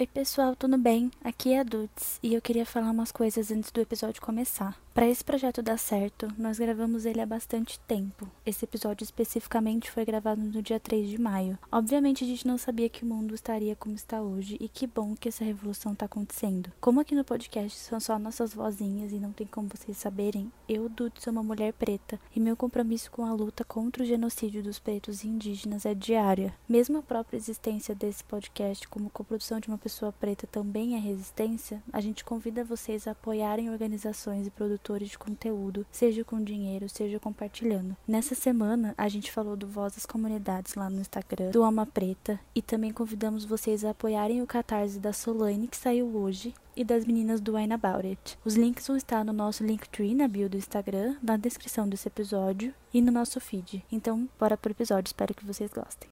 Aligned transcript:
Oi, 0.00 0.06
pessoal, 0.06 0.56
tudo 0.56 0.78
bem? 0.78 1.10
Aqui 1.22 1.52
é 1.52 1.60
a 1.60 1.62
Dudes 1.62 2.18
e 2.22 2.32
eu 2.32 2.40
queria 2.40 2.64
falar 2.64 2.90
umas 2.90 3.12
coisas 3.12 3.50
antes 3.50 3.70
do 3.70 3.82
episódio 3.82 4.22
começar. 4.22 4.74
Para 5.00 5.08
esse 5.08 5.24
projeto 5.24 5.62
dar 5.62 5.78
certo, 5.78 6.28
nós 6.36 6.58
gravamos 6.58 7.06
ele 7.06 7.22
há 7.22 7.26
bastante 7.26 7.80
tempo. 7.88 8.28
Esse 8.44 8.66
episódio 8.66 9.02
especificamente 9.02 9.90
foi 9.90 10.04
gravado 10.04 10.42
no 10.42 10.60
dia 10.60 10.78
3 10.78 11.08
de 11.08 11.18
maio. 11.18 11.58
Obviamente 11.72 12.22
a 12.22 12.26
gente 12.26 12.46
não 12.46 12.58
sabia 12.58 12.90
que 12.90 13.02
o 13.02 13.06
mundo 13.06 13.34
estaria 13.34 13.74
como 13.74 13.94
está 13.94 14.20
hoje 14.20 14.58
e 14.60 14.68
que 14.68 14.86
bom 14.86 15.14
que 15.18 15.30
essa 15.30 15.42
revolução 15.42 15.94
está 15.94 16.04
acontecendo. 16.04 16.70
Como 16.82 17.00
aqui 17.00 17.14
no 17.14 17.24
podcast 17.24 17.78
são 17.78 17.98
só 17.98 18.18
nossas 18.18 18.52
vozinhas 18.52 19.10
e 19.10 19.18
não 19.18 19.32
tem 19.32 19.46
como 19.46 19.70
vocês 19.74 19.96
saberem, 19.96 20.52
eu, 20.68 20.86
Dudes, 20.86 21.24
sou 21.24 21.32
uma 21.32 21.42
mulher 21.42 21.72
preta 21.72 22.20
e 22.36 22.38
meu 22.38 22.54
compromisso 22.54 23.10
com 23.10 23.24
a 23.24 23.32
luta 23.32 23.64
contra 23.64 24.02
o 24.02 24.06
genocídio 24.06 24.62
dos 24.62 24.78
pretos 24.78 25.24
e 25.24 25.28
indígenas 25.28 25.86
é 25.86 25.94
diária. 25.94 26.54
Mesmo 26.68 26.98
a 26.98 27.02
própria 27.02 27.38
existência 27.38 27.94
desse 27.94 28.22
podcast 28.22 28.86
como 28.86 29.08
coprodução 29.08 29.60
de 29.60 29.68
uma 29.68 29.78
pessoa 29.78 30.12
preta 30.12 30.46
também 30.46 30.94
é 30.94 30.98
resistência, 30.98 31.82
a 31.90 32.02
gente 32.02 32.22
convida 32.22 32.62
vocês 32.62 33.08
a 33.08 33.12
apoiarem 33.12 33.70
organizações 33.70 34.46
e 34.46 34.50
produtores 34.50 34.89
produtores 34.90 35.10
de 35.10 35.18
conteúdo, 35.18 35.86
seja 35.92 36.24
com 36.24 36.42
dinheiro, 36.42 36.88
seja 36.88 37.20
compartilhando. 37.20 37.96
Nessa 38.06 38.34
semana, 38.34 38.92
a 38.98 39.08
gente 39.08 39.30
falou 39.30 39.56
do 39.56 39.66
Voz 39.66 39.94
das 39.94 40.04
Comunidades 40.04 40.74
lá 40.74 40.90
no 40.90 41.00
Instagram, 41.00 41.50
do 41.50 41.62
Alma 41.62 41.86
Preta, 41.86 42.40
e 42.54 42.60
também 42.60 42.92
convidamos 42.92 43.44
vocês 43.44 43.84
a 43.84 43.90
apoiarem 43.90 44.42
o 44.42 44.46
Catarse 44.46 44.98
da 44.98 45.12
Solane, 45.12 45.68
que 45.68 45.76
saiu 45.76 46.16
hoje, 46.16 46.52
e 46.76 46.82
das 46.82 47.04
meninas 47.04 47.40
do 47.40 47.54
Wine 47.54 47.72
About 47.72 48.06
It. 48.06 48.38
Os 48.44 48.56
links 48.56 48.86
vão 48.86 48.96
estar 48.96 49.24
no 49.24 49.32
nosso 49.32 49.64
Linktree 49.64 50.14
na 50.14 50.26
bio 50.26 50.48
do 50.48 50.56
Instagram, 50.56 51.16
na 51.22 51.36
descrição 51.36 51.88
desse 51.88 52.08
episódio 52.08 52.74
e 52.92 53.00
no 53.00 53.12
nosso 53.12 53.40
feed. 53.40 53.84
Então, 53.92 54.28
bora 54.38 54.56
pro 54.56 54.72
episódio, 54.72 55.08
espero 55.08 55.34
que 55.34 55.44
vocês 55.44 55.70
gostem. 55.72 56.08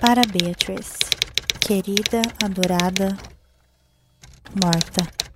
Para 0.00 0.22
Beatrice, 0.26 0.98
querida, 1.60 2.22
adorada, 2.42 3.16
morta. 4.62 5.33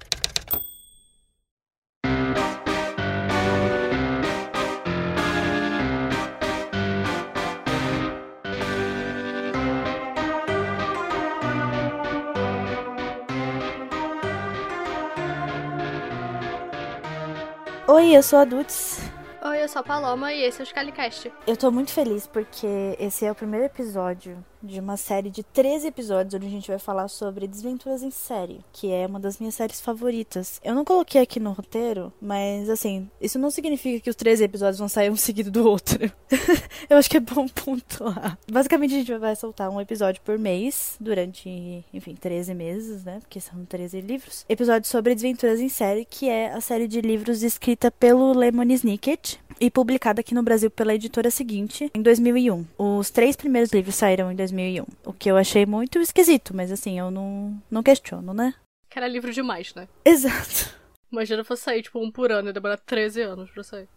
Oi, 17.90 18.14
eu 18.14 18.22
sou 18.22 18.38
a 18.38 18.44
Dudes. 18.44 19.00
Oi, 19.42 19.62
eu 19.62 19.66
sou 19.66 19.80
a 19.80 19.82
Paloma 19.82 20.30
e 20.30 20.42
esse 20.42 20.60
é 20.60 20.62
o 20.62 20.66
Scalicast. 20.66 21.32
Eu 21.46 21.56
tô 21.56 21.70
muito 21.70 21.90
feliz 21.90 22.26
porque 22.26 22.94
esse 23.00 23.24
é 23.24 23.32
o 23.32 23.34
primeiro 23.34 23.64
episódio 23.64 24.44
de 24.62 24.80
uma 24.80 24.96
série 24.96 25.30
de 25.30 25.42
13 25.42 25.88
episódios 25.88 26.34
onde 26.34 26.46
a 26.46 26.50
gente 26.50 26.68
vai 26.68 26.78
falar 26.78 27.08
sobre 27.08 27.46
Desventuras 27.46 28.02
em 28.02 28.10
Série, 28.10 28.60
que 28.72 28.90
é 28.90 29.06
uma 29.06 29.20
das 29.20 29.38
minhas 29.38 29.54
séries 29.54 29.80
favoritas. 29.80 30.60
Eu 30.64 30.74
não 30.74 30.84
coloquei 30.84 31.20
aqui 31.20 31.40
no 31.40 31.52
roteiro, 31.52 32.12
mas 32.20 32.68
assim, 32.68 33.08
isso 33.20 33.38
não 33.38 33.50
significa 33.50 34.00
que 34.00 34.10
os 34.10 34.16
13 34.16 34.44
episódios 34.44 34.78
vão 34.78 34.88
sair 34.88 35.10
um 35.10 35.16
seguido 35.16 35.50
do 35.50 35.68
outro. 35.68 36.10
eu 36.88 36.96
acho 36.96 37.10
que 37.10 37.16
é 37.16 37.20
bom 37.20 37.46
pontuar. 37.64 38.38
Basicamente, 38.50 38.94
a 38.94 38.98
gente 38.98 39.18
vai 39.18 39.36
soltar 39.36 39.70
um 39.70 39.80
episódio 39.80 40.20
por 40.22 40.38
mês 40.38 40.96
durante, 41.00 41.84
enfim, 41.92 42.14
13 42.14 42.54
meses, 42.54 43.04
né? 43.04 43.20
Porque 43.20 43.40
são 43.40 43.64
13 43.64 44.00
livros. 44.00 44.44
Episódio 44.48 44.88
sobre 44.88 45.14
Desventuras 45.14 45.60
em 45.60 45.68
Série, 45.68 46.04
que 46.04 46.28
é 46.28 46.52
a 46.52 46.60
série 46.60 46.88
de 46.88 47.00
livros 47.00 47.42
escrita 47.42 47.90
pelo 47.90 48.32
Lemony 48.32 48.74
Snicket 48.74 49.38
e 49.60 49.70
publicada 49.70 50.20
aqui 50.20 50.34
no 50.34 50.42
Brasil 50.42 50.70
pela 50.70 50.94
editora 50.94 51.30
seguinte 51.30 51.90
em 51.94 52.02
2001. 52.02 52.64
Os 52.78 53.10
três 53.10 53.36
primeiros 53.36 53.72
livros 53.72 53.94
saíram 53.94 54.30
em 54.30 54.36
2001, 54.36 54.47
o 55.04 55.12
que 55.12 55.30
eu 55.30 55.36
achei 55.36 55.66
muito 55.66 55.98
esquisito, 55.98 56.54
mas 56.54 56.70
assim, 56.72 56.98
eu 56.98 57.10
não, 57.10 57.60
não 57.70 57.82
questiono, 57.82 58.32
né? 58.32 58.54
Que 58.88 58.98
era 58.98 59.08
livro 59.08 59.32
demais, 59.32 59.74
né? 59.74 59.88
Exato. 60.04 60.76
Imagina 61.10 61.44
fosse 61.44 61.62
sair, 61.62 61.82
tipo, 61.82 61.98
um 61.98 62.10
por 62.10 62.30
ano 62.30 62.50
e 62.50 62.52
demorar 62.52 62.78
13 62.78 63.22
anos 63.22 63.50
pra 63.50 63.62
sair. 63.62 63.88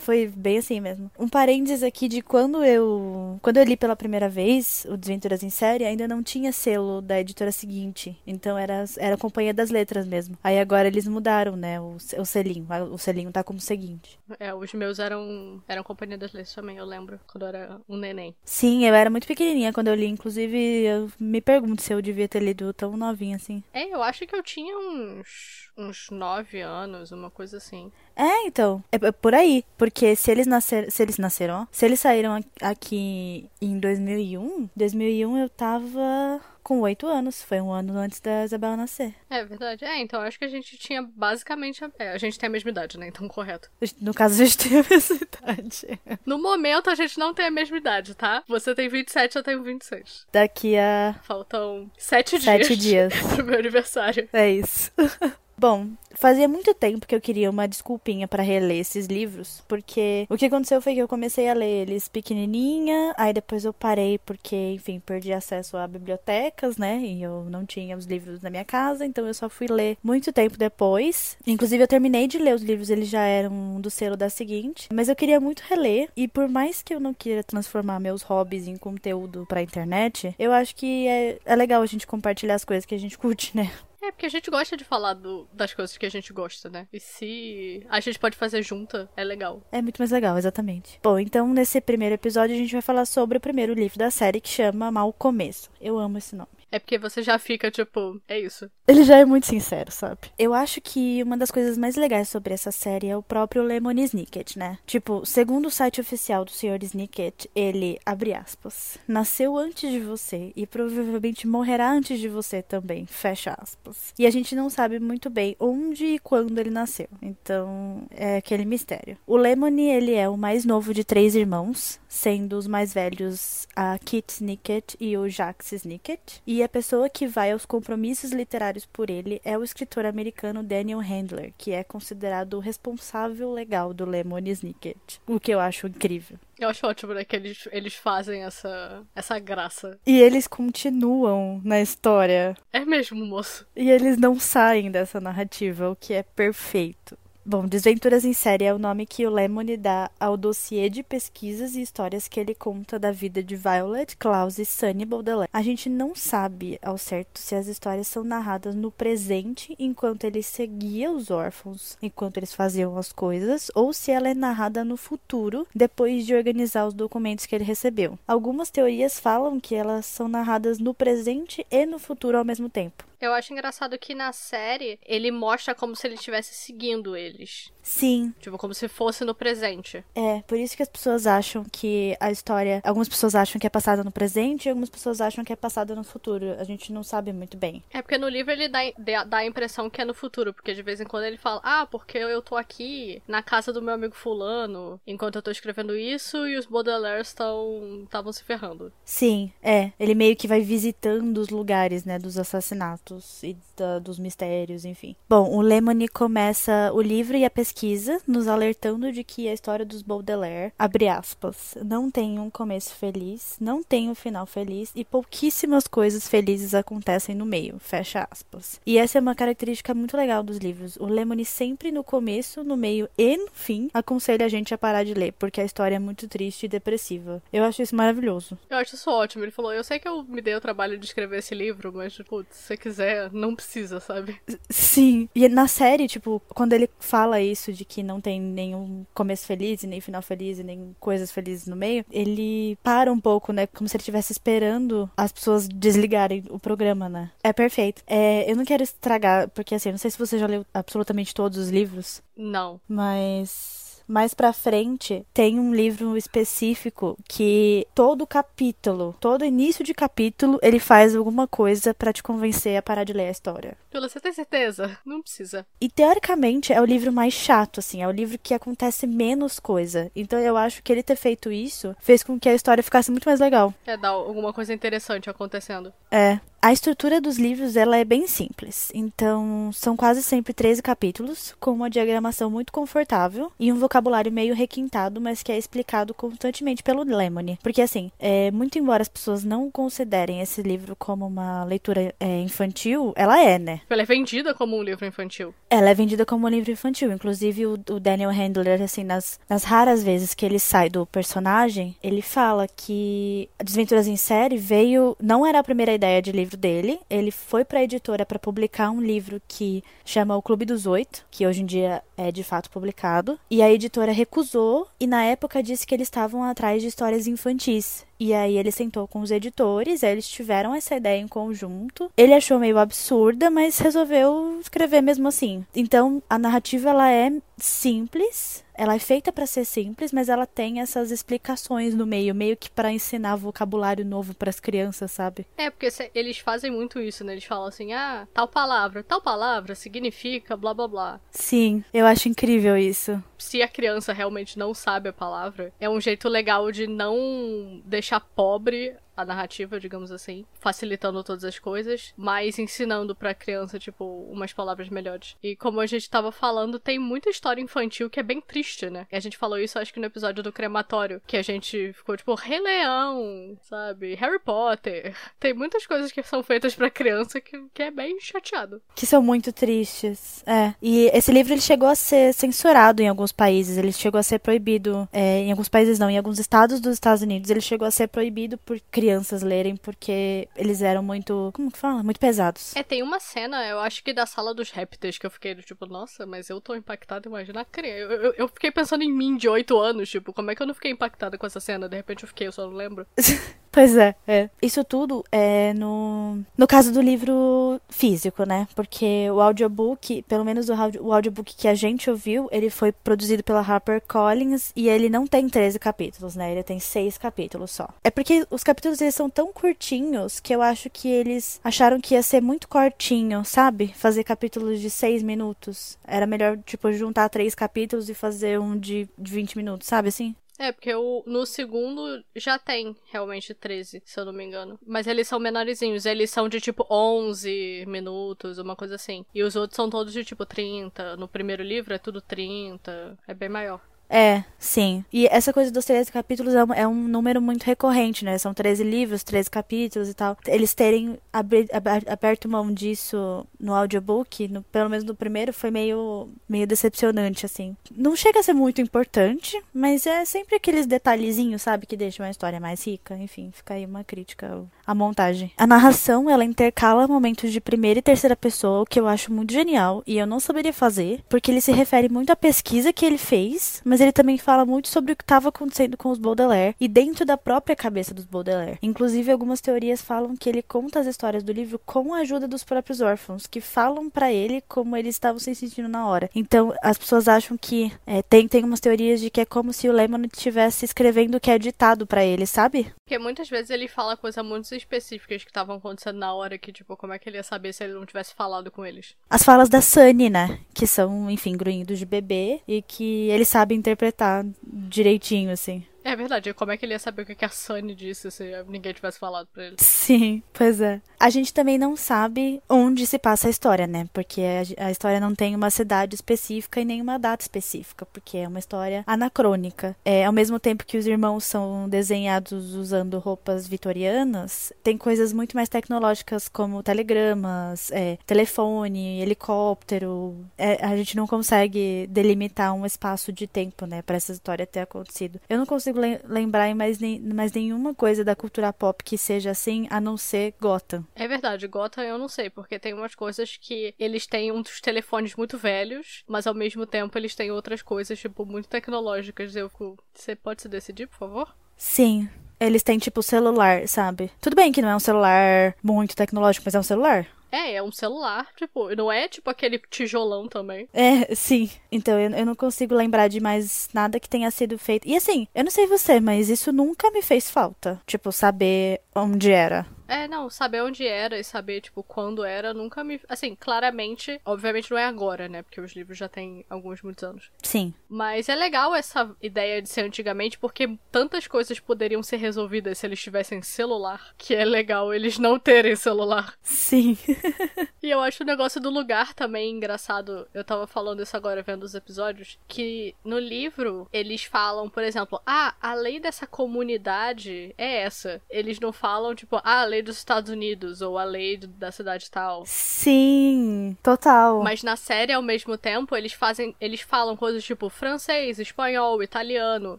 Foi 0.00 0.26
bem 0.28 0.58
assim 0.58 0.80
mesmo. 0.80 1.10
Um 1.18 1.28
parênteses 1.28 1.82
aqui 1.82 2.08
de 2.08 2.22
quando 2.22 2.64
eu. 2.64 3.38
Quando 3.42 3.58
eu 3.58 3.64
li 3.64 3.76
pela 3.76 3.94
primeira 3.94 4.28
vez 4.28 4.86
o 4.88 4.96
Desventuras 4.96 5.42
em 5.42 5.50
Série, 5.50 5.84
ainda 5.84 6.08
não 6.08 6.22
tinha 6.22 6.50
selo 6.50 7.02
da 7.02 7.20
editora 7.20 7.52
seguinte. 7.52 8.18
Então 8.26 8.56
era, 8.56 8.84
era 8.96 9.16
Companhia 9.16 9.52
das 9.52 9.70
Letras 9.70 10.06
mesmo. 10.06 10.36
Aí 10.42 10.58
agora 10.58 10.88
eles 10.88 11.06
mudaram, 11.06 11.56
né? 11.56 11.78
O, 11.80 11.96
o 12.18 12.24
selinho. 12.24 12.66
O 12.90 12.98
selinho 12.98 13.30
tá 13.30 13.44
como 13.44 13.60
seguinte. 13.60 14.18
É, 14.40 14.54
os 14.54 14.72
meus 14.72 14.98
eram, 14.98 15.62
eram 15.68 15.82
Companhia 15.82 16.16
das 16.16 16.32
Letras 16.32 16.54
também, 16.54 16.78
eu 16.78 16.84
lembro. 16.86 17.20
Quando 17.26 17.42
eu 17.42 17.48
era 17.48 17.80
um 17.88 17.96
neném. 17.96 18.34
Sim, 18.44 18.86
eu 18.86 18.94
era 18.94 19.10
muito 19.10 19.26
pequenininha 19.26 19.72
quando 19.72 19.88
eu 19.88 19.94
li. 19.94 20.06
Inclusive, 20.06 20.56
eu 20.56 21.10
me 21.20 21.40
pergunto 21.40 21.82
se 21.82 21.92
eu 21.92 22.00
devia 22.00 22.28
ter 22.28 22.42
lido 22.42 22.72
tão 22.72 22.96
novinha 22.96 23.36
assim. 23.36 23.62
É, 23.72 23.92
eu 23.92 24.02
acho 24.02 24.26
que 24.26 24.34
eu 24.34 24.42
tinha 24.42 24.76
uns. 24.78 25.70
uns 25.76 26.08
nove 26.10 26.60
anos, 26.62 27.12
uma 27.12 27.30
coisa 27.30 27.58
assim. 27.58 27.92
É, 28.16 28.46
então. 28.46 28.82
É, 28.90 28.96
é 28.96 29.12
por 29.12 29.34
aí. 29.34 29.62
Porque 29.76 30.16
se 30.16 30.30
eles 30.30 30.46
nasceram. 30.46 30.90
Se 30.90 31.02
eles 31.02 31.18
nasceram, 31.18 31.62
ó, 31.62 31.66
Se 31.70 31.84
eles 31.84 32.00
saíram 32.00 32.40
aqui 32.60 33.48
em 33.60 33.78
2001, 33.78 34.70
2001 34.74 35.38
eu 35.38 35.48
tava 35.48 36.40
com 36.62 36.80
oito 36.80 37.06
anos. 37.06 37.42
Foi 37.42 37.60
um 37.60 37.70
ano 37.70 37.96
antes 37.96 38.18
da 38.18 38.44
Isabela 38.44 38.76
nascer. 38.76 39.14
É 39.30 39.44
verdade. 39.44 39.84
É, 39.84 40.00
então 40.00 40.20
acho 40.20 40.38
que 40.38 40.44
a 40.44 40.48
gente 40.48 40.76
tinha 40.76 41.02
basicamente. 41.02 41.84
A... 41.84 41.90
É, 41.98 42.12
a 42.12 42.18
gente 42.18 42.38
tem 42.38 42.48
a 42.48 42.50
mesma 42.50 42.70
idade, 42.70 42.98
né? 42.98 43.06
Então, 43.06 43.28
correto. 43.28 43.70
No 44.00 44.12
caso, 44.12 44.42
a 44.42 44.44
gente 44.44 44.58
tem 44.68 44.80
a 44.80 44.84
mesma 44.88 45.16
idade. 45.16 46.00
No 46.24 46.38
momento, 46.38 46.90
a 46.90 46.94
gente 46.94 47.18
não 47.18 47.32
tem 47.32 47.46
a 47.46 47.50
mesma 47.50 47.76
idade, 47.76 48.14
tá? 48.14 48.42
Você 48.48 48.74
tem 48.74 48.88
27, 48.88 49.36
eu 49.36 49.42
tenho 49.42 49.62
26. 49.62 50.26
Daqui 50.32 50.76
a. 50.76 51.14
Faltam 51.22 51.90
sete, 51.96 52.40
sete 52.40 52.74
dias. 52.76 53.12
dias. 53.12 53.26
pro 53.34 53.44
meu 53.44 53.58
aniversário. 53.58 54.28
É 54.32 54.50
isso. 54.50 54.90
Bom, 55.58 55.88
fazia 56.14 56.46
muito 56.46 56.74
tempo 56.74 57.06
que 57.06 57.14
eu 57.14 57.20
queria 57.20 57.48
uma 57.48 57.66
desculpinha 57.66 58.28
para 58.28 58.42
reler 58.42 58.78
esses 58.78 59.06
livros, 59.06 59.62
porque 59.66 60.26
o 60.28 60.36
que 60.36 60.44
aconteceu 60.44 60.82
foi 60.82 60.94
que 60.94 61.00
eu 61.00 61.08
comecei 61.08 61.48
a 61.48 61.54
ler 61.54 61.88
eles 61.88 62.08
pequenininha, 62.08 63.14
aí 63.16 63.32
depois 63.32 63.64
eu 63.64 63.72
parei 63.72 64.18
porque, 64.18 64.72
enfim, 64.74 65.00
perdi 65.00 65.32
acesso 65.32 65.78
a 65.78 65.86
bibliotecas, 65.86 66.76
né? 66.76 66.98
E 66.98 67.22
eu 67.22 67.46
não 67.48 67.64
tinha 67.64 67.96
os 67.96 68.04
livros 68.04 68.42
na 68.42 68.50
minha 68.50 68.66
casa, 68.66 69.06
então 69.06 69.26
eu 69.26 69.32
só 69.32 69.48
fui 69.48 69.66
ler 69.66 69.96
muito 70.02 70.30
tempo 70.30 70.58
depois. 70.58 71.38
Inclusive 71.46 71.82
eu 71.82 71.88
terminei 71.88 72.28
de 72.28 72.38
ler 72.38 72.54
os 72.54 72.62
livros, 72.62 72.90
eles 72.90 73.08
já 73.08 73.22
eram 73.22 73.80
do 73.80 73.90
selo 73.90 74.16
da 74.16 74.28
seguinte, 74.28 74.88
mas 74.92 75.08
eu 75.08 75.16
queria 75.16 75.40
muito 75.40 75.60
reler 75.60 76.10
e 76.14 76.28
por 76.28 76.48
mais 76.48 76.82
que 76.82 76.94
eu 76.94 77.00
não 77.00 77.14
queira 77.14 77.42
transformar 77.42 77.98
meus 77.98 78.20
hobbies 78.20 78.68
em 78.68 78.76
conteúdo 78.76 79.46
para 79.48 79.62
internet, 79.62 80.34
eu 80.38 80.52
acho 80.52 80.76
que 80.76 81.08
é, 81.08 81.38
é 81.46 81.56
legal 81.56 81.80
a 81.80 81.86
gente 81.86 82.06
compartilhar 82.06 82.56
as 82.56 82.64
coisas 82.64 82.84
que 82.84 82.94
a 82.94 82.98
gente 82.98 83.16
curte, 83.16 83.56
né? 83.56 83.72
É, 84.06 84.12
porque 84.12 84.26
a 84.26 84.28
gente 84.30 84.48
gosta 84.50 84.76
de 84.76 84.84
falar 84.84 85.14
do, 85.14 85.48
das 85.52 85.74
coisas 85.74 85.96
que 85.98 86.06
a 86.06 86.08
gente 86.08 86.32
gosta, 86.32 86.70
né? 86.70 86.86
E 86.92 87.00
se 87.00 87.84
a 87.88 87.98
gente 87.98 88.18
pode 88.20 88.36
fazer 88.36 88.62
junta, 88.62 89.10
é 89.16 89.24
legal. 89.24 89.60
É 89.72 89.82
muito 89.82 89.98
mais 89.98 90.12
legal, 90.12 90.38
exatamente. 90.38 91.00
Bom, 91.02 91.18
então 91.18 91.48
nesse 91.52 91.80
primeiro 91.80 92.14
episódio 92.14 92.54
a 92.54 92.58
gente 92.58 92.72
vai 92.72 92.82
falar 92.82 93.04
sobre 93.04 93.38
o 93.38 93.40
primeiro 93.40 93.74
livro 93.74 93.98
da 93.98 94.10
série 94.10 94.40
que 94.40 94.48
chama 94.48 94.92
Mal 94.92 95.12
Começo. 95.12 95.70
Eu 95.80 95.98
amo 95.98 96.18
esse 96.18 96.36
nome. 96.36 96.55
É 96.70 96.78
porque 96.78 96.98
você 96.98 97.22
já 97.22 97.38
fica 97.38 97.70
tipo, 97.70 98.20
é 98.28 98.38
isso. 98.38 98.70
Ele 98.86 99.02
já 99.04 99.18
é 99.18 99.24
muito 99.24 99.46
sincero, 99.46 99.90
sabe? 99.90 100.30
Eu 100.38 100.52
acho 100.52 100.80
que 100.80 101.22
uma 101.22 101.36
das 101.36 101.50
coisas 101.50 101.78
mais 101.78 101.96
legais 101.96 102.28
sobre 102.28 102.54
essa 102.54 102.70
série 102.70 103.08
é 103.08 103.16
o 103.16 103.22
próprio 103.22 103.62
Lemony 103.62 104.04
Snicket, 104.04 104.56
né? 104.56 104.78
Tipo, 104.86 105.24
segundo 105.24 105.66
o 105.66 105.70
site 105.70 106.00
oficial 106.00 106.44
do 106.44 106.50
Sr. 106.50 106.82
Snicket, 106.82 107.46
ele, 107.54 107.98
abre 108.04 108.34
aspas, 108.34 108.98
nasceu 109.06 109.56
antes 109.56 109.90
de 109.90 110.00
você 110.00 110.52
e 110.54 110.66
provavelmente 110.66 111.46
morrerá 111.46 111.90
antes 111.90 112.18
de 112.18 112.28
você 112.28 112.62
também, 112.62 113.06
fecha 113.06 113.56
aspas. 113.58 114.12
E 114.18 114.26
a 114.26 114.30
gente 114.30 114.54
não 114.54 114.68
sabe 114.68 114.98
muito 114.98 115.30
bem 115.30 115.56
onde 115.58 116.04
e 116.04 116.18
quando 116.18 116.58
ele 116.58 116.70
nasceu. 116.70 117.08
Então, 117.22 118.06
é 118.10 118.36
aquele 118.36 118.64
mistério. 118.64 119.16
O 119.26 119.36
Lemony, 119.36 119.88
ele 119.88 120.14
é 120.14 120.28
o 120.28 120.36
mais 120.36 120.64
novo 120.64 120.92
de 120.92 121.04
três 121.04 121.34
irmãos, 121.34 122.00
sendo 122.08 122.56
os 122.56 122.66
mais 122.66 122.92
velhos 122.92 123.66
a 123.74 123.98
Kit 123.98 124.32
Snicket 124.32 124.94
e 125.00 125.16
o 125.16 125.28
Jacques 125.28 125.72
Snicket. 125.72 126.40
E 126.46 126.62
a 126.66 126.68
pessoa 126.68 127.08
que 127.08 127.28
vai 127.28 127.52
aos 127.52 127.64
compromissos 127.64 128.32
literários 128.32 128.84
por 128.84 129.08
ele 129.08 129.40
é 129.44 129.56
o 129.56 129.62
escritor 129.62 130.04
americano 130.04 130.64
Daniel 130.64 130.98
Handler, 130.98 131.54
que 131.56 131.70
é 131.70 131.84
considerado 131.84 132.54
o 132.54 132.60
responsável 132.60 133.52
legal 133.52 133.94
do 133.94 134.04
Lemony 134.04 134.50
Snicket. 134.50 135.20
O 135.28 135.38
que 135.38 135.52
eu 135.52 135.60
acho 135.60 135.86
incrível. 135.86 136.36
Eu 136.58 136.68
acho 136.68 136.84
ótimo, 136.84 137.14
né? 137.14 137.24
Que 137.24 137.36
eles, 137.36 137.68
eles 137.70 137.94
fazem 137.94 138.42
essa, 138.42 139.04
essa 139.14 139.38
graça. 139.38 139.96
E 140.04 140.20
eles 140.20 140.48
continuam 140.48 141.60
na 141.62 141.80
história. 141.80 142.56
É 142.72 142.84
mesmo, 142.84 143.24
moço. 143.24 143.64
E 143.76 143.88
eles 143.88 144.18
não 144.18 144.36
saem 144.36 144.90
dessa 144.90 145.20
narrativa, 145.20 145.88
o 145.88 145.94
que 145.94 146.14
é 146.14 146.24
perfeito. 146.24 147.16
Bom, 147.48 147.64
Desventuras 147.64 148.24
em 148.24 148.32
Série 148.32 148.64
é 148.64 148.74
o 148.74 148.78
nome 148.78 149.06
que 149.06 149.24
o 149.24 149.30
Lemony 149.30 149.76
dá 149.76 150.10
ao 150.18 150.36
dossiê 150.36 150.90
de 150.90 151.04
pesquisas 151.04 151.76
e 151.76 151.80
histórias 151.80 152.26
que 152.26 152.40
ele 152.40 152.56
conta 152.56 152.98
da 152.98 153.12
vida 153.12 153.40
de 153.40 153.54
Violet, 153.54 154.16
Klaus 154.16 154.58
e 154.58 154.64
Sunny 154.64 155.04
Baudelaire. 155.04 155.48
A 155.52 155.62
gente 155.62 155.88
não 155.88 156.12
sabe 156.12 156.76
ao 156.82 156.98
certo 156.98 157.38
se 157.38 157.54
as 157.54 157.68
histórias 157.68 158.08
são 158.08 158.24
narradas 158.24 158.74
no 158.74 158.90
presente, 158.90 159.76
enquanto 159.78 160.24
ele 160.24 160.42
seguia 160.42 161.12
os 161.12 161.30
órfãos, 161.30 161.96
enquanto 162.02 162.38
eles 162.38 162.52
faziam 162.52 162.98
as 162.98 163.12
coisas, 163.12 163.70
ou 163.76 163.92
se 163.92 164.10
ela 164.10 164.28
é 164.28 164.34
narrada 164.34 164.84
no 164.84 164.96
futuro, 164.96 165.68
depois 165.72 166.26
de 166.26 166.34
organizar 166.34 166.84
os 166.84 166.94
documentos 166.94 167.46
que 167.46 167.54
ele 167.54 167.62
recebeu. 167.62 168.18
Algumas 168.26 168.70
teorias 168.70 169.20
falam 169.20 169.60
que 169.60 169.76
elas 169.76 170.04
são 170.04 170.26
narradas 170.26 170.80
no 170.80 170.92
presente 170.92 171.64
e 171.70 171.86
no 171.86 172.00
futuro 172.00 172.38
ao 172.38 172.44
mesmo 172.44 172.68
tempo. 172.68 173.04
Eu 173.20 173.32
acho 173.32 173.52
engraçado 173.52 173.98
que 173.98 174.14
na 174.14 174.32
série 174.32 174.98
ele 175.04 175.30
mostra 175.30 175.74
como 175.74 175.96
se 175.96 176.06
ele 176.06 176.14
estivesse 176.14 176.54
seguindo 176.54 177.16
eles. 177.16 177.72
Sim. 177.82 178.34
Tipo, 178.40 178.58
como 178.58 178.74
se 178.74 178.88
fosse 178.88 179.24
no 179.24 179.34
presente. 179.34 180.04
É, 180.14 180.42
por 180.42 180.58
isso 180.58 180.76
que 180.76 180.82
as 180.82 180.88
pessoas 180.88 181.26
acham 181.26 181.64
que 181.64 182.16
a 182.18 182.30
história. 182.30 182.80
Algumas 182.84 183.08
pessoas 183.08 183.34
acham 183.34 183.60
que 183.60 183.66
é 183.66 183.70
passada 183.70 184.02
no 184.02 184.10
presente 184.10 184.66
e 184.66 184.68
algumas 184.68 184.90
pessoas 184.90 185.20
acham 185.20 185.44
que 185.44 185.52
é 185.52 185.56
passada 185.56 185.94
no 185.94 186.02
futuro. 186.02 186.56
A 186.58 186.64
gente 186.64 186.92
não 186.92 187.02
sabe 187.02 187.32
muito 187.32 187.56
bem. 187.56 187.82
É 187.90 188.02
porque 188.02 188.18
no 188.18 188.28
livro 188.28 188.52
ele 188.52 188.68
dá, 188.68 189.24
dá 189.24 189.38
a 189.38 189.46
impressão 189.46 189.88
que 189.88 190.00
é 190.00 190.04
no 190.04 190.14
futuro, 190.14 190.52
porque 190.52 190.74
de 190.74 190.82
vez 190.82 191.00
em 191.00 191.04
quando 191.04 191.24
ele 191.24 191.36
fala, 191.36 191.60
ah, 191.62 191.86
porque 191.86 192.18
eu 192.18 192.42
tô 192.42 192.56
aqui 192.56 193.22
na 193.26 193.42
casa 193.42 193.72
do 193.72 193.80
meu 193.80 193.94
amigo 193.94 194.14
fulano, 194.14 195.00
enquanto 195.06 195.36
eu 195.36 195.42
tô 195.42 195.50
escrevendo 195.50 195.96
isso 195.96 196.46
e 196.46 196.56
os 196.58 196.66
Baudelaire 196.66 197.22
estavam 197.22 198.32
se 198.32 198.42
ferrando. 198.42 198.92
Sim, 199.04 199.52
é. 199.62 199.92
Ele 199.98 200.14
meio 200.14 200.36
que 200.36 200.48
vai 200.48 200.60
visitando 200.60 201.38
os 201.38 201.48
lugares, 201.48 202.04
né, 202.04 202.18
dos 202.18 202.36
assassinatos 202.36 203.05
e 203.42 203.56
da, 203.76 203.98
dos 203.98 204.18
mistérios, 204.18 204.84
enfim. 204.84 205.14
Bom, 205.28 205.50
o 205.54 205.60
Lemony 205.60 206.08
começa 206.08 206.90
o 206.92 207.00
livro 207.00 207.36
e 207.36 207.44
a 207.44 207.50
pesquisa 207.50 208.20
nos 208.26 208.48
alertando 208.48 209.12
de 209.12 209.22
que 209.22 209.48
a 209.48 209.52
história 209.52 209.84
dos 209.84 210.02
Baudelaire, 210.02 210.72
abre 210.78 211.08
aspas, 211.08 211.76
não 211.84 212.10
tem 212.10 212.38
um 212.38 212.50
começo 212.50 212.94
feliz, 212.94 213.56
não 213.60 213.82
tem 213.82 214.10
um 214.10 214.14
final 214.14 214.46
feliz 214.46 214.92
e 214.94 215.04
pouquíssimas 215.04 215.86
coisas 215.86 216.28
felizes 216.28 216.74
acontecem 216.74 217.34
no 217.34 217.46
meio, 217.46 217.78
fecha 217.78 218.26
aspas. 218.30 218.80
E 218.84 218.98
essa 218.98 219.18
é 219.18 219.20
uma 219.20 219.34
característica 219.34 219.94
muito 219.94 220.16
legal 220.16 220.42
dos 220.42 220.58
livros. 220.58 220.96
O 220.96 221.06
Lemony 221.06 221.44
sempre 221.44 221.92
no 221.92 222.02
começo, 222.02 222.64
no 222.64 222.76
meio 222.76 223.08
e 223.16 223.36
no 223.36 223.50
fim 223.52 223.90
aconselha 223.92 224.46
a 224.46 224.48
gente 224.48 224.74
a 224.74 224.78
parar 224.78 225.04
de 225.04 225.14
ler, 225.14 225.32
porque 225.32 225.60
a 225.60 225.64
história 225.64 225.96
é 225.96 225.98
muito 225.98 226.28
triste 226.28 226.64
e 226.64 226.68
depressiva. 226.68 227.42
Eu 227.52 227.64
acho 227.64 227.82
isso 227.82 227.94
maravilhoso. 227.94 228.58
Eu 228.68 228.78
acho 228.78 228.94
isso 228.94 229.10
ótimo. 229.10 229.44
Ele 229.44 229.50
falou: 229.50 229.72
Eu 229.72 229.84
sei 229.84 229.98
que 229.98 230.08
eu 230.08 230.24
me 230.24 230.40
dei 230.40 230.54
o 230.54 230.60
trabalho 230.60 230.98
de 230.98 231.06
escrever 231.06 231.38
esse 231.38 231.54
livro, 231.54 231.92
mas, 231.92 232.16
putz, 232.18 232.56
se 232.56 232.62
você 232.64 232.76
quiser 232.76 232.95
quiser, 232.96 233.30
não 233.32 233.54
precisa, 233.54 234.00
sabe? 234.00 234.40
Sim. 234.70 235.28
E 235.34 235.48
na 235.48 235.68
série, 235.68 236.08
tipo, 236.08 236.40
quando 236.48 236.72
ele 236.72 236.88
fala 236.98 237.40
isso 237.40 237.72
de 237.72 237.84
que 237.84 238.02
não 238.02 238.20
tem 238.20 238.40
nenhum 238.40 239.04
começo 239.12 239.46
feliz, 239.46 239.82
nem 239.82 240.00
final 240.00 240.22
feliz, 240.22 240.58
nem 240.58 240.96
coisas 240.98 241.30
felizes 241.30 241.66
no 241.66 241.76
meio, 241.76 242.04
ele 242.10 242.78
para 242.82 243.12
um 243.12 243.20
pouco, 243.20 243.52
né? 243.52 243.66
Como 243.66 243.88
se 243.88 243.96
ele 243.96 244.02
estivesse 244.02 244.32
esperando 244.32 245.10
as 245.16 245.30
pessoas 245.30 245.68
desligarem 245.68 246.44
o 246.48 246.58
programa, 246.58 247.08
né? 247.08 247.30
É 247.42 247.52
perfeito. 247.52 248.02
É, 248.06 248.50
eu 248.50 248.56
não 248.56 248.64
quero 248.64 248.82
estragar, 248.82 249.48
porque 249.50 249.74
assim, 249.74 249.90
não 249.90 249.98
sei 249.98 250.10
se 250.10 250.18
você 250.18 250.38
já 250.38 250.46
leu 250.46 250.64
absolutamente 250.72 251.34
todos 251.34 251.58
os 251.58 251.68
livros. 251.68 252.22
Não. 252.36 252.80
Mas 252.88 253.85
mais 254.06 254.34
pra 254.34 254.52
frente, 254.52 255.26
tem 255.32 255.58
um 255.58 255.74
livro 255.74 256.16
específico 256.16 257.16
que 257.28 257.86
todo 257.94 258.26
capítulo, 258.26 259.14
todo 259.20 259.44
início 259.44 259.84
de 259.84 259.94
capítulo, 259.94 260.58
ele 260.62 260.78
faz 260.78 261.14
alguma 261.14 261.46
coisa 261.46 261.92
para 261.92 262.12
te 262.12 262.22
convencer 262.22 262.76
a 262.76 262.82
parar 262.82 263.04
de 263.04 263.12
ler 263.12 263.28
a 263.28 263.30
história. 263.30 263.76
Pela 263.90 264.08
você 264.08 264.20
tem 264.20 264.32
certeza? 264.32 264.98
Não 265.04 265.22
precisa. 265.22 265.66
E 265.80 265.88
teoricamente 265.88 266.72
é 266.72 266.80
o 266.80 266.84
livro 266.84 267.12
mais 267.12 267.32
chato, 267.34 267.80
assim, 267.80 268.02
é 268.02 268.08
o 268.08 268.12
livro 268.12 268.38
que 268.38 268.54
acontece 268.54 269.06
menos 269.06 269.58
coisa. 269.58 270.10
Então 270.14 270.38
eu 270.38 270.56
acho 270.56 270.82
que 270.82 270.92
ele 270.92 271.02
ter 271.02 271.16
feito 271.16 271.50
isso 271.50 271.94
fez 272.00 272.22
com 272.22 272.38
que 272.38 272.48
a 272.48 272.54
história 272.54 272.82
ficasse 272.82 273.10
muito 273.10 273.24
mais 273.24 273.40
legal. 273.40 273.72
É, 273.86 273.96
dar 273.96 274.10
alguma 274.10 274.52
coisa 274.52 274.72
interessante 274.72 275.30
acontecendo. 275.30 275.92
É. 276.10 276.38
A 276.66 276.72
estrutura 276.72 277.20
dos 277.20 277.38
livros 277.38 277.76
ela 277.76 277.96
é 277.96 278.04
bem 278.04 278.26
simples, 278.26 278.90
então 278.92 279.70
são 279.72 279.96
quase 279.96 280.20
sempre 280.20 280.52
13 280.52 280.82
capítulos, 280.82 281.54
com 281.60 281.70
uma 281.70 281.88
diagramação 281.88 282.50
muito 282.50 282.72
confortável 282.72 283.52
e 283.56 283.72
um 283.72 283.76
vocabulário 283.76 284.32
meio 284.32 284.52
requintado, 284.52 285.20
mas 285.20 285.44
que 285.44 285.52
é 285.52 285.56
explicado 285.56 286.12
constantemente 286.12 286.82
pelo 286.82 287.04
Lemony. 287.04 287.56
Porque 287.62 287.80
assim, 287.80 288.10
é, 288.18 288.50
muito 288.50 288.80
embora 288.80 289.00
as 289.00 289.08
pessoas 289.08 289.44
não 289.44 289.70
considerem 289.70 290.40
esse 290.40 290.60
livro 290.60 290.96
como 290.96 291.24
uma 291.24 291.62
leitura 291.62 292.12
é, 292.18 292.40
infantil, 292.40 293.12
ela 293.14 293.40
é, 293.40 293.60
né? 293.60 293.82
Ela 293.88 294.02
é 294.02 294.04
vendida 294.04 294.52
como 294.52 294.76
um 294.76 294.82
livro 294.82 295.06
infantil. 295.06 295.54
Ela 295.70 295.90
é 295.90 295.94
vendida 295.94 296.26
como 296.26 296.48
um 296.48 296.50
livro 296.50 296.72
infantil. 296.72 297.12
Inclusive 297.12 297.64
o, 297.64 297.74
o 297.74 298.00
Daniel 298.00 298.30
Handler, 298.30 298.82
assim, 298.82 299.04
nas, 299.04 299.38
nas 299.48 299.62
raras 299.62 300.02
vezes 300.02 300.34
que 300.34 300.44
ele 300.44 300.58
sai 300.58 300.90
do 300.90 301.06
personagem, 301.06 301.94
ele 302.02 302.22
fala 302.22 302.66
que 302.66 303.48
Desventuras 303.62 304.08
em 304.08 304.16
Série 304.16 304.56
veio. 304.56 305.16
não 305.22 305.46
era 305.46 305.60
a 305.60 305.64
primeira 305.64 305.94
ideia 305.94 306.20
de 306.20 306.32
livro 306.32 306.55
dele. 306.56 306.98
Ele 307.08 307.30
foi 307.30 307.64
para 307.64 307.78
a 307.78 307.82
editora 307.82 308.26
para 308.26 308.38
publicar 308.38 308.90
um 308.90 309.00
livro 309.00 309.40
que 309.46 309.84
chama 310.04 310.36
O 310.36 310.42
Clube 310.42 310.64
dos 310.64 310.86
Oito, 310.86 311.24
que 311.30 311.46
hoje 311.46 311.62
em 311.62 311.66
dia 311.66 312.02
é 312.16 312.32
de 312.32 312.42
fato 312.42 312.70
publicado. 312.70 313.38
E 313.50 313.62
a 313.62 313.70
editora 313.70 314.12
recusou 314.12 314.88
e 314.98 315.06
na 315.06 315.22
época 315.24 315.62
disse 315.62 315.86
que 315.86 315.94
eles 315.94 316.06
estavam 316.06 316.42
atrás 316.42 316.82
de 316.82 316.88
histórias 316.88 317.26
infantis. 317.26 318.04
E 318.18 318.32
aí 318.32 318.56
ele 318.56 318.72
sentou 318.72 319.06
com 319.06 319.20
os 319.20 319.30
editores, 319.30 320.02
eles 320.02 320.26
tiveram 320.26 320.74
essa 320.74 320.96
ideia 320.96 321.20
em 321.20 321.28
conjunto. 321.28 322.10
Ele 322.16 322.32
achou 322.32 322.58
meio 322.58 322.78
absurda, 322.78 323.50
mas 323.50 323.78
resolveu 323.78 324.58
escrever 324.60 325.02
mesmo 325.02 325.28
assim. 325.28 325.64
Então, 325.74 326.22
a 326.28 326.38
narrativa 326.38 326.90
ela 326.90 327.12
é 327.12 327.30
simples, 327.58 328.64
ela 328.76 328.94
é 328.94 328.98
feita 328.98 329.32
para 329.32 329.46
ser 329.46 329.64
simples, 329.64 330.12
mas 330.12 330.28
ela 330.28 330.46
tem 330.46 330.80
essas 330.80 331.10
explicações 331.10 331.94
no 331.94 332.06
meio, 332.06 332.34
meio 332.34 332.56
que 332.56 332.70
para 332.70 332.92
ensinar 332.92 333.36
vocabulário 333.36 334.04
novo 334.04 334.34
para 334.34 334.50
as 334.50 334.60
crianças, 334.60 335.10
sabe? 335.10 335.46
É, 335.56 335.70
porque 335.70 335.88
eles 336.14 336.38
fazem 336.38 336.70
muito 336.70 337.00
isso, 337.00 337.24
né? 337.24 337.32
Eles 337.32 337.44
falam 337.44 337.66
assim: 337.66 337.92
"Ah, 337.92 338.26
tal 338.32 338.48
palavra, 338.48 339.02
tal 339.02 339.20
palavra 339.20 339.74
significa 339.74 340.56
blá 340.56 340.74
blá 340.74 340.88
blá". 340.88 341.20
Sim, 341.30 341.84
eu 341.92 342.06
acho 342.06 342.28
incrível 342.28 342.76
isso. 342.76 343.22
Se 343.38 343.62
a 343.62 343.68
criança 343.68 344.12
realmente 344.12 344.58
não 344.58 344.74
sabe 344.74 345.08
a 345.08 345.12
palavra, 345.12 345.72
é 345.80 345.88
um 345.88 346.00
jeito 346.00 346.28
legal 346.28 346.70
de 346.70 346.86
não 346.86 347.80
deixar 347.84 348.20
pobre 348.20 348.96
a 349.16 349.24
narrativa, 349.24 349.80
digamos 349.80 350.12
assim, 350.12 350.44
facilitando 350.60 351.24
todas 351.24 351.44
as 351.44 351.58
coisas, 351.58 352.12
mas 352.16 352.58
ensinando 352.58 353.14
pra 353.14 353.34
criança, 353.34 353.78
tipo, 353.78 354.04
umas 354.30 354.52
palavras 354.52 354.88
melhores. 354.88 355.36
E 355.42 355.56
como 355.56 355.80
a 355.80 355.86
gente 355.86 356.10
tava 356.10 356.30
falando, 356.30 356.78
tem 356.78 356.98
muita 356.98 357.30
história 357.30 357.62
infantil 357.62 358.10
que 358.10 358.20
é 358.20 358.22
bem 358.22 358.40
triste, 358.40 358.90
né? 358.90 359.06
E 359.10 359.16
a 359.16 359.20
gente 359.20 359.38
falou 359.38 359.58
isso, 359.58 359.78
acho 359.78 359.92
que 359.92 360.00
no 360.00 360.06
episódio 360.06 360.42
do 360.42 360.52
crematório, 360.52 361.22
que 361.26 361.36
a 361.36 361.42
gente 361.42 361.92
ficou, 361.94 362.16
tipo, 362.16 362.34
Rei 362.34 362.60
Leão, 362.60 363.56
sabe? 363.62 364.14
Harry 364.14 364.38
Potter. 364.38 365.14
Tem 365.40 365.54
muitas 365.54 365.86
coisas 365.86 366.12
que 366.12 366.22
são 366.22 366.42
feitas 366.42 366.74
pra 366.74 366.90
criança 366.90 367.40
que, 367.40 367.58
que 367.72 367.82
é 367.82 367.90
bem 367.90 368.20
chateado. 368.20 368.82
Que 368.94 369.06
são 369.06 369.22
muito 369.22 369.52
tristes. 369.52 370.44
É. 370.46 370.74
E 370.82 371.10
esse 371.14 371.32
livro, 371.32 371.54
ele 371.54 371.60
chegou 371.60 371.88
a 371.88 371.94
ser 371.94 372.34
censurado 372.34 373.00
em 373.02 373.08
alguns 373.08 373.32
países, 373.32 373.78
ele 373.78 373.92
chegou 373.92 374.18
a 374.18 374.22
ser 374.22 374.40
proibido, 374.40 375.08
é, 375.12 375.40
em 375.40 375.50
alguns 375.50 375.68
países 375.68 375.98
não, 375.98 376.10
em 376.10 376.18
alguns 376.18 376.38
estados 376.38 376.80
dos 376.80 376.94
Estados 376.94 377.22
Unidos, 377.22 377.50
ele 377.50 377.60
chegou 377.60 377.86
a 377.86 377.90
ser 377.90 378.08
proibido 378.08 378.58
por 378.58 378.78
crianças 378.90 379.05
crianças 379.06 379.40
lerem 379.40 379.76
porque 379.76 380.48
eles 380.56 380.82
eram 380.82 381.00
muito, 381.00 381.52
como 381.54 381.70
que 381.70 381.78
fala? 381.78 382.02
Muito 382.02 382.18
pesados. 382.18 382.74
É, 382.74 382.82
tem 382.82 383.04
uma 383.04 383.20
cena, 383.20 383.64
eu 383.68 383.78
acho 383.78 384.02
que 384.02 384.12
da 384.12 384.26
sala 384.26 384.52
dos 384.52 384.72
répteis 384.72 385.16
que 385.16 385.24
eu 385.24 385.30
fiquei 385.30 385.54
tipo, 385.54 385.86
nossa, 385.86 386.26
mas 386.26 386.50
eu 386.50 386.60
tô 386.60 386.74
impactada, 386.74 387.28
imagina 387.28 387.60
a 387.60 387.64
criança. 387.64 388.12
Eu, 388.12 388.20
eu, 388.20 388.34
eu, 388.36 388.48
fiquei 388.48 388.72
pensando 388.72 389.04
em 389.04 389.12
mim 389.12 389.36
de 389.36 389.48
8 389.48 389.78
anos, 389.78 390.10
tipo, 390.10 390.32
como 390.32 390.50
é 390.50 390.56
que 390.56 390.62
eu 390.62 390.66
não 390.66 390.74
fiquei 390.74 390.90
impactada 390.90 391.38
com 391.38 391.46
essa 391.46 391.60
cena? 391.60 391.88
De 391.88 391.94
repente 391.94 392.24
eu 392.24 392.28
fiquei, 392.28 392.48
eu 392.48 392.52
só 392.52 392.66
não 392.66 392.74
lembro. 392.74 393.06
Pois 393.76 393.94
é, 393.94 394.14
é. 394.26 394.48
Isso 394.62 394.82
tudo 394.82 395.22
é 395.30 395.74
no, 395.74 396.42
no 396.56 396.66
caso 396.66 396.90
do 396.90 397.02
livro 397.02 397.78
físico, 397.90 398.44
né? 398.44 398.66
Porque 398.74 399.30
o 399.30 399.38
audiobook, 399.38 400.22
pelo 400.22 400.46
menos 400.46 400.70
o, 400.70 400.72
audio, 400.72 401.04
o 401.04 401.12
audiobook 401.12 401.54
que 401.54 401.68
a 401.68 401.74
gente 401.74 402.08
ouviu, 402.08 402.48
ele 402.50 402.70
foi 402.70 402.90
produzido 402.90 403.44
pela 403.44 403.60
HarperCollins 403.60 404.72
e 404.74 404.88
ele 404.88 405.10
não 405.10 405.26
tem 405.26 405.46
13 405.46 405.78
capítulos, 405.78 406.34
né? 406.34 406.52
Ele 406.52 406.62
tem 406.62 406.80
6 406.80 407.18
capítulos 407.18 407.70
só. 407.70 407.90
É 408.02 408.10
porque 408.10 408.46
os 408.50 408.64
capítulos 408.64 408.98
eles 409.02 409.14
são 409.14 409.28
tão 409.28 409.52
curtinhos 409.52 410.40
que 410.40 410.54
eu 410.54 410.62
acho 410.62 410.88
que 410.88 411.10
eles 411.10 411.60
acharam 411.62 412.00
que 412.00 412.14
ia 412.14 412.22
ser 412.22 412.40
muito 412.40 412.68
curtinho, 412.68 413.44
sabe? 413.44 413.92
Fazer 413.94 414.24
capítulos 414.24 414.80
de 414.80 414.88
6 414.88 415.22
minutos. 415.22 415.98
Era 416.06 416.26
melhor, 416.26 416.56
tipo, 416.64 416.90
juntar 416.94 417.28
três 417.28 417.54
capítulos 417.54 418.08
e 418.08 418.14
fazer 418.14 418.58
um 418.58 418.74
de 418.74 419.06
20 419.18 419.54
minutos, 419.58 419.86
sabe 419.86 420.08
assim? 420.08 420.34
É, 420.58 420.72
porque 420.72 420.94
o, 420.94 421.22
no 421.26 421.44
segundo 421.44 422.24
já 422.34 422.58
tem 422.58 422.96
realmente 423.06 423.52
13, 423.52 424.02
se 424.04 424.20
eu 424.20 424.24
não 424.24 424.32
me 424.32 424.44
engano. 424.44 424.78
Mas 424.86 425.06
eles 425.06 425.28
são 425.28 425.38
menorzinhos. 425.38 426.06
Eles 426.06 426.30
são 426.30 426.48
de 426.48 426.60
tipo 426.60 426.86
11 426.90 427.84
minutos, 427.86 428.58
uma 428.58 428.74
coisa 428.74 428.94
assim. 428.94 429.24
E 429.34 429.42
os 429.42 429.54
outros 429.56 429.76
são 429.76 429.90
todos 429.90 430.12
de 430.12 430.24
tipo 430.24 430.46
30. 430.46 431.16
No 431.16 431.28
primeiro 431.28 431.62
livro 431.62 431.94
é 431.94 431.98
tudo 431.98 432.20
30. 432.20 433.18
É 433.26 433.34
bem 433.34 433.48
maior. 433.48 433.80
É, 434.08 434.44
sim. 434.58 435.04
E 435.12 435.26
essa 435.26 435.52
coisa 435.52 435.70
dos 435.70 435.84
13 435.84 436.12
capítulos 436.12 436.54
é 436.54 436.64
um, 436.64 436.72
é 436.72 436.86
um 436.86 437.08
número 437.08 437.40
muito 437.42 437.64
recorrente, 437.64 438.24
né? 438.24 438.38
São 438.38 438.54
13 438.54 438.84
livros, 438.84 439.24
13 439.24 439.50
capítulos 439.50 440.08
e 440.08 440.14
tal. 440.14 440.36
Eles 440.46 440.74
terem 440.74 441.18
abri, 441.32 441.66
aberto 442.06 442.48
mão 442.48 442.72
disso 442.72 443.46
no 443.58 443.74
audiobook, 443.74 444.48
no, 444.48 444.62
pelo 444.62 444.88
menos 444.88 445.04
no 445.04 445.14
primeiro, 445.14 445.52
foi 445.52 445.70
meio, 445.70 446.28
meio 446.48 446.66
decepcionante, 446.66 447.44
assim. 447.44 447.76
Não 447.94 448.14
chega 448.14 448.40
a 448.40 448.42
ser 448.42 448.52
muito 448.52 448.80
importante, 448.80 449.60
mas 449.74 450.06
é 450.06 450.24
sempre 450.24 450.56
aqueles 450.56 450.86
detalhezinhos, 450.86 451.62
sabe? 451.62 451.86
Que 451.86 451.96
deixam 451.96 452.24
a 452.24 452.30
história 452.30 452.60
mais 452.60 452.86
rica. 452.86 453.16
Enfim, 453.16 453.50
fica 453.52 453.74
aí 453.74 453.84
uma 453.84 454.04
crítica 454.04 454.64
à 454.86 454.94
montagem. 454.94 455.52
A 455.56 455.66
narração, 455.66 456.30
ela 456.30 456.44
intercala 456.44 457.08
momentos 457.08 457.52
de 457.52 457.60
primeira 457.60 457.98
e 457.98 458.02
terceira 458.02 458.36
pessoa, 458.36 458.82
o 458.82 458.86
que 458.86 459.00
eu 459.00 459.08
acho 459.08 459.32
muito 459.32 459.52
genial. 459.52 460.02
E 460.06 460.18
eu 460.18 460.26
não 460.26 460.40
saberia 460.40 460.72
fazer, 460.72 461.22
porque 461.28 461.50
ele 461.50 461.60
se 461.60 461.72
refere 461.72 462.08
muito 462.08 462.30
à 462.30 462.36
pesquisa 462.36 462.92
que 462.92 463.04
ele 463.04 463.18
fez, 463.18 463.80
mas 463.84 464.00
ele 464.00 464.12
também 464.12 464.38
fala 464.38 464.64
muito 464.64 464.88
sobre 464.88 465.12
o 465.12 465.16
que 465.16 465.22
estava 465.22 465.48
acontecendo 465.48 465.96
com 465.96 466.10
os 466.10 466.18
Baudelaire 466.18 466.74
e 466.80 466.88
dentro 466.88 467.24
da 467.24 467.36
própria 467.36 467.74
cabeça 467.74 468.14
dos 468.14 468.24
Baudelaire. 468.24 468.78
Inclusive, 468.82 469.32
algumas 469.32 469.60
teorias 469.60 470.00
falam 470.00 470.36
que 470.36 470.48
ele 470.48 470.62
conta 470.62 471.00
as 471.00 471.06
histórias 471.06 471.42
do 471.42 471.52
livro 471.52 471.80
com 471.84 472.14
a 472.14 472.18
ajuda 472.18 472.46
dos 472.46 472.64
próprios 472.64 473.00
órfãos, 473.00 473.46
que 473.46 473.60
falam 473.60 474.08
para 474.08 474.32
ele 474.32 474.62
como 474.68 474.96
eles 474.96 475.14
estavam 475.14 475.38
se 475.38 475.54
sentindo 475.54 475.88
na 475.88 476.06
hora. 476.06 476.30
Então, 476.34 476.74
as 476.82 476.98
pessoas 476.98 477.28
acham 477.28 477.56
que 477.56 477.92
é, 478.06 478.22
tem, 478.22 478.46
tem 478.46 478.64
umas 478.64 478.80
teorias 478.80 479.20
de 479.20 479.30
que 479.30 479.40
é 479.40 479.44
como 479.44 479.72
se 479.72 479.88
o 479.88 479.92
Lemon 479.92 480.22
estivesse 480.32 480.84
escrevendo 480.84 481.36
o 481.36 481.40
que 481.40 481.50
é 481.50 481.58
ditado 481.58 482.06
para 482.06 482.24
ele, 482.24 482.46
sabe? 482.46 482.92
Porque 483.04 483.18
muitas 483.18 483.48
vezes 483.48 483.70
ele 483.70 483.88
fala 483.88 484.16
coisas 484.16 484.44
muito 484.44 484.66
específicas 484.76 485.42
que 485.42 485.50
estavam 485.50 485.76
acontecendo 485.76 486.18
na 486.18 486.32
hora, 486.34 486.58
que, 486.58 486.72
tipo, 486.72 486.96
como 486.96 487.12
é 487.12 487.18
que 487.18 487.28
ele 487.28 487.36
ia 487.36 487.42
saber 487.42 487.72
se 487.72 487.82
ele 487.82 487.94
não 487.94 488.06
tivesse 488.06 488.34
falado 488.34 488.70
com 488.70 488.84
eles? 488.84 489.16
As 489.28 489.42
falas 489.42 489.68
da 489.68 489.80
Sunny, 489.80 490.30
né? 490.30 490.60
Que 490.74 490.86
são, 490.86 491.30
enfim, 491.30 491.56
grunhidos 491.56 491.98
de 491.98 492.06
bebê 492.06 492.60
e 492.68 492.82
que 492.82 493.28
ele 493.30 493.44
sabe 493.44 493.74
interpretar 493.74 494.44
direitinho, 494.62 495.50
assim. 495.50 495.84
É 496.06 496.14
verdade, 496.14 496.54
como 496.54 496.70
é 496.70 496.76
que 496.76 496.86
ele 496.86 496.92
ia 496.92 497.00
saber 497.00 497.22
o 497.22 497.26
que 497.26 497.44
a 497.44 497.48
Sunny 497.48 497.92
disse 497.92 498.30
se 498.30 498.44
ninguém 498.68 498.92
tivesse 498.92 499.18
falado 499.18 499.48
pra 499.52 499.64
ele? 499.64 499.76
Sim, 499.80 500.40
pois 500.52 500.80
é. 500.80 501.00
A 501.18 501.28
gente 501.30 501.52
também 501.52 501.76
não 501.76 501.96
sabe 501.96 502.62
onde 502.68 503.04
se 503.08 503.18
passa 503.18 503.48
a 503.48 503.50
história, 503.50 503.88
né? 503.88 504.08
Porque 504.12 504.40
a, 504.78 504.88
história 504.88 505.18
não 505.18 505.34
tem 505.34 505.56
uma 505.56 505.68
cidade 505.68 506.14
específica 506.14 506.80
e 506.80 506.84
nem 506.84 507.02
uma 507.02 507.18
data 507.18 507.42
específica, 507.42 508.06
porque 508.06 508.38
é 508.38 508.46
uma 508.46 508.60
história 508.60 509.02
anacrônica. 509.04 509.96
É, 510.04 510.24
ao 510.24 510.32
mesmo 510.32 510.60
tempo 510.60 510.86
que 510.86 510.96
os 510.96 511.08
irmãos 511.08 511.42
são 511.42 511.88
desenhados 511.88 512.74
usando 512.74 513.18
roupas 513.18 513.66
vitorianas, 513.66 514.72
tem 514.84 514.96
coisas 514.96 515.32
muito 515.32 515.56
mais 515.56 515.68
tecnológicas 515.68 516.46
como 516.46 516.84
telegramas, 516.84 517.90
é, 517.90 518.16
telefone, 518.24 519.20
helicóptero. 519.22 520.36
É, 520.56 520.84
a 520.86 520.96
gente 520.96 521.16
não 521.16 521.26
consegue 521.26 522.06
delimitar 522.10 522.72
um 522.72 522.86
espaço 522.86 523.32
de 523.32 523.48
tempo, 523.48 523.86
né, 523.86 524.02
para 524.02 524.14
essa 524.14 524.30
história 524.30 524.64
ter 524.64 524.80
acontecido. 524.80 525.40
Eu 525.48 525.58
não 525.58 525.66
consigo 525.66 525.95
consigo 525.96 526.26
lembrar 526.28 526.68
em 526.68 526.74
mais, 526.74 526.98
nem, 526.98 527.20
mais 527.20 527.52
nenhuma 527.52 527.94
coisa 527.94 528.24
da 528.24 528.36
cultura 528.36 528.72
pop 528.72 529.02
que 529.02 529.16
seja 529.16 529.50
assim, 529.50 529.86
a 529.90 530.00
não 530.00 530.16
ser 530.16 530.54
Gotham. 530.60 531.04
É 531.14 531.26
verdade, 531.26 531.66
Gotham 531.66 532.02
eu 532.02 532.18
não 532.18 532.28
sei, 532.28 532.50
porque 532.50 532.78
tem 532.78 532.94
umas 532.94 533.14
coisas 533.14 533.56
que 533.56 533.94
eles 533.98 534.26
têm 534.26 534.52
uns 534.52 534.80
telefones 534.80 535.34
muito 535.34 535.58
velhos, 535.58 536.22
mas 536.28 536.46
ao 536.46 536.54
mesmo 536.54 536.86
tempo 536.86 537.16
eles 537.18 537.34
têm 537.34 537.50
outras 537.50 537.82
coisas, 537.82 538.18
tipo, 538.18 538.44
muito 538.44 538.68
tecnológicas. 538.68 539.56
Eu, 539.56 539.70
você 540.14 540.36
pode 540.36 540.62
se 540.62 540.68
decidir, 540.68 541.06
por 541.06 541.18
favor? 541.18 541.56
Sim. 541.76 542.28
Eles 542.58 542.82
têm, 542.82 542.98
tipo, 542.98 543.22
celular, 543.22 543.86
sabe? 543.86 544.30
Tudo 544.40 544.56
bem 544.56 544.72
que 544.72 544.80
não 544.80 544.88
é 544.88 544.96
um 544.96 545.00
celular 545.00 545.74
muito 545.82 546.16
tecnológico, 546.16 546.64
mas 546.64 546.74
é 546.74 546.78
um 546.78 546.82
celular. 546.82 547.26
É, 547.50 547.74
é 547.74 547.82
um 547.82 547.92
celular, 547.92 548.48
tipo, 548.56 548.94
não 548.94 549.10
é 549.10 549.28
tipo 549.28 549.48
aquele 549.48 549.78
tijolão 549.90 550.48
também. 550.48 550.88
É, 550.92 551.34
sim. 551.34 551.70
Então 551.90 552.18
eu, 552.18 552.30
eu 552.30 552.46
não 552.46 552.54
consigo 552.54 552.94
lembrar 552.94 553.28
de 553.28 553.40
mais 553.40 553.88
nada 553.94 554.20
que 554.20 554.28
tenha 554.28 554.50
sido 554.50 554.78
feito. 554.78 555.06
E 555.06 555.16
assim, 555.16 555.46
eu 555.54 555.64
não 555.64 555.70
sei 555.70 555.86
você, 555.86 556.20
mas 556.20 556.48
isso 556.48 556.72
nunca 556.72 557.10
me 557.10 557.22
fez 557.22 557.50
falta. 557.50 558.00
Tipo, 558.06 558.32
saber 558.32 559.00
onde 559.14 559.50
era. 559.50 559.86
É, 560.08 560.28
não, 560.28 560.48
saber 560.48 560.82
onde 560.82 561.06
era 561.06 561.38
e 561.38 561.44
saber, 561.44 561.80
tipo, 561.80 562.02
quando 562.02 562.44
era, 562.44 562.72
nunca 562.72 563.02
me. 563.02 563.20
Assim, 563.28 563.54
claramente, 563.54 564.40
obviamente 564.44 564.90
não 564.90 564.98
é 564.98 565.04
agora, 565.04 565.48
né? 565.48 565.62
Porque 565.62 565.80
os 565.80 565.92
livros 565.92 566.18
já 566.18 566.28
têm 566.28 566.64
alguns 566.68 567.02
muitos 567.02 567.24
anos. 567.24 567.50
Sim. 567.62 567.94
Mas 568.08 568.48
é 568.48 568.54
legal 568.54 568.94
essa 568.94 569.34
ideia 569.42 569.82
de 569.82 569.88
ser 569.88 570.02
antigamente, 570.02 570.58
porque 570.58 570.96
tantas 571.10 571.46
coisas 571.46 571.80
poderiam 571.80 572.22
ser 572.22 572.36
resolvidas 572.36 572.98
se 572.98 573.06
eles 573.06 573.20
tivessem 573.20 573.62
celular, 573.62 574.34
que 574.38 574.54
é 574.54 574.64
legal 574.64 575.12
eles 575.12 575.38
não 575.38 575.58
terem 575.58 575.96
celular. 575.96 576.54
Sim. 576.62 577.16
e 578.02 578.10
eu 578.10 578.20
acho 578.20 578.42
o 578.42 578.46
negócio 578.46 578.80
do 578.80 578.90
lugar 578.90 579.34
também 579.34 579.70
engraçado. 579.70 580.46
Eu 580.54 580.64
tava 580.64 580.86
falando 580.86 581.22
isso 581.22 581.36
agora 581.36 581.62
vendo 581.62 581.82
os 581.82 581.94
episódios, 581.94 582.58
que 582.68 583.14
no 583.24 583.38
livro 583.38 584.08
eles 584.12 584.44
falam, 584.44 584.88
por 584.88 585.02
exemplo, 585.02 585.40
ah, 585.44 585.74
a 585.80 585.94
lei 585.94 586.20
dessa 586.20 586.46
comunidade 586.46 587.74
é 587.76 588.02
essa. 588.02 588.40
Eles 588.48 588.78
não 588.80 588.92
falam, 588.92 589.34
tipo, 589.34 589.56
ah, 589.56 589.82
a 589.82 589.84
lei 589.84 589.95
lei 589.96 590.02
dos 590.02 590.18
Estados 590.18 590.50
Unidos 590.50 591.00
ou 591.00 591.18
a 591.18 591.24
lei 591.24 591.56
da 591.56 591.90
cidade 591.90 592.30
tal. 592.30 592.64
Sim, 592.66 593.96
total. 594.02 594.62
Mas 594.62 594.82
na 594.82 594.96
série, 594.96 595.32
ao 595.32 595.42
mesmo 595.42 595.76
tempo, 595.78 596.14
eles 596.16 596.32
fazem. 596.32 596.74
Eles 596.80 597.00
falam 597.00 597.36
coisas 597.36 597.64
tipo 597.64 597.88
francês, 597.88 598.58
espanhol, 598.58 599.22
italiano. 599.22 599.98